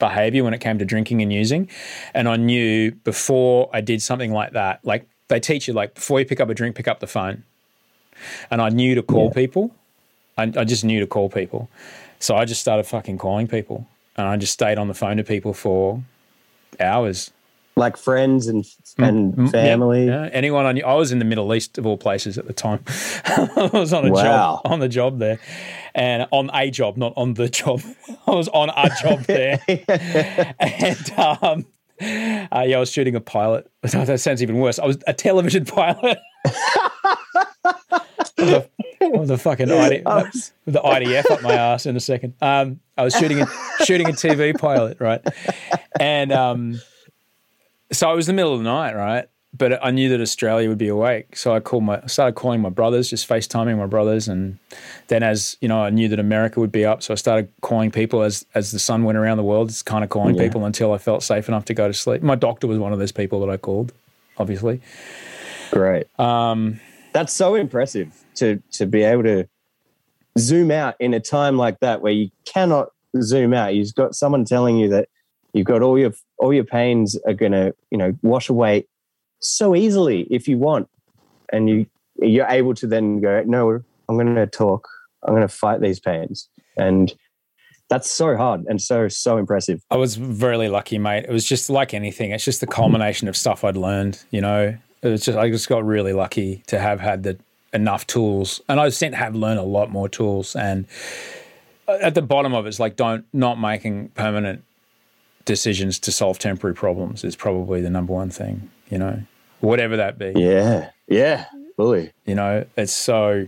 behavior 0.00 0.42
when 0.42 0.52
it 0.52 0.58
came 0.60 0.78
to 0.78 0.84
drinking 0.84 1.22
and 1.22 1.32
using. 1.32 1.68
And 2.12 2.28
I 2.28 2.36
knew 2.36 2.90
before 2.90 3.70
I 3.72 3.80
did 3.80 4.02
something 4.02 4.32
like 4.32 4.52
that, 4.52 4.84
like 4.84 5.06
they 5.28 5.38
teach 5.38 5.68
you, 5.68 5.74
like 5.74 5.94
before 5.94 6.18
you 6.18 6.26
pick 6.26 6.40
up 6.40 6.48
a 6.48 6.54
drink, 6.54 6.74
pick 6.74 6.88
up 6.88 6.98
the 6.98 7.06
phone. 7.06 7.44
And 8.50 8.60
I 8.60 8.68
knew 8.68 8.96
to 8.96 9.02
call 9.02 9.30
people. 9.30 9.70
I, 10.36 10.42
I 10.42 10.64
just 10.64 10.84
knew 10.84 11.00
to 11.00 11.06
call 11.06 11.30
people. 11.30 11.70
So 12.18 12.36
I 12.36 12.44
just 12.44 12.60
started 12.60 12.84
fucking 12.84 13.18
calling 13.18 13.46
people. 13.46 13.86
And 14.16 14.26
I 14.26 14.36
just 14.36 14.52
stayed 14.52 14.76
on 14.76 14.88
the 14.88 14.94
phone 14.94 15.16
to 15.18 15.24
people 15.24 15.54
for 15.54 16.02
hours. 16.80 17.30
Like 17.76 17.96
friends 17.96 18.46
and 18.46 18.64
and 18.98 19.34
Mm, 19.34 19.50
family. 19.52 20.06
Yeah, 20.06 20.24
yeah. 20.24 20.30
anyone 20.32 20.66
I 20.66 20.72
knew. 20.72 20.84
I 20.84 20.94
was 20.94 21.12
in 21.12 21.18
the 21.18 21.24
Middle 21.24 21.54
East 21.54 21.78
of 21.78 21.86
all 21.86 21.96
places 21.96 22.36
at 22.36 22.46
the 22.46 22.52
time. 22.52 22.84
I 23.24 23.70
was 23.72 23.92
on 23.92 24.06
a 24.06 24.10
Wow. 24.12 24.22
job 24.22 24.60
on 24.72 24.80
the 24.80 24.88
job 24.88 25.18
there, 25.18 25.38
and 25.94 26.26
on 26.30 26.50
a 26.52 26.70
job, 26.70 26.96
not 26.96 27.12
on 27.16 27.34
the 27.34 27.48
job. 27.48 27.80
I 28.26 28.32
was 28.32 28.48
on 28.48 28.70
a 28.70 28.90
job 29.00 29.20
there, 29.26 29.60
and 30.58 31.12
um, 31.18 31.66
uh, 32.02 32.64
yeah, 32.66 32.76
I 32.76 32.80
was 32.80 32.90
shooting 32.90 33.14
a 33.14 33.20
pilot. 33.20 33.70
that 33.82 34.20
sounds 34.20 34.42
even 34.42 34.56
worse. 34.58 34.78
I 34.78 34.86
was 34.86 34.98
a 35.06 35.14
television 35.14 35.64
pilot. 35.64 36.18
with 39.00 39.40
fucking 39.40 39.70
ID, 39.70 40.02
I 40.06 40.22
was- 40.22 40.52
the 40.66 40.80
IDF 40.80 41.30
up 41.30 41.42
my 41.42 41.54
ass 41.54 41.86
in 41.86 41.96
a 41.96 42.00
second. 42.00 42.34
Um, 42.40 42.80
I 42.96 43.04
was 43.04 43.14
shooting 43.14 43.40
a, 43.40 43.46
shooting 43.84 44.08
a 44.08 44.12
TV 44.12 44.58
pilot, 44.58 45.00
right? 45.00 45.22
And 45.98 46.32
um, 46.32 46.80
so 47.92 48.12
it 48.12 48.16
was 48.16 48.26
the 48.26 48.32
middle 48.32 48.52
of 48.52 48.58
the 48.58 48.64
night, 48.64 48.94
right? 48.94 49.26
But 49.56 49.84
I 49.84 49.90
knew 49.90 50.08
that 50.10 50.20
Australia 50.20 50.68
would 50.68 50.78
be 50.78 50.86
awake, 50.86 51.36
so 51.36 51.52
I 51.52 51.58
called 51.58 51.82
my, 51.82 52.00
I 52.00 52.06
started 52.06 52.36
calling 52.36 52.60
my 52.60 52.68
brothers, 52.68 53.10
just 53.10 53.28
FaceTiming 53.28 53.76
my 53.76 53.86
brothers, 53.86 54.28
and 54.28 54.58
then 55.08 55.24
as 55.24 55.56
you 55.60 55.66
know, 55.66 55.82
I 55.82 55.90
knew 55.90 56.06
that 56.08 56.20
America 56.20 56.60
would 56.60 56.70
be 56.70 56.84
up, 56.84 57.02
so 57.02 57.12
I 57.12 57.16
started 57.16 57.50
calling 57.60 57.90
people 57.90 58.22
as 58.22 58.46
as 58.54 58.70
the 58.70 58.78
sun 58.78 59.02
went 59.02 59.18
around 59.18 59.38
the 59.38 59.42
world, 59.42 59.68
just 59.70 59.86
kind 59.86 60.04
of 60.04 60.10
calling 60.10 60.36
Yeah. 60.36 60.44
people 60.44 60.64
until 60.64 60.92
I 60.92 60.98
felt 60.98 61.24
safe 61.24 61.48
enough 61.48 61.64
to 61.64 61.74
go 61.74 61.88
to 61.88 61.92
sleep. 61.94 62.22
My 62.22 62.36
doctor 62.36 62.68
was 62.68 62.78
one 62.78 62.92
of 62.92 63.00
those 63.00 63.10
people 63.10 63.40
that 63.40 63.50
I 63.50 63.56
called, 63.56 63.92
obviously. 64.38 64.80
Great. 65.72 66.06
Um, 66.18 66.80
That's 67.12 67.32
so 67.32 67.56
impressive 67.56 68.12
to 68.36 68.62
to 68.72 68.86
be 68.86 69.02
able 69.02 69.24
to 69.24 69.48
zoom 70.38 70.70
out 70.70 70.94
in 71.00 71.12
a 71.12 71.18
time 71.20 71.56
like 71.56 71.80
that 71.80 72.02
where 72.02 72.12
you 72.12 72.30
cannot 72.44 72.90
zoom 73.20 73.52
out. 73.52 73.74
You've 73.74 73.94
got 73.96 74.14
someone 74.14 74.44
telling 74.44 74.76
you 74.78 74.88
that 74.90 75.08
you've 75.52 75.66
got 75.66 75.82
all 75.82 75.98
your 75.98 76.12
all 76.40 76.52
your 76.52 76.64
pains 76.64 77.16
are 77.26 77.34
gonna, 77.34 77.72
you 77.90 77.98
know, 77.98 78.16
wash 78.22 78.48
away 78.48 78.86
so 79.40 79.76
easily 79.76 80.26
if 80.30 80.48
you 80.48 80.58
want. 80.58 80.88
And 81.52 81.68
you 81.68 81.86
you're 82.16 82.46
able 82.48 82.74
to 82.74 82.86
then 82.86 83.20
go, 83.20 83.42
no, 83.46 83.80
I'm 84.08 84.16
gonna 84.16 84.46
talk. 84.46 84.88
I'm 85.22 85.34
gonna 85.34 85.48
fight 85.48 85.80
these 85.80 86.00
pains. 86.00 86.48
And 86.76 87.14
that's 87.88 88.10
so 88.10 88.36
hard 88.36 88.64
and 88.68 88.80
so 88.80 89.08
so 89.08 89.36
impressive. 89.36 89.82
I 89.90 89.96
was 89.96 90.18
really 90.18 90.68
lucky, 90.68 90.98
mate. 90.98 91.26
It 91.28 91.32
was 91.32 91.44
just 91.44 91.68
like 91.68 91.92
anything. 91.92 92.30
It's 92.30 92.44
just 92.44 92.60
the 92.60 92.66
culmination 92.66 93.28
of 93.28 93.36
stuff 93.36 93.62
I'd 93.62 93.76
learned. 93.76 94.22
You 94.30 94.40
know, 94.40 94.76
it 95.02 95.08
was 95.08 95.24
just 95.24 95.36
I 95.36 95.50
just 95.50 95.68
got 95.68 95.84
really 95.84 96.14
lucky 96.14 96.62
to 96.68 96.78
have 96.78 97.00
had 97.00 97.22
the 97.22 97.38
enough 97.72 98.06
tools, 98.06 98.60
and 98.68 98.80
I've 98.80 98.94
since 98.94 99.14
have 99.14 99.34
learned 99.34 99.60
a 99.60 99.64
lot 99.64 99.90
more 99.90 100.08
tools. 100.08 100.56
And 100.56 100.86
at 101.86 102.14
the 102.14 102.22
bottom 102.22 102.54
of 102.54 102.64
it, 102.64 102.68
it's 102.68 102.80
like 102.80 102.96
don't 102.96 103.26
not 103.32 103.60
making 103.60 104.10
permanent 104.10 104.64
decisions 105.44 105.98
to 106.00 106.12
solve 106.12 106.38
temporary 106.38 106.74
problems 106.74 107.24
is 107.24 107.36
probably 107.36 107.80
the 107.80 107.90
number 107.90 108.12
one 108.12 108.30
thing. 108.30 108.70
You 108.88 108.98
know, 108.98 109.22
whatever 109.60 109.96
that 109.96 110.18
be. 110.18 110.32
Yeah. 110.36 110.90
Yeah. 111.08 111.46
Fully. 111.76 112.12
You 112.26 112.34
know, 112.34 112.66
it's 112.76 112.92
so 112.92 113.46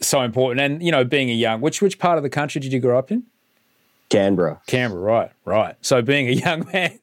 so 0.00 0.22
important. 0.22 0.60
And 0.60 0.82
you 0.82 0.92
know, 0.92 1.04
being 1.04 1.30
a 1.30 1.34
young, 1.34 1.60
which 1.60 1.82
which 1.82 1.98
part 1.98 2.18
of 2.18 2.22
the 2.22 2.30
country 2.30 2.60
did 2.60 2.72
you 2.72 2.80
grow 2.80 2.98
up 2.98 3.10
in? 3.10 3.24
Canberra. 4.10 4.60
Canberra, 4.66 5.02
right, 5.02 5.30
right. 5.44 5.76
So 5.82 6.00
being 6.00 6.28
a 6.28 6.32
young 6.32 6.66
man, 6.72 6.98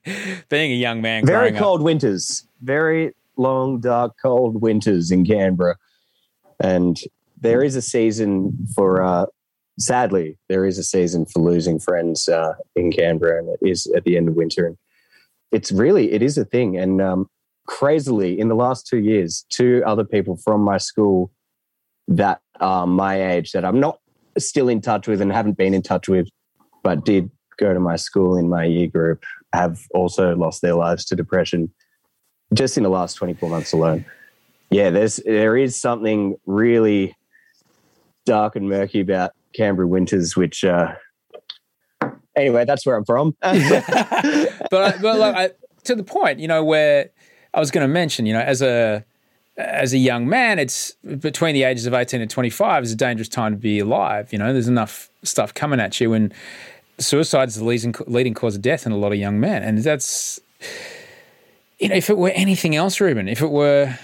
being 0.50 0.71
a 0.71 0.76
young 0.76 1.02
man, 1.02 1.26
very 1.26 1.50
growing 1.52 1.56
up- 1.56 1.62
cold 1.62 1.82
winters, 1.82 2.48
very 2.62 3.13
long, 3.38 3.80
dark, 3.80 4.13
cold 4.21 4.62
winters 4.62 5.12
in 5.12 5.26
Canberra. 5.26 5.76
And 6.60 6.98
there 7.39 7.62
is 7.63 7.76
a 7.76 7.82
season 7.82 8.58
for, 8.74 9.04
uh, 9.04 9.26
sadly, 9.80 10.38
there 10.50 10.66
is 10.66 10.78
a 10.78 10.84
season 10.84 11.26
for 11.26 11.40
losing 11.40 11.80
friends 11.80 12.28
uh, 12.28 12.54
in 12.76 12.92
Canberra, 12.92 13.40
and 13.40 13.50
it 13.50 13.68
is 13.68 13.88
at 13.96 14.04
the 14.04 14.18
end 14.18 14.30
of 14.30 14.36
winter. 14.36 14.68
And 14.68 14.78
it's 15.52 15.72
really, 15.72 16.12
it 16.12 16.22
is 16.22 16.38
a 16.38 16.46
thing. 16.46 16.78
And 16.78 17.02
um, 17.02 17.30
crazily, 17.68 18.40
in 18.40 18.48
the 18.48 18.56
last 18.56 18.88
two 18.88 19.00
years, 19.00 19.46
two 19.50 19.84
other 19.86 20.04
people 20.04 20.38
from 20.38 20.62
my 20.62 20.78
school 20.78 21.32
that 22.08 22.42
are 22.60 22.86
my 22.86 23.32
age 23.32 23.52
that 23.52 23.66
I'm 23.66 23.80
not 23.80 24.00
still 24.38 24.70
in 24.70 24.82
touch 24.82 25.08
with 25.08 25.22
and 25.22 25.32
haven't 25.32 25.58
been 25.58 25.74
in 25.74 25.82
touch 25.82 26.08
with, 26.08 26.28
but 26.84 27.04
did 27.04 27.32
go 27.58 27.74
to 27.74 27.80
my 27.80 27.96
school 27.96 28.38
in 28.38 28.50
my 28.50 28.66
year 28.66 28.88
group 28.88 29.24
have 29.54 29.86
also 29.94 30.36
lost 30.36 30.62
their 30.62 30.76
lives 30.76 31.06
to 31.06 31.16
depression 31.16 31.72
just 32.54 32.78
in 32.78 32.84
the 32.84 32.90
last 32.90 33.16
24 33.16 33.50
months 33.50 33.74
alone. 33.74 34.06
Yeah, 34.70 34.90
there's 34.90 35.18
there 35.26 35.56
is 35.56 35.80
something 35.80 36.36
really 36.46 37.16
dark 38.26 38.56
and 38.56 38.68
murky 38.68 39.00
about 39.00 39.32
Canberra 39.56 39.88
winters, 39.88 40.36
which 40.36 40.63
uh 40.63 40.94
anyway, 42.36 42.65
that's 42.65 42.86
where 42.86 42.96
I'm 42.96 43.06
from. 43.06 43.36
but 43.41 43.54
I, 44.74 44.98
but 45.02 45.20
like 45.20 45.36
I, 45.36 45.50
to 45.86 45.96
the 45.96 46.04
point, 46.04 46.39
you 46.39 46.48
know, 46.48 46.63
where 46.63 47.10
I 47.54 47.60
was 47.60 47.72
going 47.72 47.88
to 47.88 47.91
mention, 47.91 48.26
you 48.26 48.34
know, 48.34 48.41
as 48.41 48.62
a 48.62 49.06
as 49.58 49.94
a 49.94 49.98
young 49.98 50.28
man, 50.28 50.60
it's 50.60 50.91
between 51.20 51.54
the 51.54 51.63
ages 51.63 51.86
of 51.86 51.94
eighteen 51.94 52.22
and 52.22 52.30
twenty 52.30 52.50
five 52.50 52.84
is 52.84 52.91
a 52.91 52.96
dangerous 52.96 53.30
time 53.30 53.54
to 53.54 53.58
be 53.58 53.80
alive. 53.80 54.32
You 54.34 54.39
know, 54.39 54.52
there's 54.52 54.68
enough 54.68 55.10
stuff 55.24 55.54
coming 55.54 55.80
at 55.80 56.00
you, 56.02 56.13
and 56.13 56.34
suicide 57.00 57.48
is 57.48 57.56
the 57.56 57.63
leading 57.63 57.96
leading 58.08 58.34
cause 58.34 58.56
of 58.56 58.62
death 58.62 58.86
in 58.86 58.91
a 58.91 58.98
lot 58.98 59.12
of 59.12 59.18
young 59.18 59.39
men, 59.39 59.63
and 59.63 59.78
that's 59.80 60.39
you 61.80 61.89
know, 61.89 61.96
if 61.96 62.10
it 62.10 62.18
were 62.18 62.30
anything 62.30 62.76
else, 62.76 63.00
Ruben, 63.00 63.28
if 63.28 63.41
it 63.41 63.52
were. 63.52 63.98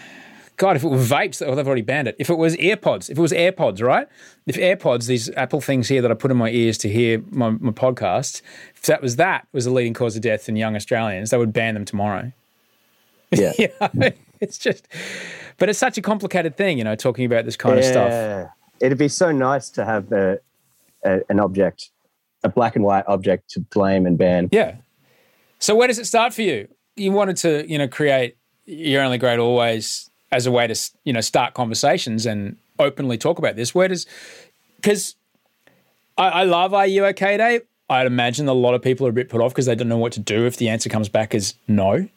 God, 0.61 0.75
if 0.75 0.83
it 0.83 0.89
were 0.89 0.97
vapes, 0.97 1.43
oh, 1.43 1.55
they've 1.55 1.65
already 1.65 1.81
banned 1.81 2.07
it. 2.07 2.15
If 2.19 2.29
it 2.29 2.37
was 2.37 2.55
AirPods, 2.57 3.09
if 3.09 3.17
it 3.17 3.21
was 3.21 3.31
AirPods, 3.31 3.81
right? 3.81 4.07
If 4.45 4.57
AirPods, 4.57 5.07
these 5.07 5.27
Apple 5.31 5.59
things 5.59 5.87
here 5.87 6.03
that 6.03 6.11
I 6.11 6.13
put 6.13 6.29
in 6.29 6.37
my 6.37 6.51
ears 6.51 6.77
to 6.79 6.87
hear 6.87 7.23
my, 7.31 7.49
my 7.49 7.71
podcast, 7.71 8.43
if 8.75 8.83
that 8.83 9.01
was 9.01 9.15
that 9.15 9.47
was 9.53 9.65
the 9.65 9.71
leading 9.71 9.95
cause 9.95 10.15
of 10.15 10.21
death 10.21 10.47
in 10.47 10.55
young 10.55 10.75
Australians, 10.75 11.31
they 11.31 11.37
would 11.39 11.51
ban 11.51 11.73
them 11.73 11.83
tomorrow. 11.83 12.31
yeah. 13.31 13.53
You 13.59 13.69
know, 13.79 14.11
it's 14.39 14.59
just, 14.59 14.87
but 15.57 15.67
it's 15.67 15.79
such 15.79 15.97
a 15.97 16.01
complicated 16.03 16.57
thing, 16.57 16.77
you 16.77 16.83
know, 16.83 16.93
talking 16.93 17.25
about 17.25 17.45
this 17.45 17.55
kind 17.55 17.79
of 17.79 17.83
stuff. 17.83 18.51
It'd 18.79 18.99
be 18.99 19.07
so 19.07 19.31
nice 19.31 19.71
to 19.71 19.83
have 19.83 20.11
a, 20.11 20.37
a, 21.03 21.21
an 21.27 21.39
object, 21.39 21.89
a 22.43 22.49
black 22.49 22.75
and 22.75 22.85
white 22.85 23.05
object 23.07 23.49
to 23.51 23.61
blame 23.61 24.05
and 24.05 24.15
ban. 24.15 24.47
Yeah. 24.51 24.75
So 25.57 25.73
where 25.73 25.87
does 25.87 25.97
it 25.97 26.05
start 26.05 26.35
for 26.35 26.43
you? 26.43 26.67
You 26.95 27.13
wanted 27.13 27.37
to, 27.37 27.67
you 27.67 27.79
know, 27.79 27.87
create 27.87 28.37
You're 28.65 29.01
Only 29.01 29.17
Great 29.17 29.39
Always 29.39 30.10
as 30.31 30.45
a 30.45 30.51
way 30.51 30.67
to, 30.67 30.75
you 31.03 31.13
know, 31.13 31.21
start 31.21 31.53
conversations 31.53 32.25
and 32.25 32.57
openly 32.79 33.17
talk 33.17 33.37
about 33.37 33.55
this. 33.55 33.75
Where 33.75 33.87
does, 33.87 34.05
because 34.77 35.15
I, 36.17 36.29
I 36.29 36.43
love 36.43 36.73
Are 36.73 36.87
You 36.87 37.05
Okay 37.07 37.37
Day? 37.37 37.61
I'd 37.89 38.07
imagine 38.07 38.47
a 38.47 38.53
lot 38.53 38.73
of 38.73 38.81
people 38.81 39.05
are 39.05 39.09
a 39.09 39.13
bit 39.13 39.27
put 39.27 39.41
off 39.41 39.51
because 39.51 39.65
they 39.65 39.75
don't 39.75 39.89
know 39.89 39.97
what 39.97 40.13
to 40.13 40.21
do 40.21 40.45
if 40.45 40.57
the 40.57 40.69
answer 40.69 40.89
comes 40.89 41.09
back 41.09 41.35
as 41.35 41.55
no. 41.67 42.07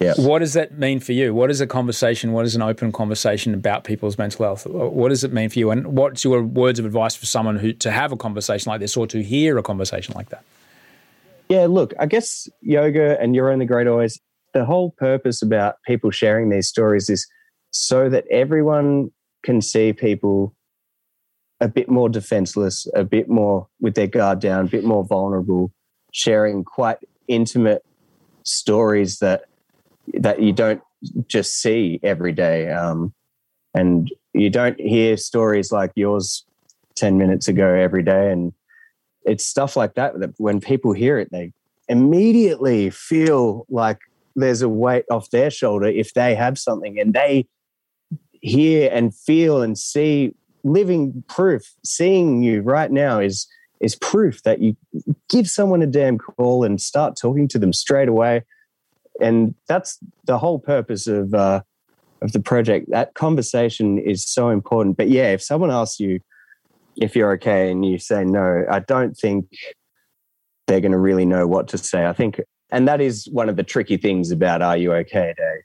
Yeah. 0.00 0.14
What 0.16 0.40
does 0.40 0.52
that 0.52 0.78
mean 0.78 1.00
for 1.00 1.12
you? 1.12 1.34
What 1.34 1.50
is 1.50 1.60
a 1.60 1.66
conversation? 1.66 2.32
What 2.32 2.44
is 2.44 2.54
an 2.54 2.62
open 2.62 2.92
conversation 2.92 3.52
about 3.52 3.82
people's 3.82 4.16
mental 4.16 4.44
health? 4.44 4.66
What 4.66 5.08
does 5.08 5.24
it 5.24 5.32
mean 5.32 5.48
for 5.48 5.58
you? 5.58 5.70
And 5.70 5.96
what's 5.96 6.24
your 6.24 6.42
words 6.42 6.78
of 6.78 6.84
advice 6.84 7.16
for 7.16 7.26
someone 7.26 7.56
who 7.56 7.72
to 7.74 7.90
have 7.90 8.12
a 8.12 8.16
conversation 8.16 8.70
like 8.70 8.80
this 8.80 8.96
or 8.96 9.08
to 9.08 9.22
hear 9.22 9.58
a 9.58 9.62
conversation 9.62 10.14
like 10.16 10.28
that? 10.28 10.44
Yeah, 11.48 11.66
look, 11.66 11.94
I 11.98 12.06
guess 12.06 12.48
yoga 12.60 13.20
and 13.20 13.34
You're 13.34 13.50
Only 13.50 13.66
Great 13.66 13.86
Always, 13.86 14.20
the 14.58 14.64
whole 14.64 14.90
purpose 14.90 15.40
about 15.40 15.76
people 15.86 16.10
sharing 16.10 16.50
these 16.50 16.66
stories 16.66 17.08
is 17.08 17.28
so 17.70 18.08
that 18.08 18.24
everyone 18.28 19.12
can 19.44 19.62
see 19.62 19.92
people 19.92 20.52
a 21.60 21.68
bit 21.68 21.88
more 21.88 22.08
defenseless, 22.08 22.88
a 22.92 23.04
bit 23.04 23.28
more 23.28 23.68
with 23.80 23.94
their 23.94 24.08
guard 24.08 24.40
down, 24.40 24.66
a 24.66 24.68
bit 24.68 24.82
more 24.82 25.04
vulnerable, 25.04 25.70
sharing 26.12 26.64
quite 26.64 26.98
intimate 27.28 27.84
stories 28.42 29.20
that 29.20 29.42
that 30.14 30.42
you 30.42 30.52
don't 30.52 30.82
just 31.28 31.60
see 31.62 32.00
every 32.02 32.32
day. 32.32 32.68
Um, 32.72 33.14
and 33.74 34.10
you 34.32 34.50
don't 34.50 34.80
hear 34.80 35.16
stories 35.16 35.70
like 35.70 35.92
yours 35.94 36.44
10 36.96 37.16
minutes 37.16 37.46
ago 37.46 37.68
every 37.74 38.02
day. 38.02 38.32
And 38.32 38.52
it's 39.22 39.46
stuff 39.46 39.76
like 39.76 39.94
that 39.94 40.18
that 40.18 40.30
when 40.38 40.60
people 40.60 40.92
hear 40.92 41.16
it, 41.20 41.28
they 41.30 41.52
immediately 41.88 42.90
feel 42.90 43.64
like 43.68 43.98
there's 44.36 44.62
a 44.62 44.68
weight 44.68 45.04
off 45.10 45.30
their 45.30 45.50
shoulder 45.50 45.86
if 45.86 46.14
they 46.14 46.34
have 46.34 46.58
something 46.58 46.98
and 46.98 47.14
they 47.14 47.46
hear 48.40 48.90
and 48.92 49.14
feel 49.14 49.62
and 49.62 49.76
see 49.78 50.34
living 50.64 51.24
proof 51.28 51.74
seeing 51.84 52.42
you 52.42 52.62
right 52.62 52.90
now 52.90 53.18
is 53.18 53.46
is 53.80 53.94
proof 53.94 54.42
that 54.42 54.60
you 54.60 54.76
give 55.28 55.48
someone 55.48 55.82
a 55.82 55.86
damn 55.86 56.18
call 56.18 56.64
and 56.64 56.80
start 56.80 57.16
talking 57.16 57.46
to 57.46 57.58
them 57.58 57.72
straight 57.72 58.08
away 58.08 58.42
and 59.20 59.54
that's 59.66 59.98
the 60.24 60.38
whole 60.38 60.58
purpose 60.58 61.06
of 61.06 61.34
uh, 61.34 61.62
of 62.22 62.32
the 62.32 62.40
project. 62.40 62.90
That 62.90 63.14
conversation 63.14 63.98
is 63.98 64.26
so 64.26 64.50
important. 64.50 64.96
But 64.96 65.08
yeah, 65.08 65.32
if 65.32 65.42
someone 65.42 65.70
asks 65.70 66.00
you 66.00 66.20
if 66.96 67.14
you're 67.14 67.32
okay 67.32 67.70
and 67.70 67.84
you 67.84 67.98
say 67.98 68.24
no, 68.24 68.64
I 68.68 68.80
don't 68.80 69.16
think 69.16 69.46
they're 70.66 70.80
going 70.80 70.92
to 70.92 70.98
really 70.98 71.26
know 71.26 71.46
what 71.46 71.68
to 71.68 71.78
say. 71.78 72.06
I 72.06 72.12
think, 72.12 72.40
and 72.70 72.86
that 72.88 73.00
is 73.00 73.28
one 73.32 73.48
of 73.48 73.56
the 73.56 73.62
tricky 73.62 73.96
things 73.96 74.30
about 74.30 74.62
"Are 74.62 74.76
you 74.76 74.92
okay?" 74.94 75.34
Day. 75.36 75.56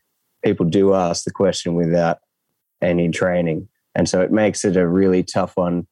People 0.44 0.66
do 0.66 0.94
ask 0.94 1.24
the 1.24 1.32
question 1.32 1.76
without 1.76 2.20
any 2.82 3.10
training, 3.10 3.68
and 3.96 4.08
so 4.08 4.22
it 4.22 4.32
makes 4.32 4.66
it 4.66 4.78
a 4.78 4.88
really 4.88 5.24
tough 5.24 5.56
one. 5.56 5.88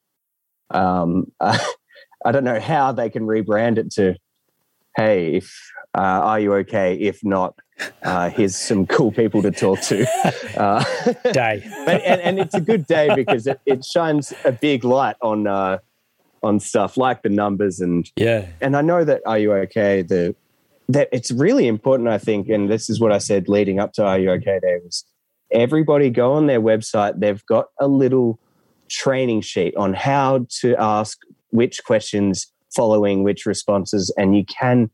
Um, 0.70 1.32
I 1.39 2.32
don't 2.32 2.43
know 2.43 2.59
how 2.59 2.91
they 2.91 3.09
can 3.09 3.24
rebrand 3.24 3.78
it 3.78 3.91
to, 3.93 4.16
"Hey, 4.95 5.36
if 5.36 5.53
uh, 5.97 6.01
are 6.01 6.39
you 6.39 6.53
okay? 6.53 6.95
If 6.95 7.24
not, 7.24 7.55
uh, 8.03 8.30
here's 8.30 8.55
some 8.55 8.86
cool 8.86 9.12
people 9.12 9.41
to 9.41 9.51
talk 9.51 9.82
to. 9.82 10.05
Uh, 10.51 10.84
day, 11.32 11.64
but, 11.86 12.03
and, 12.03 12.22
and, 12.22 12.38
it's 12.38 12.53
a 12.53 12.62
good 12.62 12.86
day 12.86 13.09
because 13.16 13.47
it, 13.47 13.59
it 13.66 13.86
shines 13.86 14.34
a 14.43 14.51
big 14.51 14.84
light 14.84 15.16
on 15.22 15.47
uh, 15.47 15.78
on 16.43 16.59
stuff 16.59 16.97
like 16.97 17.24
the 17.24 17.30
numbers 17.30 17.80
and 17.80 18.12
yeah. 18.18 18.47
And 18.59 18.76
I 18.76 18.82
know 18.82 19.03
that 19.05 19.22
Are 19.26 19.39
You 19.39 19.53
Okay? 19.53 20.01
The 20.01 20.36
that 20.94 21.10
it's 21.12 21.32
really 21.32 21.68
important, 21.68 22.10
I 22.10 22.18
think, 22.18 22.50
and 22.50 22.70
this 22.70 22.89
is 22.89 23.00
what 23.00 23.12
I 23.12 23.18
said 23.18 23.48
leading 23.48 23.80
up 23.80 23.94
to 23.94 24.06
Are 24.06 24.20
You 24.20 24.32
Okay 24.32 24.60
Day 24.62 24.78
was 24.84 25.06
everybody 25.52 26.10
go 26.10 26.34
on 26.34 26.48
their 26.48 26.62
website. 26.62 27.20
They've 27.20 27.46
got 27.46 27.66
a 27.80 27.88
little 27.88 28.39
training 28.89 29.42
sheet 29.42 29.76
on 29.76 29.94
how 29.94 30.46
to 30.62 30.76
ask 30.78 31.20
which 31.52 31.84
questions 31.84 32.52
following 32.76 33.24
which 33.24 33.46
responses, 33.46 34.14
and 34.18 34.36
you 34.36 34.46
can 34.46 34.89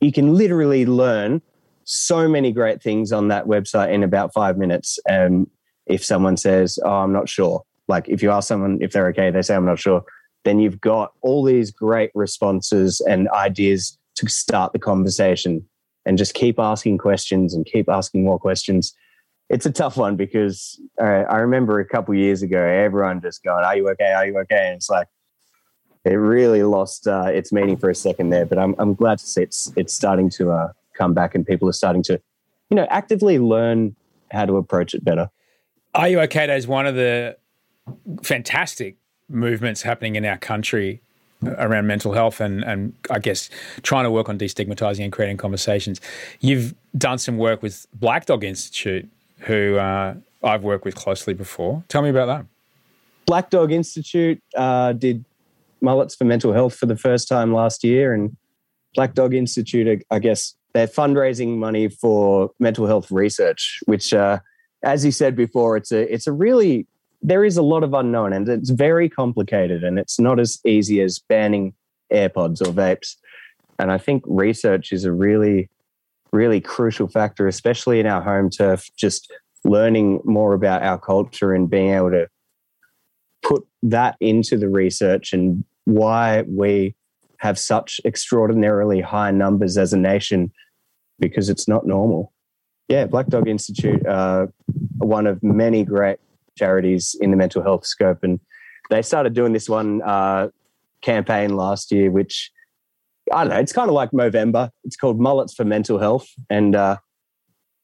you 0.00 0.12
can 0.12 0.34
literally 0.34 0.86
learn 0.86 1.42
so 1.84 2.28
many 2.28 2.52
great 2.52 2.82
things 2.82 3.12
on 3.12 3.28
that 3.28 3.46
website 3.46 3.92
in 3.92 4.02
about 4.02 4.32
five 4.32 4.58
minutes. 4.58 4.98
And 5.08 5.46
um, 5.46 5.50
if 5.86 6.04
someone 6.04 6.36
says, 6.36 6.78
Oh, 6.84 6.90
I'm 6.90 7.12
not 7.12 7.28
sure, 7.28 7.62
like 7.88 8.08
if 8.08 8.22
you 8.22 8.30
ask 8.30 8.48
someone 8.48 8.78
if 8.80 8.92
they're 8.92 9.08
okay, 9.08 9.30
they 9.30 9.42
say, 9.42 9.56
I'm 9.56 9.64
not 9.64 9.78
sure, 9.78 10.02
then 10.44 10.60
you've 10.60 10.80
got 10.80 11.12
all 11.22 11.42
these 11.42 11.70
great 11.70 12.10
responses 12.14 13.00
and 13.08 13.28
ideas 13.30 13.98
to 14.18 14.28
start 14.28 14.72
the 14.72 14.78
conversation 14.78 15.66
and 16.04 16.18
just 16.18 16.34
keep 16.34 16.58
asking 16.58 16.98
questions 16.98 17.54
and 17.54 17.66
keep 17.66 17.88
asking 17.88 18.24
more 18.24 18.38
questions. 18.38 18.94
It's 19.48 19.66
a 19.66 19.72
tough 19.72 19.96
one 19.96 20.16
because 20.16 20.80
uh, 21.00 21.24
I 21.28 21.38
remember 21.38 21.80
a 21.80 21.84
couple 21.84 22.14
years 22.14 22.42
ago, 22.42 22.58
everyone 22.58 23.20
just 23.20 23.42
going, 23.42 23.64
Are 23.64 23.76
you 23.76 23.88
okay? 23.90 24.12
Are 24.12 24.26
you 24.26 24.38
okay? 24.40 24.68
And 24.68 24.76
it's 24.76 24.90
like, 24.90 25.08
it 26.04 26.14
really 26.14 26.62
lost 26.62 27.06
uh, 27.06 27.26
its 27.32 27.52
meaning 27.52 27.76
for 27.76 27.90
a 27.90 27.94
second 27.94 28.30
there. 28.30 28.46
But 28.46 28.58
I'm 28.58 28.74
I'm 28.78 28.94
glad 28.94 29.18
to 29.18 29.26
see 29.26 29.42
it's 29.42 29.72
it's 29.76 29.92
starting 29.92 30.30
to 30.30 30.50
uh, 30.52 30.72
come 30.94 31.14
back 31.14 31.34
and 31.34 31.46
people 31.46 31.68
are 31.68 31.74
starting 31.74 32.02
to, 32.04 32.20
you 32.70 32.74
know, 32.74 32.86
actively 32.90 33.38
learn 33.38 33.96
how 34.30 34.46
to 34.46 34.56
approach 34.56 34.94
it 34.94 35.04
better. 35.04 35.30
Are 35.94 36.08
you 36.08 36.20
okay? 36.20 36.54
Is 36.56 36.66
one 36.66 36.86
of 36.86 36.94
the 36.94 37.36
fantastic 38.22 38.96
movements 39.28 39.82
happening 39.82 40.16
in 40.16 40.24
our 40.24 40.38
country 40.38 41.02
around 41.44 41.86
mental 41.86 42.12
health 42.12 42.40
and, 42.40 42.64
and 42.64 42.92
I 43.10 43.18
guess 43.18 43.48
trying 43.82 44.04
to 44.04 44.10
work 44.10 44.28
on 44.28 44.38
destigmatizing 44.38 45.04
and 45.04 45.12
creating 45.12 45.36
conversations. 45.36 46.00
You've 46.40 46.74
done 46.96 47.18
some 47.18 47.38
work 47.38 47.62
with 47.62 47.86
Black 47.94 48.26
Dog 48.26 48.44
Institute, 48.44 49.08
who 49.40 49.76
uh, 49.76 50.14
I've 50.42 50.64
worked 50.64 50.84
with 50.84 50.94
closely 50.94 51.34
before. 51.34 51.84
Tell 51.88 52.02
me 52.02 52.08
about 52.10 52.26
that. 52.26 52.46
Black 53.26 53.50
Dog 53.50 53.72
Institute 53.72 54.42
uh, 54.56 54.92
did 54.94 55.24
Mullets 55.80 56.14
for 56.14 56.24
Mental 56.24 56.52
Health 56.52 56.74
for 56.74 56.86
the 56.86 56.96
first 56.96 57.28
time 57.28 57.52
last 57.52 57.84
year. 57.84 58.12
And 58.12 58.36
Black 58.94 59.14
Dog 59.14 59.34
Institute, 59.34 60.02
I 60.10 60.18
guess, 60.18 60.54
they're 60.74 60.86
fundraising 60.86 61.58
money 61.58 61.88
for 61.88 62.50
mental 62.58 62.86
health 62.86 63.10
research, 63.10 63.80
which, 63.86 64.12
uh, 64.12 64.38
as 64.82 65.04
you 65.04 65.10
said 65.10 65.34
before, 65.34 65.76
it's 65.76 65.92
a 65.92 66.12
it's 66.12 66.26
a 66.26 66.32
really 66.32 66.86
there 67.22 67.44
is 67.44 67.56
a 67.56 67.62
lot 67.62 67.82
of 67.82 67.94
unknown 67.94 68.32
and 68.32 68.48
it's 68.48 68.70
very 68.70 69.08
complicated 69.08 69.82
and 69.82 69.98
it's 69.98 70.20
not 70.20 70.38
as 70.38 70.60
easy 70.64 71.00
as 71.00 71.18
banning 71.18 71.74
AirPods 72.12 72.60
or 72.60 72.72
vapes. 72.72 73.16
And 73.78 73.90
I 73.90 73.98
think 73.98 74.22
research 74.26 74.92
is 74.92 75.04
a 75.04 75.12
really, 75.12 75.68
really 76.32 76.60
crucial 76.60 77.08
factor, 77.08 77.46
especially 77.46 78.00
in 78.00 78.06
our 78.06 78.22
home 78.22 78.50
turf, 78.50 78.88
just 78.96 79.32
learning 79.64 80.20
more 80.24 80.54
about 80.54 80.82
our 80.82 80.98
culture 80.98 81.52
and 81.52 81.68
being 81.68 81.92
able 81.92 82.10
to 82.10 82.28
put 83.42 83.66
that 83.82 84.16
into 84.20 84.56
the 84.56 84.68
research 84.68 85.32
and 85.32 85.64
why 85.84 86.42
we 86.42 86.94
have 87.38 87.58
such 87.58 88.00
extraordinarily 88.04 89.00
high 89.00 89.30
numbers 89.30 89.78
as 89.78 89.92
a 89.92 89.98
nation 89.98 90.52
because 91.18 91.48
it's 91.48 91.68
not 91.68 91.86
normal. 91.86 92.32
Yeah, 92.88 93.06
Black 93.06 93.26
Dog 93.26 93.48
Institute, 93.48 94.04
uh, 94.06 94.46
one 94.98 95.26
of 95.26 95.42
many 95.42 95.84
great 95.84 96.18
charities 96.58 97.16
in 97.20 97.30
the 97.30 97.36
mental 97.36 97.62
health 97.62 97.86
scope, 97.86 98.18
and 98.22 98.40
they 98.90 99.02
started 99.02 99.34
doing 99.34 99.52
this 99.52 99.68
one 99.68 100.02
uh, 100.02 100.48
campaign 101.02 101.56
last 101.56 101.92
year, 101.92 102.10
which 102.10 102.50
I 103.32 103.44
don't 103.44 103.52
know. 103.52 103.60
It's 103.60 103.72
kind 103.72 103.88
of 103.88 103.94
like 103.94 104.10
Movember. 104.10 104.70
It's 104.84 104.96
called 104.96 105.20
Mullets 105.20 105.54
for 105.54 105.64
Mental 105.64 105.98
Health, 105.98 106.28
and 106.48 106.74
uh, 106.74 106.96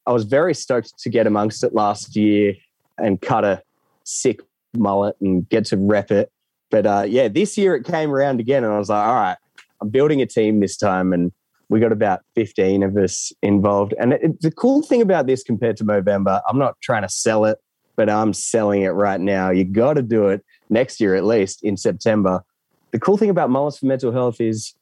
I 0.05 0.11
was 0.11 0.23
very 0.23 0.53
stoked 0.53 0.93
to 0.99 1.09
get 1.09 1.27
amongst 1.27 1.63
it 1.63 1.73
last 1.73 2.15
year 2.15 2.55
and 2.97 3.21
cut 3.21 3.43
a 3.43 3.61
sick 4.03 4.39
mullet 4.75 5.15
and 5.21 5.47
get 5.49 5.65
to 5.65 5.77
rep 5.77 6.11
it. 6.11 6.31
But 6.71 6.85
uh, 6.85 7.05
yeah, 7.07 7.27
this 7.27 7.57
year 7.57 7.75
it 7.75 7.85
came 7.85 8.11
around 8.11 8.39
again, 8.39 8.63
and 8.63 8.73
I 8.73 8.77
was 8.77 8.89
like, 8.89 9.05
all 9.05 9.15
right, 9.15 9.37
I'm 9.81 9.89
building 9.89 10.21
a 10.21 10.25
team 10.25 10.59
this 10.59 10.77
time, 10.77 11.13
and 11.13 11.31
we 11.69 11.79
got 11.79 11.91
about 11.91 12.21
15 12.35 12.83
of 12.83 12.95
us 12.97 13.31
involved. 13.41 13.93
And 13.99 14.13
it, 14.13 14.41
the 14.41 14.51
cool 14.51 14.81
thing 14.81 15.01
about 15.01 15.27
this 15.27 15.43
compared 15.43 15.77
to 15.77 15.83
Movember, 15.83 16.41
I'm 16.47 16.57
not 16.57 16.75
trying 16.81 17.01
to 17.03 17.09
sell 17.09 17.45
it, 17.45 17.57
but 17.95 18.09
I'm 18.09 18.33
selling 18.33 18.83
it 18.83 18.89
right 18.89 19.19
now. 19.19 19.51
You 19.51 19.63
got 19.63 19.93
to 19.93 20.01
do 20.01 20.27
it 20.27 20.43
next 20.69 20.99
year, 20.99 21.15
at 21.15 21.25
least 21.25 21.63
in 21.63 21.77
September. 21.77 22.43
The 22.91 22.99
cool 22.99 23.17
thing 23.17 23.29
about 23.29 23.49
Mullets 23.49 23.79
for 23.79 23.85
Mental 23.85 24.11
Health 24.11 24.39
is 24.39 24.73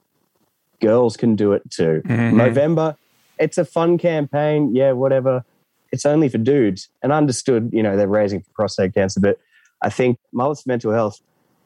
girls 0.81 1.17
can 1.17 1.35
do 1.35 1.53
it 1.53 1.63
too. 1.69 2.01
Mm-hmm. 2.05 2.39
Movember, 2.39 2.95
it's 3.39 3.57
a 3.57 3.65
fun 3.65 3.97
campaign. 3.97 4.75
Yeah, 4.75 4.91
whatever. 4.91 5.43
It's 5.91 6.05
only 6.05 6.29
for 6.29 6.37
dudes. 6.37 6.89
And 7.01 7.13
I 7.13 7.17
understood, 7.17 7.69
you 7.71 7.83
know, 7.83 7.95
they're 7.95 8.07
raising 8.07 8.41
for 8.41 8.49
prostate 8.53 8.93
cancer, 8.93 9.19
but 9.19 9.39
I 9.81 9.89
think 9.89 10.17
mullets 10.31 10.63
for 10.63 10.69
mental 10.69 10.91
health, 10.91 11.21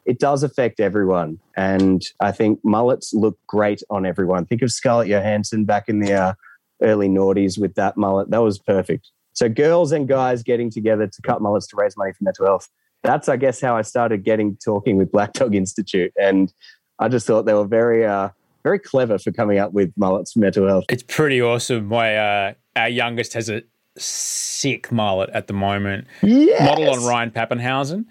it 0.05 0.19
does 0.19 0.43
affect 0.43 0.79
everyone. 0.79 1.39
And 1.55 2.01
I 2.19 2.31
think 2.31 2.59
mullets 2.63 3.13
look 3.13 3.37
great 3.47 3.83
on 3.89 4.05
everyone. 4.05 4.45
Think 4.45 4.61
of 4.61 4.71
Scarlett 4.71 5.07
Johansson 5.07 5.65
back 5.65 5.89
in 5.89 5.99
the 5.99 6.13
uh, 6.13 6.33
early 6.81 7.09
noughties 7.09 7.59
with 7.59 7.75
that 7.75 7.97
mullet. 7.97 8.29
That 8.29 8.41
was 8.41 8.57
perfect. 8.57 9.11
So 9.37 9.47
girls 9.47 9.91
and 9.91 10.07
guys 10.07 10.41
getting 10.41 10.71
together 10.71 11.05
to 11.05 11.21
cut 11.21 11.43
mullets 11.43 11.67
to 11.67 11.75
raise 11.75 11.95
money 11.95 12.11
for 12.11 12.23
mental 12.23 12.47
health. 12.47 12.67
That's, 13.03 13.29
I 13.29 13.37
guess, 13.37 13.61
how 13.61 13.77
I 13.77 13.83
started 13.83 14.23
getting 14.23 14.57
talking 14.57 14.97
with 14.97 15.11
Black 15.11 15.33
Dog 15.33 15.53
Institute. 15.53 16.11
And 16.19 16.51
I 16.97 17.07
just 17.07 17.27
thought 17.27 17.45
they 17.45 17.53
were 17.53 17.67
very, 17.67 18.03
uh, 18.03 18.29
very 18.63 18.79
clever 18.79 19.19
for 19.19 19.31
coming 19.31 19.59
up 19.59 19.73
with 19.73 19.93
mullets 19.95 20.33
for 20.33 20.39
mental 20.39 20.67
health. 20.67 20.85
It's 20.89 21.03
pretty 21.03 21.39
awesome. 21.39 21.85
My 21.85 22.17
uh, 22.17 22.53
our 22.75 22.89
youngest 22.89 23.33
has 23.33 23.47
a 23.47 23.61
sick 23.95 24.91
mullet 24.91 25.29
at 25.35 25.45
the 25.45 25.53
moment. 25.53 26.07
Yes. 26.23 26.59
Model 26.59 26.89
on 26.89 27.05
Ryan 27.05 27.29
Papenhuyzen, 27.29 28.05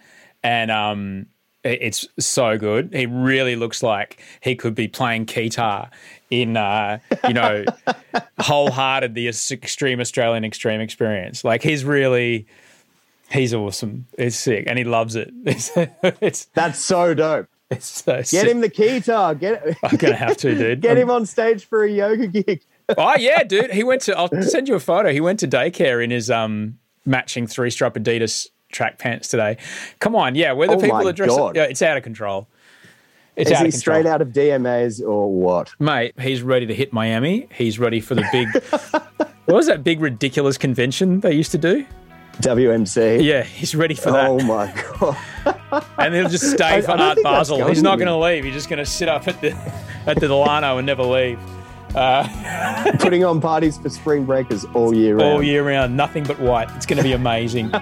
And 0.45 0.71
um, 0.71 1.27
it's 1.67 2.07
so 2.19 2.59
good. 2.59 2.93
He 2.93 3.07
really 3.07 3.57
looks 3.57 3.83
like 3.83 4.23
he 4.41 4.55
could 4.55 4.75
be 4.75 4.89
playing 4.89 5.25
guitar 5.25 5.91
in, 6.31 6.57
uh, 6.57 6.99
you 7.27 7.35
know, 7.35 7.65
wholehearted 8.39 9.15
the 9.15 9.29
extreme 9.29 10.01
Australian 10.01 10.45
extreme 10.45 10.81
experience. 10.81 11.45
Like 11.45 11.63
he's 11.63 11.85
really, 11.85 12.47
he's 13.31 13.55
awesome. 13.55 14.07
It's 14.19 14.37
sick, 14.37 14.65
and 14.67 14.79
he 14.79 14.85
loves 14.85 15.17
it. 15.17 15.33
It's, 15.45 15.71
it's 16.03 16.45
that's 16.47 16.79
so 16.79 17.15
dope. 17.15 17.49
It's 17.71 18.05
so 18.05 18.17
get 18.17 18.27
sick. 18.29 18.49
him 18.49 18.61
the 18.61 18.69
guitar. 18.69 19.35
Get 19.35 19.77
I'm 19.83 19.97
gonna 19.97 20.15
have 20.17 20.37
to, 20.39 20.55
dude. 20.55 20.81
get 20.81 20.97
him 20.97 21.11
on 21.11 21.27
stage 21.27 21.65
for 21.65 21.85
a 21.85 21.91
yoga 21.91 22.27
gig 22.27 22.63
oh 22.97 23.17
yeah, 23.17 23.43
dude. 23.43 23.71
He 23.71 23.85
went 23.85 24.03
to. 24.03 24.17
I'll 24.17 24.31
send 24.43 24.69
you 24.69 24.75
a 24.75 24.81
photo. 24.81 25.13
He 25.13 25.21
went 25.21 25.41
to 25.41 25.49
daycare 25.49 26.03
in 26.03 26.11
his 26.11 26.31
um 26.31 26.79
matching 27.05 27.47
three 27.47 27.71
stripe 27.71 27.95
Adidas 27.95 28.49
track 28.71 28.99
pants 28.99 29.29
today. 29.29 29.57
Come 30.01 30.15
on, 30.17 30.35
yeah. 30.35 30.53
Where 30.53 30.69
the 30.69 30.75
oh 30.75 30.81
people 30.81 31.09
are 31.09 31.13
dressed, 31.13 31.39
yeah, 31.55 31.65
it's 31.65 31.83
out 31.83 31.97
of 31.97 32.03
control. 32.03 32.49
It's 33.37 33.51
Is 33.51 33.57
out 33.57 33.67
he 33.67 33.71
control. 33.73 33.81
straight 33.81 34.07
out 34.07 34.23
of 34.23 34.29
DMAs 34.29 35.07
or 35.07 35.31
what? 35.31 35.75
Mate, 35.79 36.19
he's 36.19 36.43
ready 36.43 36.65
to 36.67 36.75
hit 36.75 36.93
Miami. 36.93 37.49
He's 37.53 37.79
ready 37.79 38.01
for 38.01 38.15
the 38.15 38.27
big. 38.33 38.49
what 39.45 39.57
was 39.57 39.67
that 39.67 39.85
big 39.85 40.01
ridiculous 40.01 40.57
convention 40.57 41.21
they 41.21 41.35
used 41.35 41.53
to 41.53 41.59
do? 41.59 41.87
WMC. 42.39 43.23
Yeah, 43.23 43.43
he's 43.43 43.75
ready 43.75 43.95
for 43.95 44.11
that. 44.11 44.29
Oh 44.29 44.39
my 44.41 44.73
god. 44.99 45.85
and 45.99 46.15
he'll 46.15 46.29
just 46.29 46.51
stay 46.51 46.77
I- 46.77 46.81
for 46.81 46.93
I 46.93 47.09
Art 47.11 47.19
Basel. 47.23 47.67
He's 47.67 47.83
not 47.83 47.97
going 47.97 48.09
to 48.09 48.17
leave. 48.17 48.45
He's 48.45 48.55
just 48.55 48.69
going 48.69 48.79
to 48.79 48.87
sit 48.87 49.09
up 49.09 49.29
at 49.29 49.41
the 49.41 49.53
at 50.07 50.19
the 50.21 50.29
Delano 50.29 50.79
and 50.79 50.87
never 50.87 51.03
leave 51.03 51.39
Uh, 51.97 52.93
Putting 53.01 53.25
on 53.25 53.41
parties 53.41 53.79
for 53.79 53.89
spring 53.89 54.27
breakers 54.27 54.65
all 54.75 54.95
year 54.95 55.17
round. 55.17 55.33
all 55.33 55.43
year 55.43 55.67
round. 55.67 55.97
Nothing 55.97 56.25
but 56.25 56.39
white. 56.39 56.69
It's 56.77 56.85
going 56.87 56.99
to 56.99 57.03
be 57.03 57.13
amazing. 57.13 57.71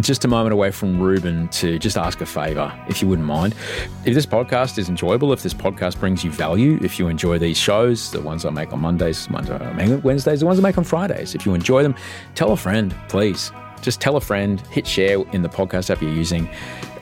just 0.00 0.24
a 0.24 0.28
moment 0.28 0.52
away 0.52 0.70
from 0.70 1.00
Ruben 1.00 1.48
to 1.48 1.80
just 1.80 1.98
ask 1.98 2.20
a 2.20 2.26
favour, 2.26 2.72
if 2.88 3.02
you 3.02 3.08
wouldn't 3.08 3.26
mind. 3.26 3.56
If 4.04 4.14
this 4.14 4.26
podcast 4.26 4.78
is 4.78 4.88
enjoyable, 4.88 5.32
if 5.32 5.42
this 5.42 5.54
podcast 5.54 5.98
brings 5.98 6.22
you 6.22 6.30
value, 6.30 6.78
if 6.82 7.00
you 7.00 7.08
enjoy 7.08 7.38
these 7.38 7.58
shows, 7.58 8.12
the 8.12 8.20
ones 8.20 8.44
I 8.44 8.50
make 8.50 8.72
on 8.72 8.80
Mondays, 8.80 9.26
the 9.26 9.32
ones 9.32 9.50
I 9.50 9.72
make 9.72 9.90
on 9.90 10.02
Wednesdays, 10.02 10.40
the 10.40 10.46
ones 10.46 10.60
I 10.60 10.62
make 10.62 10.78
on 10.78 10.84
Fridays, 10.84 11.34
if 11.34 11.44
you 11.44 11.54
enjoy 11.54 11.82
them, 11.82 11.96
tell 12.36 12.52
a 12.52 12.56
friend, 12.56 12.94
please. 13.08 13.50
Just 13.82 14.00
tell 14.00 14.16
a 14.16 14.20
friend, 14.20 14.60
hit 14.68 14.86
share 14.86 15.20
in 15.32 15.42
the 15.42 15.48
podcast 15.48 15.90
app 15.90 16.00
you're 16.00 16.12
using, 16.12 16.48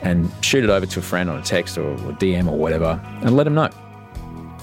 and 0.03 0.31
shoot 0.41 0.65
it 0.65 0.71
over 0.71 0.87
to 0.87 0.99
a 0.99 1.03
friend 1.03 1.29
on 1.29 1.39
a 1.39 1.43
text 1.43 1.77
or, 1.77 1.91
or 1.91 2.13
DM 2.15 2.49
or 2.51 2.57
whatever, 2.57 2.99
and 3.21 3.37
let 3.37 3.45
them 3.45 3.55
know 3.55 3.69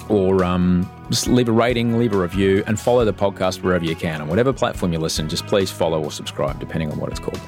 or 0.09 0.43
um, 0.43 0.89
just 1.09 1.27
leave 1.27 1.49
a 1.49 1.51
rating, 1.51 1.97
leave 1.97 2.13
a 2.13 2.17
review, 2.17 2.63
and 2.67 2.79
follow 2.79 3.05
the 3.05 3.13
podcast 3.13 3.61
wherever 3.61 3.83
you 3.83 3.95
can. 3.95 4.21
On 4.21 4.27
whatever 4.27 4.53
platform 4.53 4.93
you 4.93 4.99
listen, 4.99 5.29
just 5.29 5.45
please 5.47 5.69
follow 5.71 6.03
or 6.03 6.11
subscribe, 6.11 6.59
depending 6.59 6.91
on 6.91 6.99
what 6.99 7.09
it's 7.11 7.19
called. 7.19 7.39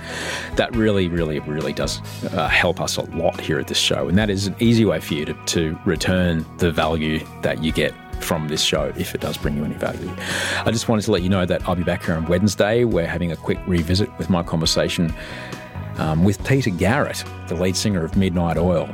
That 0.56 0.76
really, 0.76 1.08
really, 1.08 1.40
really 1.40 1.74
does 1.74 2.02
uh, 2.34 2.48
help 2.48 2.82
us 2.82 2.98
a 2.98 3.04
lot 3.16 3.40
here 3.40 3.60
at 3.60 3.68
this 3.68 3.78
show. 3.78 4.08
And 4.08 4.18
that 4.18 4.30
is 4.30 4.48
an 4.48 4.56
easy 4.60 4.86
way 4.86 5.00
for 5.00 5.14
you 5.14 5.26
to, 5.26 5.34
to 5.34 5.80
return 5.86 6.46
the 6.58 6.72
value 6.72 7.26
that 7.42 7.64
you 7.64 7.72
get 7.72 7.94
from 8.22 8.48
this 8.48 8.62
show 8.62 8.94
if 8.98 9.14
it 9.14 9.22
does 9.22 9.38
bring 9.38 9.58
you 9.58 9.66
any 9.66 9.76
value. 9.76 10.10
I 10.66 10.72
just 10.72 10.88
wanted 10.88 11.04
to 11.04 11.12
let 11.12 11.24
you 11.24 11.30
know 11.30 11.46
that 11.46 11.68
I'll 11.68 11.76
be 11.76 11.84
back 11.84 12.06
here 12.06 12.16
on 12.16 12.26
Wednesday. 12.26 12.86
We're 12.86 13.06
having 13.06 13.32
a 13.32 13.36
quick 13.36 13.60
revisit 13.68 14.16
with 14.18 14.30
my 14.30 14.44
conversation 14.44 15.14
um, 15.98 16.24
with 16.24 16.44
Peter 16.46 16.70
Garrett, 16.70 17.24
the 17.48 17.56
lead 17.56 17.76
singer 17.76 18.04
of 18.04 18.16
Midnight 18.16 18.58
Oil. 18.58 18.90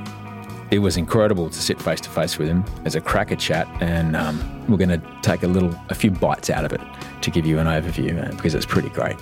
It 0.71 0.79
was 0.79 0.97
incredible 0.97 1.49
to 1.49 1.59
sit 1.59 1.81
face 1.81 1.99
to 2.01 2.09
face 2.09 2.37
with 2.37 2.47
him 2.47 2.63
as 2.85 2.95
a 2.95 3.01
cracker 3.01 3.35
chat, 3.35 3.67
and 3.81 4.15
um, 4.15 4.65
we're 4.67 4.77
going 4.77 4.89
to 4.89 5.01
take 5.21 5.43
a 5.43 5.47
little, 5.47 5.73
a 5.89 5.95
few 5.95 6.11
bites 6.11 6.49
out 6.49 6.63
of 6.63 6.73
it 6.73 6.81
to 7.21 7.31
give 7.31 7.45
you 7.45 7.57
an 7.57 7.65
overview 7.65 8.23
uh, 8.23 8.35
because 8.35 8.53
it's 8.53 8.65
pretty 8.65 8.89
great. 8.89 9.17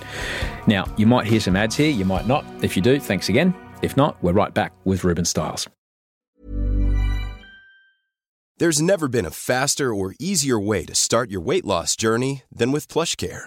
Now, 0.66 0.84
you 0.96 1.06
might 1.06 1.26
hear 1.26 1.40
some 1.40 1.56
ads 1.56 1.74
here, 1.74 1.90
you 1.90 2.04
might 2.04 2.26
not. 2.26 2.44
If 2.62 2.76
you 2.76 2.82
do, 2.82 3.00
thanks 3.00 3.28
again. 3.28 3.54
If 3.80 3.96
not, 3.96 4.22
we're 4.22 4.32
right 4.32 4.52
back 4.52 4.72
with 4.84 5.04
Ruben 5.04 5.24
Stiles. 5.24 5.68
There's 8.58 8.82
never 8.82 9.06
been 9.06 9.24
a 9.24 9.30
faster 9.30 9.94
or 9.94 10.14
easier 10.18 10.58
way 10.58 10.84
to 10.84 10.94
start 10.94 11.30
your 11.30 11.40
weight 11.40 11.64
loss 11.64 11.94
journey 11.94 12.42
than 12.52 12.72
with 12.72 12.88
PlushCare. 12.88 13.46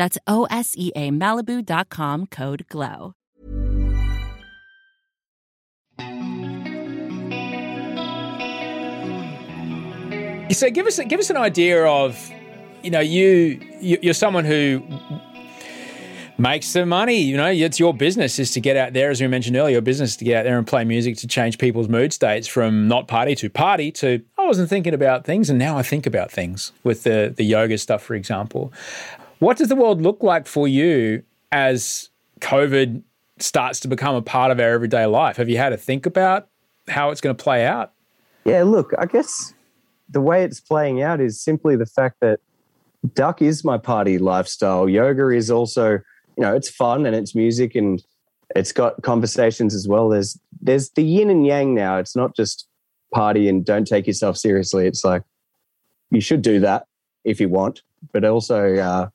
That's 0.00 0.16
O 0.26 0.46
S 0.50 0.72
E 0.78 0.90
A 0.96 1.10
Malibu.com 1.10 2.28
code 2.28 2.64
GLOW. 2.70 3.12
So 10.50 10.68
give 10.68 10.86
us 10.86 10.98
give 11.08 11.20
us 11.20 11.30
an 11.30 11.36
idea 11.36 11.84
of, 11.86 12.30
you 12.82 12.90
know, 12.90 13.00
you 13.00 13.60
you- 13.80 13.98
you're 14.02 14.14
someone 14.14 14.44
who 14.44 14.82
makes 16.36 16.66
some 16.66 16.88
money. 16.88 17.18
You 17.18 17.36
know, 17.36 17.46
it's 17.50 17.78
your 17.78 17.94
business 17.94 18.38
is 18.38 18.50
to 18.52 18.60
get 18.60 18.76
out 18.76 18.92
there, 18.92 19.10
as 19.10 19.20
we 19.20 19.28
mentioned 19.28 19.56
earlier. 19.56 19.74
Your 19.74 19.80
business 19.80 20.16
to 20.16 20.24
get 20.24 20.38
out 20.38 20.44
there 20.44 20.58
and 20.58 20.66
play 20.66 20.84
music 20.84 21.16
to 21.18 21.26
change 21.28 21.56
people's 21.58 21.88
mood 21.88 22.12
states 22.12 22.46
from 22.48 22.88
not 22.88 23.06
party 23.06 23.34
to 23.36 23.48
party 23.48 23.90
to 23.92 24.20
I 24.38 24.46
wasn't 24.46 24.68
thinking 24.68 24.92
about 24.92 25.24
things 25.24 25.48
and 25.50 25.58
now 25.58 25.78
I 25.78 25.82
think 25.82 26.04
about 26.06 26.30
things 26.32 26.72
with 26.82 27.04
the 27.04 27.32
the 27.34 27.44
yoga 27.44 27.78
stuff, 27.78 28.02
for 28.02 28.14
example. 28.14 28.72
What 29.40 29.56
does 29.56 29.68
the 29.68 29.76
world 29.76 30.02
look 30.02 30.22
like 30.22 30.46
for 30.46 30.68
you 30.68 31.22
as 31.50 32.10
COVID 32.40 33.02
starts 33.38 33.80
to 33.80 33.88
become 33.88 34.14
a 34.14 34.20
part 34.20 34.50
of 34.50 34.60
our 34.60 34.68
everyday 34.68 35.06
life? 35.06 35.38
Have 35.38 35.48
you 35.48 35.56
had 35.56 35.70
to 35.70 35.78
think 35.78 36.04
about 36.04 36.48
how 36.88 37.10
it's 37.10 37.22
going 37.22 37.34
to 37.34 37.42
play 37.42 37.64
out? 37.64 37.92
Yeah, 38.44 38.64
look, 38.64 38.92
I 38.98 39.06
guess 39.06 39.54
the 40.10 40.20
way 40.20 40.44
it's 40.44 40.60
playing 40.60 41.02
out 41.02 41.22
is 41.22 41.40
simply 41.40 41.74
the 41.74 41.86
fact 41.86 42.16
that 42.20 42.40
Duk 43.14 43.40
is 43.40 43.64
my 43.64 43.78
party 43.78 44.18
lifestyle. 44.18 44.90
Yoga 44.90 45.30
is 45.30 45.50
also, 45.50 45.92
you 45.92 46.02
know, 46.42 46.54
it's 46.54 46.68
fun 46.68 47.06
and 47.06 47.16
it's 47.16 47.34
music 47.34 47.74
and 47.74 48.02
it's 48.54 48.72
got 48.72 49.00
conversations 49.02 49.74
as 49.74 49.88
well. 49.88 50.10
There's 50.10 50.38
there's 50.60 50.90
the 50.90 51.02
yin 51.02 51.30
and 51.30 51.46
yang 51.46 51.74
now. 51.74 51.96
It's 51.96 52.14
not 52.14 52.36
just 52.36 52.66
party 53.14 53.48
and 53.48 53.64
don't 53.64 53.86
take 53.86 54.06
yourself 54.06 54.36
seriously. 54.36 54.86
It's 54.86 55.02
like 55.02 55.22
you 56.10 56.20
should 56.20 56.42
do 56.42 56.60
that 56.60 56.86
if 57.24 57.40
you 57.40 57.48
want, 57.48 57.80
but 58.12 58.24
also 58.24 58.76
uh, 58.76 59.08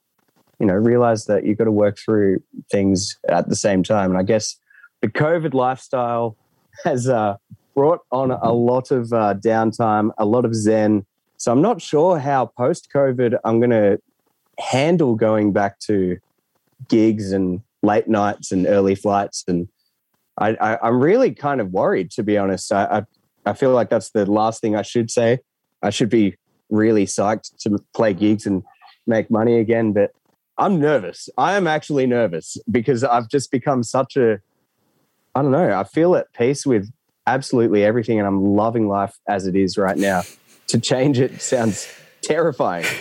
you 0.59 0.65
know, 0.65 0.73
realize 0.73 1.25
that 1.25 1.45
you've 1.45 1.57
got 1.57 1.65
to 1.65 1.71
work 1.71 1.97
through 1.97 2.41
things 2.71 3.17
at 3.27 3.49
the 3.49 3.55
same 3.55 3.83
time. 3.83 4.11
And 4.11 4.19
I 4.19 4.23
guess 4.23 4.57
the 5.01 5.07
COVID 5.07 5.53
lifestyle 5.53 6.35
has 6.83 7.07
uh, 7.07 7.37
brought 7.73 8.01
on 8.11 8.31
a 8.31 8.53
lot 8.53 8.91
of 8.91 9.11
uh, 9.13 9.35
downtime, 9.35 10.11
a 10.17 10.25
lot 10.25 10.45
of 10.45 10.55
zen. 10.55 11.05
So 11.37 11.51
I'm 11.51 11.61
not 11.61 11.81
sure 11.81 12.19
how 12.19 12.47
post 12.57 12.89
COVID 12.93 13.37
I'm 13.43 13.59
going 13.59 13.71
to 13.71 13.99
handle 14.59 15.15
going 15.15 15.51
back 15.51 15.79
to 15.79 16.17
gigs 16.87 17.31
and 17.31 17.61
late 17.83 18.07
nights 18.07 18.51
and 18.51 18.65
early 18.65 18.95
flights. 18.95 19.43
And 19.47 19.67
I, 20.37 20.77
I'm 20.81 20.99
really 20.99 21.31
kind 21.31 21.61
of 21.61 21.71
worried, 21.71 22.11
to 22.11 22.23
be 22.23 22.37
honest. 22.37 22.71
I, 22.71 22.85
I, 22.85 23.03
I 23.51 23.53
feel 23.53 23.71
like 23.71 23.89
that's 23.89 24.11
the 24.11 24.25
last 24.25 24.61
thing 24.61 24.75
I 24.75 24.81
should 24.81 25.11
say. 25.11 25.39
I 25.81 25.89
should 25.89 26.09
be 26.09 26.35
really 26.69 27.05
psyched 27.05 27.57
to 27.59 27.77
play 27.93 28.13
gigs 28.13 28.45
and 28.45 28.63
make 29.05 29.29
money 29.29 29.59
again, 29.59 29.93
but 29.93 30.11
I'm 30.57 30.79
nervous. 30.79 31.29
I 31.37 31.55
am 31.55 31.67
actually 31.67 32.07
nervous 32.07 32.57
because 32.69 33.03
I've 33.03 33.29
just 33.29 33.51
become 33.51 33.83
such 33.83 34.15
a, 34.15 34.39
I 35.33 35.41
don't 35.41 35.51
know, 35.51 35.77
I 35.77 35.83
feel 35.83 36.15
at 36.15 36.31
peace 36.33 36.65
with 36.65 36.91
absolutely 37.27 37.83
everything 37.83 38.19
and 38.19 38.27
I'm 38.27 38.55
loving 38.55 38.87
life 38.87 39.17
as 39.27 39.47
it 39.47 39.55
is 39.55 39.77
right 39.77 39.97
now. 39.97 40.21
To 40.67 40.79
change 40.79 41.19
it 41.19 41.41
sounds 41.41 41.87
terrifying. 42.21 42.85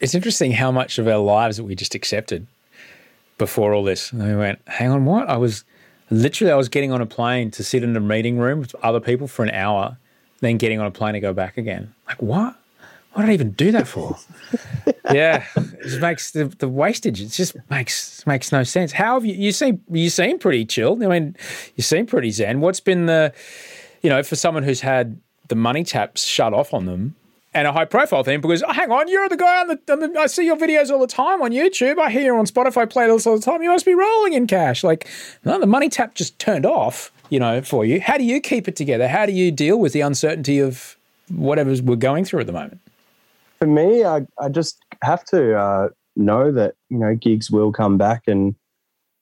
It's 0.00 0.16
interesting 0.16 0.50
how 0.50 0.72
much 0.72 0.98
of 0.98 1.06
our 1.06 1.18
lives 1.18 1.58
that 1.58 1.62
we 1.64 1.76
just 1.76 1.94
accepted 1.94 2.48
before 3.38 3.72
all 3.72 3.84
this. 3.84 4.10
And 4.10 4.20
we 4.20 4.34
went, 4.34 4.60
hang 4.66 4.90
on, 4.90 5.04
what? 5.04 5.30
I 5.30 5.36
was 5.36 5.62
literally, 6.10 6.52
I 6.52 6.56
was 6.56 6.68
getting 6.68 6.90
on 6.90 7.00
a 7.00 7.06
plane 7.06 7.52
to 7.52 7.62
sit 7.62 7.84
in 7.84 7.96
a 7.96 8.00
meeting 8.00 8.36
room 8.38 8.58
with 8.58 8.74
other 8.82 8.98
people 8.98 9.28
for 9.28 9.44
an 9.44 9.50
hour, 9.50 9.98
then 10.40 10.56
getting 10.56 10.80
on 10.80 10.86
a 10.86 10.90
plane 10.90 11.14
to 11.14 11.20
go 11.20 11.32
back 11.32 11.56
again. 11.56 11.94
Like, 12.08 12.20
what? 12.20 12.56
What 13.12 13.22
did 13.22 13.30
I 13.30 13.34
even 13.34 13.50
do 13.52 13.72
that 13.72 13.86
for? 13.86 14.16
yeah, 15.12 15.44
it 15.56 15.82
just 15.82 16.00
makes 16.00 16.30
the, 16.30 16.46
the 16.46 16.68
wastage. 16.68 17.20
It 17.20 17.28
just 17.28 17.56
makes 17.68 18.26
makes 18.26 18.52
no 18.52 18.64
sense. 18.64 18.92
How 18.92 19.14
have 19.14 19.24
you? 19.24 19.34
You 19.34 19.52
seem 19.52 19.82
you 19.90 20.08
seem 20.08 20.38
pretty 20.38 20.64
chilled. 20.64 21.02
I 21.02 21.08
mean, 21.08 21.36
you 21.76 21.82
seem 21.82 22.06
pretty 22.06 22.30
zen. 22.30 22.60
What's 22.60 22.80
been 22.80 23.06
the, 23.06 23.34
you 24.00 24.08
know, 24.08 24.22
for 24.22 24.36
someone 24.36 24.62
who's 24.62 24.80
had 24.80 25.20
the 25.48 25.54
money 25.54 25.84
taps 25.84 26.24
shut 26.24 26.54
off 26.54 26.72
on 26.72 26.86
them 26.86 27.14
and 27.54 27.66
a 27.66 27.72
high 27.72 27.84
profile 27.84 28.24
thing 28.24 28.40
because 28.40 28.62
oh, 28.62 28.72
hang 28.72 28.90
on, 28.90 29.08
you're 29.08 29.28
the 29.28 29.36
guy 29.36 29.60
on 29.60 29.68
the, 29.68 29.92
on 29.92 30.00
the, 30.00 30.18
I 30.18 30.26
see 30.26 30.46
your 30.46 30.56
videos 30.56 30.90
all 30.90 31.00
the 31.00 31.06
time 31.06 31.42
on 31.42 31.50
YouTube. 31.50 31.98
I 31.98 32.10
hear 32.10 32.22
you 32.22 32.36
on 32.36 32.46
Spotify 32.46 32.86
playlists 32.86 33.26
all 33.26 33.36
the 33.36 33.42
time. 33.42 33.62
You 33.62 33.68
must 33.68 33.84
be 33.84 33.94
rolling 33.94 34.32
in 34.32 34.46
cash. 34.46 34.82
Like, 34.82 35.06
no, 35.44 35.60
the 35.60 35.66
money 35.66 35.88
tap 35.88 36.14
just 36.14 36.38
turned 36.38 36.64
off. 36.66 37.12
You 37.28 37.40
know, 37.40 37.62
for 37.62 37.82
you. 37.86 37.98
How 37.98 38.18
do 38.18 38.24
you 38.24 38.42
keep 38.42 38.68
it 38.68 38.76
together? 38.76 39.08
How 39.08 39.24
do 39.24 39.32
you 39.32 39.50
deal 39.50 39.78
with 39.78 39.94
the 39.94 40.02
uncertainty 40.02 40.58
of 40.58 40.98
whatever 41.30 41.74
we're 41.82 41.96
going 41.96 42.26
through 42.26 42.40
at 42.40 42.46
the 42.46 42.52
moment? 42.52 42.78
For 43.62 43.68
me, 43.68 44.04
I, 44.04 44.22
I 44.40 44.48
just 44.48 44.84
have 45.04 45.22
to 45.26 45.56
uh, 45.56 45.88
know 46.16 46.50
that 46.50 46.74
you 46.90 46.98
know 46.98 47.14
gigs 47.14 47.48
will 47.48 47.70
come 47.70 47.96
back, 47.96 48.24
and 48.26 48.56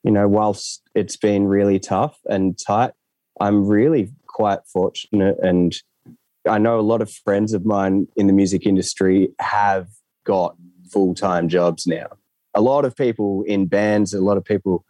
you 0.03 0.11
know, 0.11 0.29
whilst 0.29 0.81
it's 0.95 1.15
been 1.19 1.47
really 1.47 1.79
tough 1.79 2.19
and 2.25 2.59
tight, 2.59 2.93
I'm 3.39 3.67
really 3.67 4.11
quite 4.27 4.61
fortunate 4.73 5.37
and 5.43 5.77
I 6.49 6.57
know 6.57 6.81
a 6.81 6.81
lot 6.81 7.03
of 7.03 7.13
friends 7.13 7.53
of 7.53 7.67
mine 7.67 8.07
in 8.17 8.29
the 8.29 8.33
music 8.33 8.65
industry 8.65 9.29
have 9.41 9.89
got 10.25 10.57
full 10.91 11.15
time 11.15 11.51
jobs 11.51 11.87
now. 11.87 12.07
A 12.55 12.63
lot 12.63 12.87
of 12.87 12.97
people 12.97 13.43
in 13.43 13.67
bands, 13.67 14.15
a 14.15 14.23
lot 14.23 14.39
of 14.39 14.45
people 14.47 14.87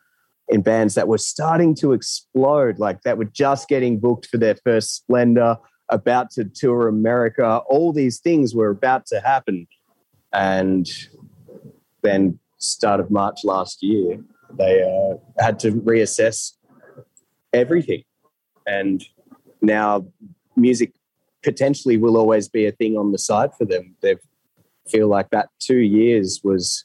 in 0.48 0.62
bands 0.62 0.94
that 0.94 1.08
were 1.08 1.18
starting 1.18 1.74
to 1.74 1.92
explode, 1.92 2.78
like 2.78 3.02
that 3.02 3.18
were 3.18 3.24
just 3.24 3.68
getting 3.68 3.98
booked 3.98 4.26
for 4.26 4.38
their 4.38 4.54
first 4.62 4.94
Splendour, 4.94 5.58
about 5.90 6.30
to 6.32 6.44
tour 6.44 6.88
America. 6.88 7.58
All 7.68 7.92
these 7.92 8.18
things 8.18 8.54
were 8.54 8.70
about 8.70 9.06
to 9.06 9.20
happen. 9.20 9.66
And 10.32 10.88
then, 12.02 12.38
start 12.58 13.00
of 13.00 13.10
March 13.10 13.40
last 13.44 13.82
year, 13.82 14.22
they 14.56 14.82
uh, 14.82 15.16
had 15.42 15.58
to 15.60 15.72
reassess 15.72 16.52
everything. 17.52 18.04
And 18.66 19.04
now 19.60 20.06
music 20.56 20.92
potentially 21.42 21.96
will 21.96 22.16
always 22.16 22.48
be 22.48 22.66
a 22.66 22.72
thing 22.72 22.96
on 22.96 23.12
the 23.12 23.18
side 23.18 23.50
for 23.56 23.64
them. 23.64 23.96
They 24.02 24.16
feel 24.88 25.08
like 25.08 25.30
that 25.30 25.48
two 25.58 25.78
years 25.78 26.40
was 26.42 26.84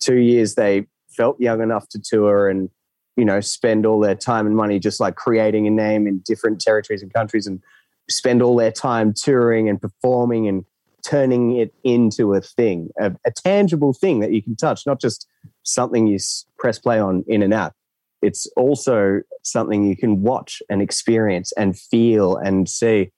two 0.00 0.16
years 0.16 0.54
they 0.54 0.86
felt 1.08 1.40
young 1.40 1.62
enough 1.62 1.88
to 1.88 2.00
tour 2.00 2.48
and 2.48 2.68
you 3.16 3.24
know 3.24 3.40
spend 3.40 3.86
all 3.86 4.00
their 4.00 4.14
time 4.14 4.46
and 4.46 4.56
money 4.56 4.78
just 4.78 5.00
like 5.00 5.16
creating 5.16 5.66
a 5.66 5.70
name 5.70 6.06
in 6.06 6.18
different 6.24 6.60
territories 6.60 7.02
and 7.02 7.12
countries 7.12 7.46
and 7.46 7.60
spend 8.08 8.42
all 8.42 8.56
their 8.56 8.72
time 8.72 9.12
touring 9.12 9.68
and 9.68 9.80
performing 9.80 10.48
and 10.48 10.64
turning 11.04 11.56
it 11.56 11.72
into 11.84 12.34
a 12.34 12.40
thing 12.40 12.90
a, 12.98 13.12
a 13.24 13.30
tangible 13.30 13.92
thing 13.92 14.20
that 14.20 14.32
you 14.32 14.42
can 14.42 14.56
touch 14.56 14.86
not 14.86 15.00
just 15.00 15.26
something 15.62 16.06
you 16.06 16.18
press 16.58 16.78
play 16.78 16.98
on 16.98 17.24
in 17.28 17.42
an 17.42 17.52
app 17.52 17.74
it's 18.22 18.46
also 18.56 19.20
something 19.42 19.84
you 19.84 19.96
can 19.96 20.22
watch 20.22 20.62
and 20.68 20.82
experience 20.82 21.52
and 21.52 21.78
feel 21.78 22.36
and 22.36 22.68
see 22.68 23.10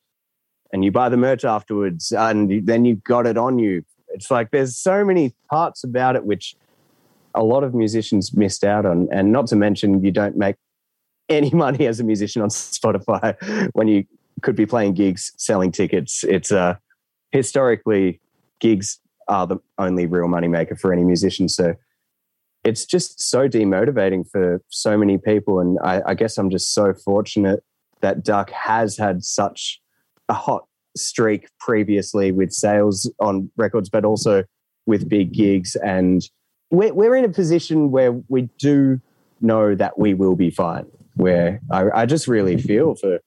and 0.73 0.85
you 0.85 0.93
buy 0.93 1.09
the 1.09 1.17
merch 1.17 1.45
afterwards 1.45 2.13
and 2.13 2.67
then 2.67 2.85
you've 2.85 3.05
got 3.05 3.27
it 3.27 3.39
on 3.39 3.59
you. 3.59 3.85
It's 4.09 4.31
like 4.31 4.51
there's 4.51 4.77
so 4.77 5.05
many 5.05 5.35
parts 5.51 5.85
about 5.85 6.17
it 6.17 6.25
which 6.25 6.55
a 7.35 7.43
lot 7.43 7.65
of 7.65 7.75
musicians 7.75 8.35
missed 8.35 8.65
out 8.65 8.85
on. 8.85 9.09
And 9.13 9.33
not 9.33 9.47
to 9.49 9.57
mention, 9.57 10.03
you 10.03 10.11
don't 10.11 10.37
make 10.37 10.57
any 11.29 11.51
money 11.55 11.87
as 11.87 12.01
a 12.01 12.05
musician 12.05 12.43
on 12.43 12.49
Spotify 12.49 13.37
when 13.73 13.89
you 13.89 14.05
could 14.43 14.57
be 14.57 14.67
playing 14.67 14.95
gigs, 14.95 15.33
selling 15.37 15.73
tickets. 15.73 16.25
It's 16.25 16.53
uh, 16.53 16.77
historically, 17.31 18.21
gigs 18.61 18.99
are 19.29 19.47
the 19.47 19.59
only 19.79 20.07
real 20.07 20.27
moneymaker 20.27 20.79
for 20.79 20.93
any 20.93 21.05
musician. 21.05 21.49
So 21.49 21.75
it's 22.65 22.85
just 22.85 23.21
so 23.21 23.49
demotivating 23.49 24.29
for 24.29 24.63
so 24.69 24.97
many 24.97 25.19
people. 25.19 25.61
And 25.61 25.79
I, 25.83 26.03
I 26.07 26.15
guess 26.15 26.39
I'm 26.39 26.51
just 26.51 26.75
so 26.75 26.95
fortunate 26.95 27.63
that 28.01 28.25
Duk 28.25 28.51
has 28.51 28.97
had 28.97 29.25
such 29.25 29.81
a 30.29 30.35
hot 30.35 30.67
streak 30.97 31.49
previously 31.61 32.33
with 32.33 32.53
sales 32.53 33.11
on 33.21 33.51
records, 33.57 33.89
but 33.89 34.05
also 34.05 34.45
with 34.87 35.09
big 35.09 35.33
gigs. 35.33 35.77
And 35.77 36.23
we're, 36.71 36.93
we're 36.93 37.17
in 37.17 37.25
a 37.25 37.31
position 37.31 37.91
where 37.91 38.13
we 38.29 38.49
do 38.59 39.01
know 39.41 39.75
that 39.75 39.99
we 39.99 40.15
will 40.15 40.37
be 40.37 40.51
fine. 40.51 40.87
Where 41.15 41.61
I, 41.71 42.03
I 42.03 42.07
just 42.07 42.29
really 42.29 42.57
feel 42.57 42.95
for 42.95 43.19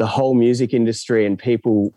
the 0.00 0.06
whole 0.06 0.32
music 0.32 0.72
industry 0.72 1.26
and 1.26 1.38
people 1.38 1.92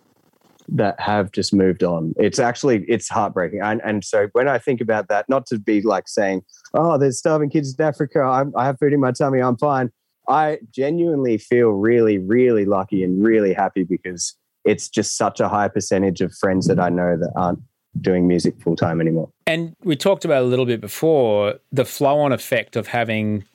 that 0.68 1.00
have 1.00 1.32
just 1.32 1.54
moved 1.54 1.86
on. 1.86 2.14
It's 2.18 2.38
actually 2.38 2.84
it's 2.90 3.08
heartbreaking. 3.08 3.62
And, 3.62 3.82
and 3.82 4.04
so 4.04 4.28
when 4.34 4.50
I 4.50 4.60
think 4.60 4.82
about 4.82 5.08
that, 5.08 5.30
not 5.30 5.46
to 5.48 5.58
be 5.58 5.82
like 5.82 6.10
saying, 6.10 6.44
"Oh, 6.74 6.98
there's 6.98 7.18
starving 7.18 7.50
kids 7.50 7.74
in 7.74 7.84
Africa. 7.84 8.20
I'm, 8.20 8.52
I 8.58 8.66
have 8.66 8.78
food 8.78 8.92
in 8.92 9.00
my 9.00 9.14
tummy. 9.14 9.40
I'm 9.40 9.56
fine." 9.56 9.90
I 10.28 10.60
genuinely 10.70 11.38
feel 11.38 11.70
really, 11.70 12.18
really 12.18 12.66
lucky 12.66 13.04
and 13.06 13.24
really 13.24 13.54
happy 13.54 13.84
because 13.84 14.36
it's 14.66 14.90
just 14.90 15.18
such 15.18 15.40
a 15.40 15.48
high 15.48 15.70
percentage 15.70 16.20
of 16.20 16.34
friends 16.34 16.68
that 16.68 16.80
I 16.80 16.90
know 16.90 17.16
that 17.18 17.32
aren't 17.38 17.60
doing 18.02 18.28
music 18.28 18.62
full 18.62 18.76
time 18.76 19.00
anymore. 19.00 19.30
And 19.48 19.78
we 19.84 19.96
talked 19.96 20.26
about 20.26 20.44
a 20.44 20.46
little 20.46 20.66
bit 20.66 20.82
before 20.82 21.56
the 21.72 21.86
flow 21.86 22.20
on 22.20 22.34
effect 22.34 22.76
of 22.76 22.88
having, 22.88 23.46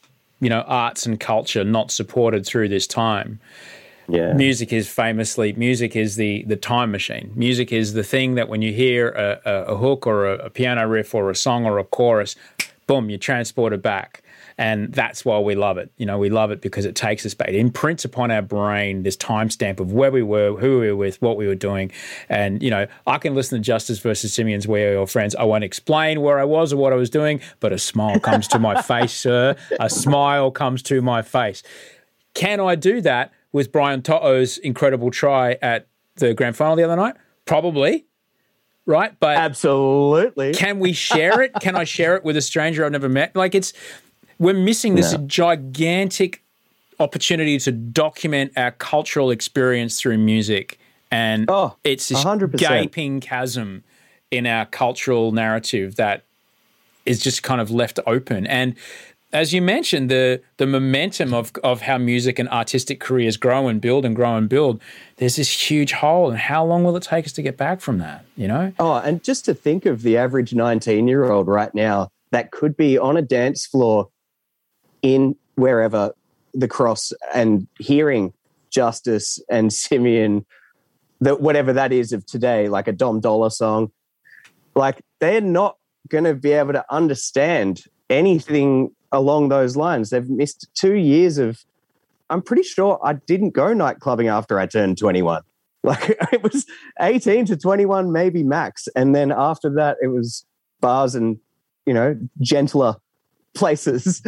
you 0.41 0.49
know, 0.49 0.63
arts 0.63 1.05
and 1.05 1.21
culture 1.21 1.65
not 1.65 1.91
supported 1.91 2.47
through 2.47 2.69
this 2.69 2.87
time. 2.87 3.41
Yeah. 4.09 4.33
Music 4.33 4.73
is 4.73 4.89
famously 4.89 5.53
music 5.53 5.95
is 5.95 6.17
the 6.17 6.43
the 6.45 6.57
time 6.57 6.91
machine. 6.91 7.31
Music 7.35 7.73
is 7.73 7.93
the 7.93 8.03
thing 8.03 8.35
that 8.37 8.49
when 8.49 8.63
you 8.63 8.73
hear 8.73 9.11
a, 9.11 9.41
a, 9.45 9.55
a 9.75 9.77
hook 9.77 10.07
or 10.07 10.27
a, 10.27 10.47
a 10.47 10.51
piano 10.51 10.87
riff 10.89 11.15
or 11.15 11.31
a 11.31 11.37
song 11.37 11.67
or 11.67 11.79
a 11.79 11.85
chorus, 11.85 12.35
boom, 12.87 13.11
you're 13.11 13.19
transported 13.19 13.83
back. 13.83 14.23
And 14.61 14.93
that's 14.93 15.25
why 15.25 15.39
we 15.39 15.55
love 15.55 15.79
it. 15.79 15.93
You 15.99 16.07
know, 16.07 16.19
we 16.19 16.31
love 16.31 16.51
it 16.51 16.61
because 16.61 16.85
it 16.85 16.97
takes 16.97 17.25
us 17.25 17.33
back. 17.33 17.49
It 17.49 17.55
imprints 17.55 18.05
upon 18.05 18.33
our 18.33 18.43
brain 18.43 19.05
this 19.05 19.17
timestamp 19.17 19.79
of 19.79 19.93
where 19.93 20.11
we 20.11 20.23
were, 20.23 20.57
who 20.57 20.81
we 20.81 20.91
were 20.91 20.97
with, 20.97 21.23
what 21.23 21.37
we 21.37 21.47
were 21.47 21.55
doing. 21.55 21.93
And, 22.29 22.61
you 22.61 22.71
know, 22.71 22.89
I 23.07 23.19
can 23.19 23.37
listen 23.37 23.59
to 23.59 23.63
Justice 23.63 24.01
versus 24.01 24.35
Simian's 24.35 24.67
Where 24.67 24.91
Are 24.91 24.93
Your 24.95 25.07
Friends. 25.07 25.37
I 25.37 25.45
won't 25.45 25.63
explain 25.63 26.23
where 26.23 26.41
I 26.41 26.45
was 26.45 26.73
or 26.73 26.77
what 26.77 26.93
I 26.93 26.97
was 26.97 27.09
doing, 27.09 27.41
but 27.61 27.73
a 27.73 27.79
smile 27.79 28.19
comes 28.19 28.49
to 28.49 28.59
my 28.59 28.83
face, 28.83 29.13
sir. 29.13 29.55
A 29.79 29.89
smile 29.89 30.51
comes 30.51 30.83
to 30.85 31.01
my 31.03 31.23
face. 31.23 31.63
Can 32.35 32.59
I 32.59 32.75
do 32.75 33.01
that 33.03 33.33
with 33.53 33.73
Brian 33.73 34.03
To'o's 34.03 34.59
incredible 34.59 35.11
try 35.11 35.59
at 35.63 35.87
the 36.17 36.35
grand 36.35 36.57
final 36.57 36.77
the 36.77 36.85
other 36.85 36.97
night? 36.97 37.17
Probably 37.45 38.05
right? 38.89 39.15
But 39.21 39.37
absolutely, 39.37 40.55
can 40.55 40.81
we 40.81 40.93
share 40.93 41.41
it? 41.43 41.53
can 41.61 41.77
I 41.77 41.85
share 41.85 42.17
it 42.17 42.25
with 42.25 42.37
a 42.37 42.41
stranger 42.41 42.85
I've 42.85 42.91
never 42.91 43.09
met? 43.09 43.37
Like 43.37 43.55
it's 43.55 43.73
we're 44.41 44.55
missing 44.55 44.97
this 44.97 45.13
no. 45.13 45.19
gigantic 45.27 46.43
opportunity 46.99 47.59
to 47.59 47.71
document 47.71 48.53
our 48.57 48.73
cultural 48.73 49.31
experience 49.31 50.01
through 50.01 50.19
music. 50.19 50.79
And 51.11 51.49
oh, 51.49 51.77
it's 51.85 52.09
this 52.09 52.25
100%. 52.25 52.59
gaping 52.59 53.21
chasm 53.21 53.85
in 54.31 54.47
our 54.47 54.67
cultural 54.67 55.33
narrative 55.33 55.97
that 55.97 56.25
is 57.07 57.21
just 57.21 57.43
kind 57.43 57.61
of 57.61 57.71
left 57.71 57.99
open. 58.07 58.47
And 58.47 58.75
as 59.33 59.53
you 59.53 59.61
mentioned, 59.61 60.11
the 60.11 60.41
the 60.57 60.67
momentum 60.67 61.35
of 61.35 61.53
of 61.63 61.83
how 61.83 61.99
music 61.99 62.39
and 62.39 62.49
artistic 62.49 62.99
careers 63.01 63.37
grow 63.37 63.69
and 63.69 63.81
build 63.81 64.05
and 64.05 64.17
grow 64.17 64.37
and 64.37 64.49
build, 64.49 64.81
there's 65.17 65.37
this 65.37 65.71
huge 65.71 65.93
hole. 65.93 66.31
And 66.31 66.39
how 66.39 66.65
long 66.65 66.85
will 66.85 66.97
it 66.97 67.03
take 67.03 67.27
us 67.27 67.33
to 67.33 67.43
get 67.43 67.57
back 67.57 67.81
from 67.81 67.99
that? 67.99 68.25
You 68.37 68.49
know? 68.49 68.73
Oh, 68.79 68.95
and 68.95 69.23
just 69.23 69.45
to 69.45 69.55
think 69.55 69.85
of 69.85 70.03
the 70.03 70.17
average 70.17 70.55
19 70.55 71.07
year 71.09 71.31
old 71.31 71.47
right 71.47 71.75
now 71.75 72.09
that 72.31 72.51
could 72.51 72.77
be 72.77 72.99
on 72.99 73.17
a 73.17 73.23
dance 73.23 73.67
floor 73.67 74.09
in 75.03 75.37
wherever 75.57 76.13
the 76.55 76.69
cross 76.69 77.13
and 77.35 77.67
hearing 77.79 78.33
Justice 78.71 79.41
and 79.51 79.73
Simian, 79.73 80.47
that 81.21 81.41
whatever 81.41 81.73
that 81.75 81.93
is 81.93 82.13
of 82.13 82.25
today, 82.25 82.69
like 82.69 82.89
a 82.89 82.93
Dom 82.93 83.21
Dolla 83.21 83.51
song, 83.51 83.93
like 84.75 85.03
they're 85.21 85.41
not 85.41 85.77
going 86.09 86.25
to 86.25 86.35
be 86.35 86.53
able 86.53 86.73
to 86.73 86.85
understand 86.91 87.85
anything 88.09 88.91
along 89.13 89.49
those 89.49 89.77
lines. 89.77 90.11
They've 90.11 90.29
missed 90.29 90.69
two 90.75 90.95
years 90.95 91.39
of. 91.39 91.65
I'm 92.31 92.43
pretty 92.43 92.63
sure 92.63 93.01
I 93.03 93.15
didn't 93.15 93.51
go 93.51 93.73
night 93.73 94.01
clubbing 94.01 94.29
after 94.29 94.59
I 94.59 94.67
turned 94.67 94.99
21. 94.99 95.43
Like 95.85 96.19
it 96.33 96.43
was 96.43 96.67
18 97.01 97.47
to 97.47 97.57
21, 97.57 98.11
maybe 98.11 98.43
max, 98.43 98.89
and 98.97 99.15
then 99.15 99.31
after 99.31 99.71
that, 99.75 99.97
it 100.03 100.09
was 100.09 100.45
bars 100.81 101.15
and 101.15 101.39
you 101.87 101.95
know 101.95 102.19
gentler 102.41 102.97
places. 103.55 104.21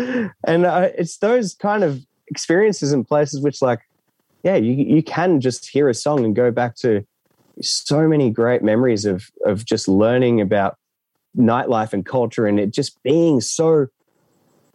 And 0.47 0.65
uh, 0.65 0.91
it's 0.97 1.19
those 1.19 1.55
kind 1.55 1.83
of 1.83 2.07
experiences 2.29 2.93
and 2.93 3.07
places 3.07 3.41
which, 3.41 3.61
like, 3.61 3.81
yeah, 4.43 4.57
you, 4.57 4.73
you 4.73 5.03
can 5.03 5.41
just 5.41 5.69
hear 5.69 5.89
a 5.89 5.95
song 5.95 6.25
and 6.25 6.35
go 6.35 6.51
back 6.51 6.77
to 6.77 7.05
so 7.61 8.09
many 8.09 8.31
great 8.31 8.63
memories 8.63 9.05
of, 9.05 9.31
of 9.45 9.65
just 9.65 9.89
learning 9.89 10.41
about 10.41 10.79
nightlife 11.37 11.93
and 11.93 12.07
culture 12.07 12.47
and 12.47 12.59
it 12.59 12.73
just 12.73 13.01
being 13.03 13.41
so 13.41 13.87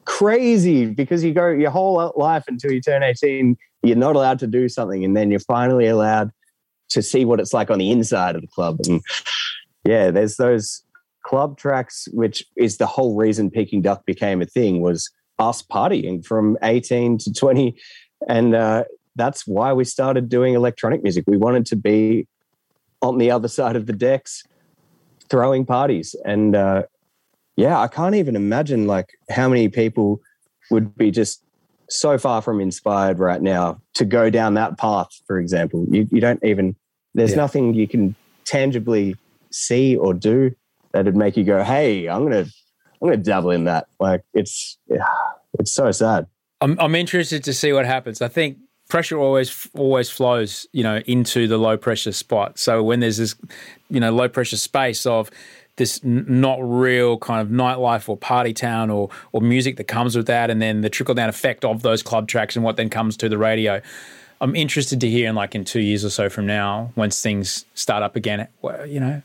crazy 0.06 0.86
because 0.86 1.24
you 1.24 1.34
go 1.34 1.50
your 1.50 1.72
whole 1.72 2.14
life 2.16 2.46
until 2.48 2.72
you 2.72 2.80
turn 2.80 3.04
18 3.04 3.58
you're 3.86 3.96
not 3.96 4.16
allowed 4.16 4.40
to 4.40 4.48
do 4.48 4.68
something 4.68 5.04
and 5.06 5.16
then 5.16 5.32
you're 5.32 5.40
finally 5.40 5.88
allowed 5.88 6.32
to 6.90 7.02
see 7.02 7.26
what 7.26 7.40
it's 7.40 7.54
like 7.54 7.70
on 7.70 7.80
the 7.80 7.92
inside 7.92 8.36
of 8.36 8.42
the 8.42 8.48
club. 8.48 8.80
And 8.88 9.02
yeah, 9.84 10.12
there's 10.12 10.38
those 10.38 10.84
club 11.24 11.58
tracks, 11.58 12.08
which 12.12 12.44
is 12.56 12.78
the 12.78 12.86
whole 12.86 13.16
reason 13.16 13.50
Peking 13.50 13.82
Duk 13.82 14.06
became 14.06 14.42
a 14.42 14.46
thing 14.46 14.82
was 14.82 15.10
us 15.40 15.62
partying 15.62 16.26
from 16.26 16.58
18 16.64 17.18
to 17.20 17.34
20. 17.34 17.76
And 18.28 18.56
uh, 18.56 18.86
that's 19.16 19.48
why 19.48 19.74
we 19.74 19.84
started 19.84 20.30
doing 20.30 20.54
electronic 20.54 21.04
music. 21.04 21.26
We 21.28 21.38
wanted 21.38 21.66
to 21.68 21.76
be 21.76 22.28
on 23.02 23.18
the 23.18 23.32
other 23.32 23.48
side 23.48 23.76
of 23.76 23.86
the 23.86 23.94
decks 23.94 24.44
throwing 25.30 25.66
parties. 25.66 26.16
And 26.24 26.56
uh, 26.56 26.84
yeah, 27.56 27.80
I 27.80 27.88
can't 27.88 28.16
even 28.16 28.36
imagine 28.36 28.88
like 28.88 29.18
how 29.30 29.48
many 29.50 29.70
people 29.70 30.22
would 30.72 30.96
be 30.96 31.12
just 31.12 31.44
so 31.90 32.18
far 32.18 32.42
from 32.42 32.60
inspired 32.60 33.20
right 33.20 33.42
now 33.42 33.80
to 33.94 34.06
go 34.06 34.30
down 34.30 34.56
that 34.56 34.78
path, 34.78 35.10
for 35.28 35.40
example. 35.40 35.86
You, 35.90 36.08
you 36.12 36.20
don't 36.20 36.44
even, 36.44 36.76
there's 37.14 37.32
yeah. 37.32 37.38
nothing 37.38 37.74
you 37.74 37.88
can 37.88 38.16
tangibly 38.44 39.16
see 39.52 39.96
or 39.96 40.14
do 40.14 40.56
that'd 40.92 41.16
make 41.16 41.38
you 41.38 41.44
go, 41.44 41.64
hey, 41.64 42.08
I'm 42.08 42.28
going 42.28 42.46
to, 42.46 42.52
I'm 43.02 43.08
going 43.08 43.18
to 43.18 43.24
dabble 43.24 43.52
in 43.52 43.66
that. 43.66 43.88
Like 44.00 44.24
it's, 44.34 44.78
yeah, 44.88 45.06
it's 45.60 45.72
so 45.72 45.92
sad. 45.92 46.26
I'm, 46.62 46.80
I'm 46.80 46.96
interested 46.96 47.44
to 47.44 47.54
see 47.54 47.72
what 47.74 47.86
happens. 47.86 48.22
I 48.22 48.28
think 48.28 48.58
pressure 48.90 49.18
always 49.18 49.68
always 49.76 50.10
flows, 50.10 50.68
you 50.72 50.84
know, 50.84 50.98
into 51.06 51.48
the 51.48 51.58
low 51.58 51.78
pressure 51.78 52.12
spot. 52.12 52.58
So 52.58 52.84
when 52.84 53.00
there's 53.00 53.18
this, 53.18 53.36
you 53.90 54.00
know, 54.00 54.12
low 54.12 54.30
pressure 54.30 54.58
space 54.58 55.06
of 55.06 55.30
this 55.78 56.00
n- 56.04 56.26
not 56.28 56.58
real 56.62 57.18
kind 57.18 57.42
of 57.42 57.50
nightlife 57.50 58.08
or 58.08 58.18
party 58.18 58.54
town 58.54 58.90
or 58.90 59.10
or 59.32 59.42
music 59.42 59.78
that 59.78 59.86
comes 59.86 60.16
with 60.16 60.28
that, 60.28 60.50
and 60.50 60.62
then 60.62 60.82
the 60.82 60.90
trickle 60.90 61.16
down 61.16 61.30
effect 61.30 61.66
of 61.66 61.82
those 61.82 62.04
club 62.04 62.28
tracks 62.28 62.56
and 62.56 62.64
what 62.64 62.78
then 62.78 62.90
comes 62.90 63.18
to 63.18 63.30
the 63.30 63.38
radio. 63.38 63.82
I'm 64.42 64.56
interested 64.56 65.00
to 65.02 65.10
hear 65.10 65.30
in 65.30 65.36
like 65.36 65.56
in 65.56 65.64
two 65.64 65.80
years 65.80 66.04
or 66.04 66.10
so 66.10 66.30
from 66.30 66.46
now, 66.46 66.92
once 66.96 67.22
things 67.22 67.66
start 67.74 68.04
up 68.04 68.16
again, 68.16 68.48
you 68.86 69.00
know, 69.00 69.22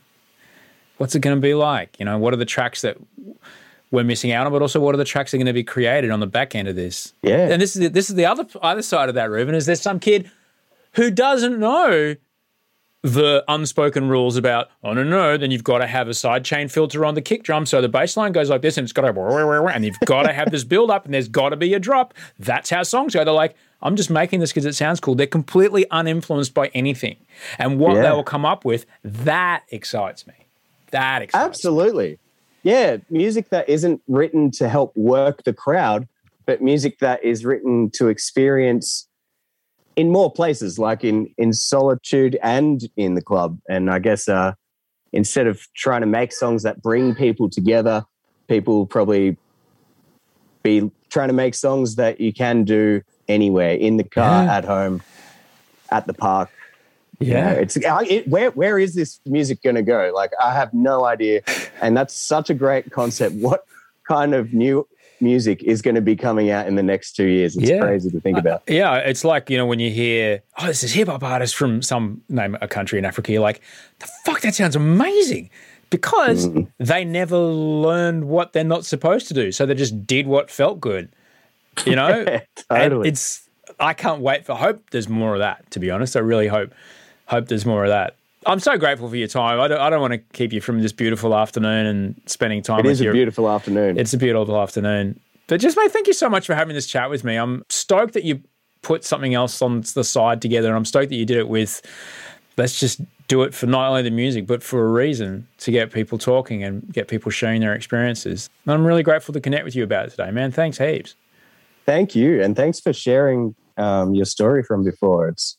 what's 0.97 1.15
it 1.15 1.19
going 1.19 1.35
to 1.35 1.41
be 1.41 1.53
like? 1.53 1.99
You 1.99 2.05
know, 2.05 2.17
what 2.17 2.33
are 2.33 2.37
the 2.37 2.45
tracks 2.45 2.81
that 2.81 2.97
we're 3.91 4.05
missing 4.05 4.31
out 4.31 4.45
on, 4.45 4.53
but 4.53 4.61
also 4.61 4.79
what 4.79 4.95
are 4.95 4.97
the 4.97 5.05
tracks 5.05 5.31
that 5.31 5.37
are 5.37 5.39
going 5.39 5.47
to 5.47 5.53
be 5.53 5.65
created 5.65 6.11
on 6.11 6.21
the 6.21 6.27
back 6.27 6.55
end 6.55 6.67
of 6.67 6.75
this? 6.75 7.13
Yeah, 7.21 7.49
and 7.49 7.61
this 7.61 7.75
is 7.75 7.81
the, 7.81 7.87
this 7.89 8.09
is 8.09 8.15
the 8.15 8.25
other 8.25 8.45
other 8.61 8.81
side 8.81 9.09
of 9.09 9.15
that, 9.15 9.29
Ruben. 9.29 9.53
Is 9.53 9.65
there's 9.65 9.81
some 9.81 9.99
kid 9.99 10.31
who 10.93 11.11
doesn't 11.11 11.59
know 11.59 12.15
the 13.03 13.43
unspoken 13.47 14.09
rules 14.09 14.37
about 14.37 14.69
oh 14.83 14.93
no 14.93 15.03
no 15.03 15.35
then 15.35 15.49
you've 15.49 15.63
got 15.63 15.79
to 15.79 15.87
have 15.87 16.07
a 16.07 16.11
sidechain 16.11 16.69
filter 16.69 17.03
on 17.03 17.15
the 17.15 17.21
kick 17.21 17.43
drum. 17.43 17.65
So 17.65 17.81
the 17.81 17.89
bass 17.89 18.15
line 18.15 18.31
goes 18.31 18.49
like 18.49 18.61
this 18.61 18.77
and 18.77 18.85
it's 18.85 18.93
got 18.93 19.11
to 19.11 19.67
and 19.67 19.85
you've 19.85 19.99
got 20.05 20.23
to 20.23 20.33
have 20.33 20.51
this 20.51 20.63
build 20.63 20.91
up 20.91 21.05
and 21.05 21.13
there's 21.13 21.27
got 21.27 21.49
to 21.49 21.55
be 21.55 21.73
a 21.73 21.79
drop. 21.79 22.13
That's 22.37 22.69
how 22.69 22.83
songs 22.83 23.13
go. 23.13 23.23
They're 23.23 23.33
like 23.33 23.55
i'm 23.83 23.95
just 23.95 24.11
making 24.11 24.39
this 24.39 24.51
because 24.51 24.65
it 24.65 24.75
sounds 24.75 24.99
cool. 24.99 25.15
They're 25.15 25.25
completely 25.27 25.85
uninfluenced 25.91 26.53
by 26.53 26.67
anything. 26.75 27.17
And 27.57 27.79
what 27.79 27.95
yeah. 27.95 28.03
they 28.03 28.11
will 28.11 28.23
come 28.23 28.45
up 28.45 28.65
with 28.65 28.85
that 29.03 29.63
excites 29.69 30.27
me. 30.27 30.33
That 30.91 31.23
excites 31.23 31.43
absolutely. 31.43 32.09
Me. 32.09 32.17
yeah 32.63 32.97
music 33.09 33.49
that 33.49 33.67
isn't 33.67 34.01
written 34.07 34.51
to 34.51 34.69
help 34.69 34.95
work 34.95 35.43
the 35.43 35.53
crowd 35.53 36.07
but 36.45 36.61
music 36.61 36.99
that 36.99 37.23
is 37.23 37.45
written 37.45 37.89
to 37.91 38.09
experience 38.09 39.07
in 39.95 40.11
more 40.11 40.31
places, 40.31 40.79
like 40.79 41.03
in 41.03 41.33
in 41.37 41.53
solitude 41.53 42.37
and 42.41 42.81
in 42.97 43.15
the 43.15 43.21
club. 43.21 43.59
And 43.69 43.89
I 43.89 43.99
guess 43.99 44.29
uh, 44.29 44.53
instead 45.13 45.47
of 45.47 45.61
trying 45.75 46.01
to 46.01 46.07
make 46.07 46.31
songs 46.31 46.63
that 46.63 46.81
bring 46.81 47.15
people 47.15 47.49
together, 47.49 48.05
people 48.47 48.85
probably 48.85 49.37
be 50.63 50.91
trying 51.09 51.29
to 51.29 51.33
make 51.33 51.55
songs 51.55 51.95
that 51.95 52.19
you 52.21 52.33
can 52.33 52.63
do 52.63 53.01
anywhere 53.27 53.73
in 53.73 53.97
the 53.97 54.03
car, 54.03 54.45
yeah. 54.45 54.57
at 54.57 54.65
home, 54.65 55.01
at 55.89 56.07
the 56.07 56.13
park. 56.13 56.49
Yeah, 57.19 57.51
it's 57.51 57.77
it, 57.77 58.27
where 58.27 58.51
where 58.51 58.79
is 58.79 58.95
this 58.95 59.19
music 59.25 59.61
going 59.61 59.75
to 59.75 59.83
go? 59.83 60.11
Like 60.13 60.31
I 60.41 60.53
have 60.53 60.73
no 60.73 61.05
idea, 61.05 61.41
and 61.81 61.95
that's 61.95 62.15
such 62.15 62.49
a 62.49 62.53
great 62.53 62.91
concept. 62.91 63.35
What 63.35 63.65
kind 64.07 64.33
of 64.33 64.53
new 64.53 64.87
music 65.21 65.63
is 65.63 65.81
going 65.81 65.95
to 65.95 66.01
be 66.01 66.15
coming 66.15 66.49
out 66.49 66.67
in 66.67 66.75
the 66.75 66.83
next 66.83 67.15
two 67.15 67.25
years. 67.25 67.55
It's 67.55 67.69
yeah. 67.69 67.79
crazy 67.79 68.09
to 68.09 68.19
think 68.19 68.37
about. 68.37 68.61
Uh, 68.61 68.73
yeah, 68.73 68.95
it's 68.97 69.23
like, 69.23 69.49
you 69.49 69.57
know, 69.57 69.65
when 69.65 69.79
you 69.79 69.89
hear, 69.89 70.41
oh, 70.57 70.67
this 70.67 70.83
is 70.83 70.93
hip 70.93 71.07
hop 71.07 71.23
artist 71.23 71.55
from 71.55 71.81
some 71.81 72.21
name 72.29 72.57
a 72.61 72.67
country 72.67 72.99
in 72.99 73.05
Africa, 73.05 73.31
you're 73.31 73.41
like, 73.41 73.61
the 73.99 74.07
fuck, 74.25 74.41
that 74.41 74.55
sounds 74.55 74.75
amazing. 74.75 75.49
Because 75.89 76.47
mm. 76.47 76.67
they 76.79 77.03
never 77.03 77.37
learned 77.37 78.25
what 78.25 78.53
they're 78.53 78.63
not 78.63 78.85
supposed 78.85 79.27
to 79.27 79.33
do. 79.33 79.51
So 79.51 79.65
they 79.65 79.75
just 79.75 80.07
did 80.07 80.25
what 80.25 80.49
felt 80.49 80.79
good. 80.79 81.09
You 81.85 81.95
know? 81.95 82.07
yeah, 82.27 82.41
totally. 82.69 83.07
And 83.07 83.07
it's 83.07 83.47
I 83.79 83.93
can't 83.93 84.21
wait 84.21 84.45
for 84.45 84.55
hope 84.55 84.89
there's 84.91 85.09
more 85.09 85.33
of 85.33 85.39
that, 85.39 85.69
to 85.71 85.79
be 85.79 85.91
honest. 85.91 86.15
I 86.15 86.19
really 86.19 86.47
hope 86.47 86.73
hope 87.25 87.47
there's 87.47 87.65
more 87.65 87.83
of 87.83 87.89
that. 87.89 88.15
I'm 88.45 88.59
so 88.59 88.77
grateful 88.77 89.07
for 89.07 89.15
your 89.15 89.27
time. 89.27 89.59
I 89.59 89.67
don't, 89.67 89.79
I 89.79 89.89
don't 89.89 90.01
want 90.01 90.13
to 90.13 90.17
keep 90.17 90.51
you 90.51 90.61
from 90.61 90.81
this 90.81 90.91
beautiful 90.91 91.35
afternoon 91.35 91.85
and 91.85 92.21
spending 92.25 92.61
time. 92.63 92.79
It 92.79 92.85
with 92.85 92.93
is 92.93 93.01
a 93.01 93.11
beautiful 93.11 93.49
afternoon. 93.49 93.99
It's 93.99 94.13
a 94.13 94.17
beautiful 94.17 94.59
afternoon. 94.59 95.19
But 95.47 95.59
just 95.59 95.77
mate, 95.77 95.91
thank 95.91 96.07
you 96.07 96.13
so 96.13 96.29
much 96.29 96.47
for 96.47 96.55
having 96.55 96.75
this 96.75 96.87
chat 96.87 97.09
with 97.09 97.23
me. 97.23 97.35
I'm 97.35 97.63
stoked 97.69 98.13
that 98.13 98.23
you 98.23 98.41
put 98.81 99.03
something 99.03 99.33
else 99.33 99.61
on 99.61 99.81
the 99.93 100.03
side 100.03 100.41
together, 100.41 100.69
and 100.69 100.77
I'm 100.77 100.85
stoked 100.85 101.09
that 101.09 101.15
you 101.15 101.25
did 101.25 101.37
it 101.37 101.49
with. 101.49 101.81
Let's 102.57 102.79
just 102.79 103.01
do 103.27 103.43
it 103.43 103.53
for 103.53 103.65
not 103.65 103.89
only 103.89 104.01
the 104.01 104.11
music, 104.11 104.47
but 104.47 104.61
for 104.61 104.85
a 104.85 104.89
reason 104.89 105.47
to 105.59 105.71
get 105.71 105.91
people 105.91 106.17
talking 106.17 106.63
and 106.63 106.91
get 106.91 107.07
people 107.07 107.31
sharing 107.31 107.61
their 107.61 107.73
experiences. 107.73 108.49
And 108.65 108.73
I'm 108.73 108.85
really 108.85 109.03
grateful 109.03 109.33
to 109.33 109.39
connect 109.39 109.63
with 109.63 109.75
you 109.75 109.83
about 109.83 110.07
it 110.07 110.09
today, 110.11 110.31
man. 110.31 110.51
Thanks 110.51 110.77
heaps. 110.77 111.15
Thank 111.85 112.15
you, 112.15 112.41
and 112.41 112.55
thanks 112.55 112.79
for 112.79 112.91
sharing 112.91 113.55
um, 113.77 114.13
your 114.13 114.25
story 114.25 114.63
from 114.63 114.83
before. 114.83 115.27
It's 115.29 115.57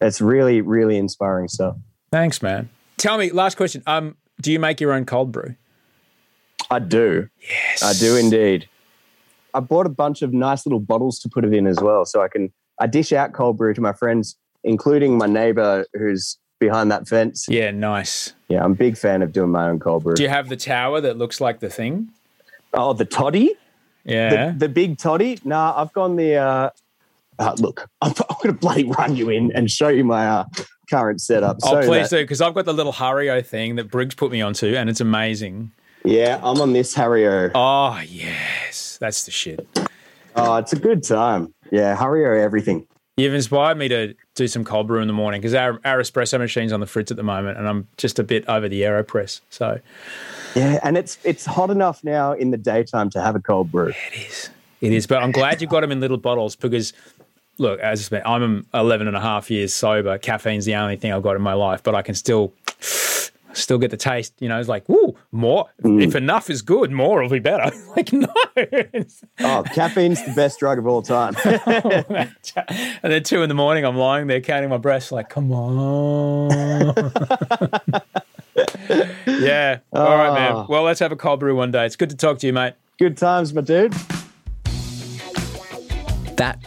it's 0.00 0.20
really 0.20 0.60
really 0.60 0.96
inspiring 0.96 1.48
stuff. 1.48 1.76
Thanks, 2.12 2.42
man. 2.42 2.68
Tell 2.96 3.18
me, 3.18 3.30
last 3.30 3.56
question. 3.56 3.82
Um, 3.86 4.16
do 4.40 4.50
you 4.50 4.58
make 4.58 4.80
your 4.80 4.92
own 4.92 5.04
cold 5.04 5.30
brew? 5.30 5.54
I 6.70 6.80
do. 6.80 7.28
Yes. 7.40 7.82
I 7.82 7.92
do 7.92 8.16
indeed. 8.16 8.68
I 9.54 9.60
bought 9.60 9.86
a 9.86 9.90
bunch 9.90 10.22
of 10.22 10.32
nice 10.32 10.66
little 10.66 10.80
bottles 10.80 11.18
to 11.20 11.28
put 11.28 11.44
it 11.44 11.52
in 11.52 11.66
as 11.66 11.78
well. 11.80 12.04
So 12.04 12.22
I 12.22 12.28
can 12.28 12.52
I 12.80 12.86
dish 12.86 13.12
out 13.12 13.32
cold 13.32 13.58
brew 13.58 13.74
to 13.74 13.80
my 13.80 13.92
friends, 13.92 14.36
including 14.64 15.18
my 15.18 15.26
neighbor 15.26 15.86
who's 15.94 16.38
behind 16.58 16.90
that 16.90 17.08
fence. 17.08 17.46
Yeah, 17.48 17.70
nice. 17.70 18.34
Yeah, 18.48 18.64
I'm 18.64 18.72
a 18.72 18.76
big 18.76 18.96
fan 18.96 19.22
of 19.22 19.32
doing 19.32 19.50
my 19.50 19.68
own 19.68 19.78
cold 19.78 20.04
brew. 20.04 20.14
Do 20.14 20.22
you 20.22 20.28
have 20.28 20.48
the 20.48 20.56
tower 20.56 21.00
that 21.00 21.16
looks 21.16 21.40
like 21.40 21.60
the 21.60 21.70
thing? 21.70 22.10
Oh, 22.72 22.92
the 22.92 23.04
toddy? 23.04 23.54
Yeah. 24.04 24.52
The, 24.52 24.58
the 24.58 24.68
big 24.68 24.98
toddy? 24.98 25.38
Nah, 25.44 25.74
I've 25.76 25.92
gone 25.92 26.16
the 26.16 26.36
uh, 26.36 26.70
uh 27.38 27.54
look, 27.58 27.88
I'm, 28.00 28.12
I'm 28.28 28.36
going 28.42 28.54
to 28.54 28.60
bloody 28.60 28.84
run 28.84 29.16
you 29.16 29.30
in 29.30 29.52
and 29.52 29.70
show 29.70 29.88
you 29.88 30.04
my 30.04 30.26
uh, 30.26 30.44
current 30.90 31.20
setup. 31.20 31.58
Oh, 31.62 31.80
so 31.80 31.86
please 31.86 32.10
that, 32.10 32.16
do, 32.16 32.22
because 32.24 32.40
I've 32.40 32.54
got 32.54 32.64
the 32.64 32.74
little 32.74 32.92
Hario 32.92 33.44
thing 33.44 33.76
that 33.76 33.90
Briggs 33.90 34.14
put 34.14 34.32
me 34.32 34.42
onto, 34.42 34.74
and 34.74 34.90
it's 34.90 35.00
amazing. 35.00 35.70
Yeah, 36.04 36.40
I'm 36.42 36.60
on 36.60 36.72
this 36.72 36.94
Hario. 36.94 37.50
Oh 37.54 38.00
yes, 38.06 38.98
that's 39.00 39.24
the 39.24 39.30
shit. 39.30 39.66
Oh, 40.36 40.56
it's 40.56 40.72
a 40.72 40.78
good 40.78 41.02
time. 41.02 41.54
Yeah, 41.70 41.96
Hario 41.96 42.42
everything. 42.42 42.86
You've 43.16 43.34
inspired 43.34 43.76
me 43.76 43.88
to 43.88 44.14
do 44.34 44.48
some 44.48 44.64
cold 44.64 44.86
brew 44.86 45.00
in 45.00 45.06
the 45.06 45.12
morning 45.12 45.42
because 45.42 45.52
our, 45.52 45.78
our 45.84 45.98
espresso 45.98 46.38
machine's 46.38 46.72
on 46.72 46.80
the 46.80 46.86
fritz 46.86 47.10
at 47.10 47.18
the 47.18 47.22
moment, 47.22 47.58
and 47.58 47.68
I'm 47.68 47.86
just 47.98 48.18
a 48.18 48.22
bit 48.22 48.48
over 48.48 48.66
the 48.66 48.80
Aeropress. 48.80 49.42
So, 49.50 49.80
yeah, 50.54 50.80
and 50.82 50.96
it's 50.96 51.18
it's 51.22 51.44
hot 51.44 51.68
enough 51.68 52.02
now 52.02 52.32
in 52.32 52.50
the 52.50 52.56
daytime 52.56 53.10
to 53.10 53.20
have 53.20 53.36
a 53.36 53.40
cold 53.40 53.70
brew. 53.70 53.92
It 54.12 54.28
is. 54.28 54.50
It 54.80 54.92
is, 54.92 55.06
but 55.06 55.22
I'm 55.22 55.32
glad 55.32 55.60
you've 55.60 55.70
got 55.70 55.82
them 55.82 55.92
in 55.92 56.00
little 56.00 56.16
bottles 56.16 56.56
because 56.56 56.94
look, 57.60 57.78
as 57.80 58.00
I 58.00 58.02
said, 58.02 58.22
I'm 58.24 58.66
11 58.74 59.06
and 59.06 59.16
a 59.16 59.20
half 59.20 59.50
years 59.50 59.72
sober. 59.72 60.18
Caffeine's 60.18 60.64
the 60.64 60.74
only 60.74 60.96
thing 60.96 61.12
I've 61.12 61.22
got 61.22 61.36
in 61.36 61.42
my 61.42 61.52
life, 61.52 61.82
but 61.82 61.94
I 61.94 62.02
can 62.02 62.14
still 62.14 62.52
still 63.52 63.78
get 63.78 63.90
the 63.90 63.96
taste. 63.96 64.32
You 64.38 64.48
know, 64.48 64.58
it's 64.58 64.68
like, 64.68 64.88
ooh, 64.88 65.14
more. 65.30 65.68
Mm. 65.82 66.02
If 66.02 66.14
enough 66.14 66.48
is 66.48 66.62
good, 66.62 66.90
more 66.90 67.20
will 67.22 67.28
be 67.28 67.38
better. 67.38 67.70
like, 67.96 68.12
no. 68.12 68.32
oh, 69.40 69.62
caffeine's 69.74 70.24
the 70.24 70.32
best 70.34 70.58
drug 70.58 70.78
of 70.78 70.86
all 70.86 71.02
time. 71.02 71.34
and 73.02 73.12
then 73.12 73.22
two 73.22 73.42
in 73.42 73.48
the 73.48 73.54
morning, 73.54 73.84
I'm 73.84 73.96
lying 73.96 74.26
there 74.26 74.40
counting 74.40 74.70
my 74.70 74.78
breaths, 74.78 75.12
like, 75.12 75.28
come 75.28 75.52
on. 75.52 76.92
yeah. 79.26 79.78
All 79.92 80.16
right, 80.16 80.32
man. 80.32 80.52
Ah. 80.52 80.66
Well, 80.68 80.82
let's 80.82 81.00
have 81.00 81.12
a 81.12 81.16
cold 81.16 81.40
brew 81.40 81.54
one 81.54 81.70
day. 81.70 81.84
It's 81.84 81.96
good 81.96 82.10
to 82.10 82.16
talk 82.16 82.38
to 82.38 82.46
you, 82.46 82.52
mate. 82.52 82.74
Good 82.98 83.16
times, 83.16 83.52
my 83.52 83.60
dude. 83.60 83.92
That 86.36 86.58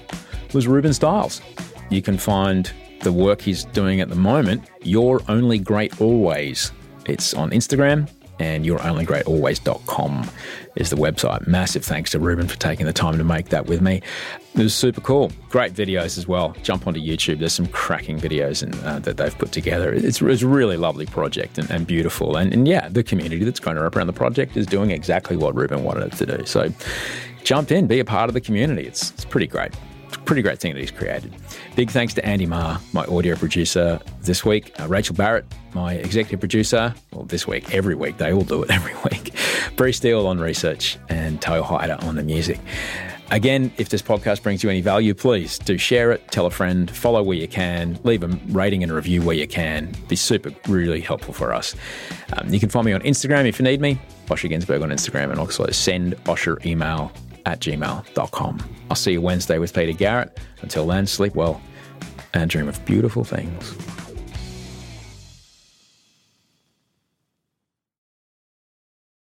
was 0.53 0.67
Ruben 0.67 0.93
Stiles. 0.93 1.41
You 1.89 2.01
can 2.01 2.17
find 2.17 2.71
the 3.01 3.11
work 3.11 3.41
he's 3.41 3.65
doing 3.65 4.01
at 4.01 4.09
the 4.09 4.15
moment, 4.15 4.69
You're 4.81 5.21
Only 5.27 5.59
Great 5.59 5.99
Always. 5.99 6.71
It's 7.05 7.33
on 7.33 7.51
Instagram 7.51 8.09
and 8.39 8.65
you'reonlygreatalways.com 8.65 10.29
is 10.75 10.89
the 10.89 10.95
website. 10.95 11.45
Massive 11.45 11.85
thanks 11.85 12.11
to 12.11 12.19
Ruben 12.19 12.47
for 12.47 12.57
taking 12.57 12.85
the 12.85 12.93
time 12.93 13.17
to 13.17 13.23
make 13.23 13.49
that 13.49 13.67
with 13.67 13.81
me. 13.81 14.01
It 14.55 14.63
was 14.63 14.73
super 14.73 15.01
cool. 15.01 15.31
Great 15.49 15.73
videos 15.73 16.17
as 16.17 16.27
well. 16.27 16.55
Jump 16.63 16.87
onto 16.87 16.99
YouTube. 16.99 17.39
There's 17.39 17.53
some 17.53 17.67
cracking 17.67 18.19
videos 18.19 18.63
and, 18.63 18.73
uh, 18.83 18.99
that 18.99 19.17
they've 19.17 19.37
put 19.37 19.51
together. 19.51 19.93
It's, 19.93 20.21
it's 20.21 20.41
a 20.41 20.47
really 20.47 20.77
lovely 20.77 21.05
project 21.05 21.57
and, 21.57 21.69
and 21.69 21.85
beautiful. 21.85 22.37
And, 22.37 22.51
and, 22.53 22.67
yeah, 22.67 22.89
the 22.89 23.03
community 23.03 23.43
that's 23.43 23.59
grown 23.59 23.77
up 23.77 23.95
around 23.95 24.07
the 24.07 24.13
project 24.13 24.57
is 24.57 24.65
doing 24.65 24.91
exactly 24.91 25.37
what 25.37 25.55
Ruben 25.55 25.83
wanted 25.83 26.13
it 26.13 26.17
to 26.17 26.37
do. 26.37 26.45
So 26.45 26.73
jump 27.43 27.71
in, 27.71 27.85
be 27.85 27.99
a 27.99 28.05
part 28.05 28.29
of 28.29 28.33
the 28.33 28.41
community. 28.41 28.87
It's, 28.87 29.11
it's 29.11 29.25
pretty 29.25 29.47
great 29.47 29.73
Pretty 30.25 30.41
great 30.41 30.59
thing 30.59 30.73
that 30.73 30.79
he's 30.79 30.91
created. 30.91 31.35
Big 31.75 31.91
thanks 31.91 32.13
to 32.13 32.25
Andy 32.25 32.45
Marr, 32.45 32.79
my 32.93 33.03
audio 33.05 33.35
producer 33.35 33.99
this 34.21 34.45
week, 34.45 34.73
uh, 34.79 34.87
Rachel 34.87 35.15
Barrett, 35.15 35.45
my 35.73 35.95
executive 35.95 36.39
producer, 36.39 36.93
well, 37.11 37.25
this 37.25 37.45
week, 37.45 37.73
every 37.73 37.95
week, 37.95 38.17
they 38.17 38.31
all 38.31 38.43
do 38.43 38.63
it 38.63 38.71
every 38.71 38.93
week, 39.09 39.33
Bree 39.75 39.91
Steele 39.91 40.25
on 40.25 40.39
research, 40.39 40.97
and 41.09 41.41
Toe 41.41 41.61
Hyder 41.61 41.97
on 42.01 42.15
the 42.15 42.23
music. 42.23 42.59
Again, 43.31 43.71
if 43.77 43.89
this 43.89 44.01
podcast 44.01 44.43
brings 44.43 44.63
you 44.63 44.69
any 44.69 44.81
value, 44.81 45.13
please 45.13 45.57
do 45.57 45.77
share 45.77 46.11
it, 46.11 46.29
tell 46.31 46.45
a 46.45 46.51
friend, 46.51 46.89
follow 46.91 47.23
where 47.23 47.37
you 47.37 47.47
can, 47.47 47.99
leave 48.03 48.23
a 48.23 48.27
rating 48.49 48.83
and 48.83 48.91
a 48.91 48.95
review 48.95 49.21
where 49.23 49.35
you 49.35 49.47
can. 49.47 49.89
It'd 49.89 50.07
be 50.07 50.15
super, 50.15 50.51
really 50.67 51.01
helpful 51.01 51.33
for 51.33 51.53
us. 51.53 51.75
Um, 52.37 52.53
you 52.53 52.59
can 52.59 52.69
find 52.69 52.85
me 52.85 52.93
on 52.93 53.01
Instagram 53.01 53.47
if 53.47 53.59
you 53.59 53.63
need 53.63 53.81
me, 53.81 53.99
Osher 54.27 54.51
Günsberg 54.51 54.83
on 54.83 54.89
Instagram, 54.89 55.31
and 55.31 55.39
also 55.39 55.65
send 55.71 56.13
Osher 56.25 56.63
email 56.65 57.11
at 57.45 57.59
gmail.com. 57.59 58.69
I'll 58.89 58.95
see 58.95 59.13
you 59.13 59.21
Wednesday 59.21 59.57
with 59.57 59.73
Peter 59.73 59.93
Garrett. 59.93 60.37
Until 60.61 60.87
then, 60.87 61.07
sleep 61.07 61.35
well 61.35 61.61
and 62.33 62.49
dream 62.49 62.67
of 62.67 62.83
beautiful 62.85 63.23
things. 63.23 63.75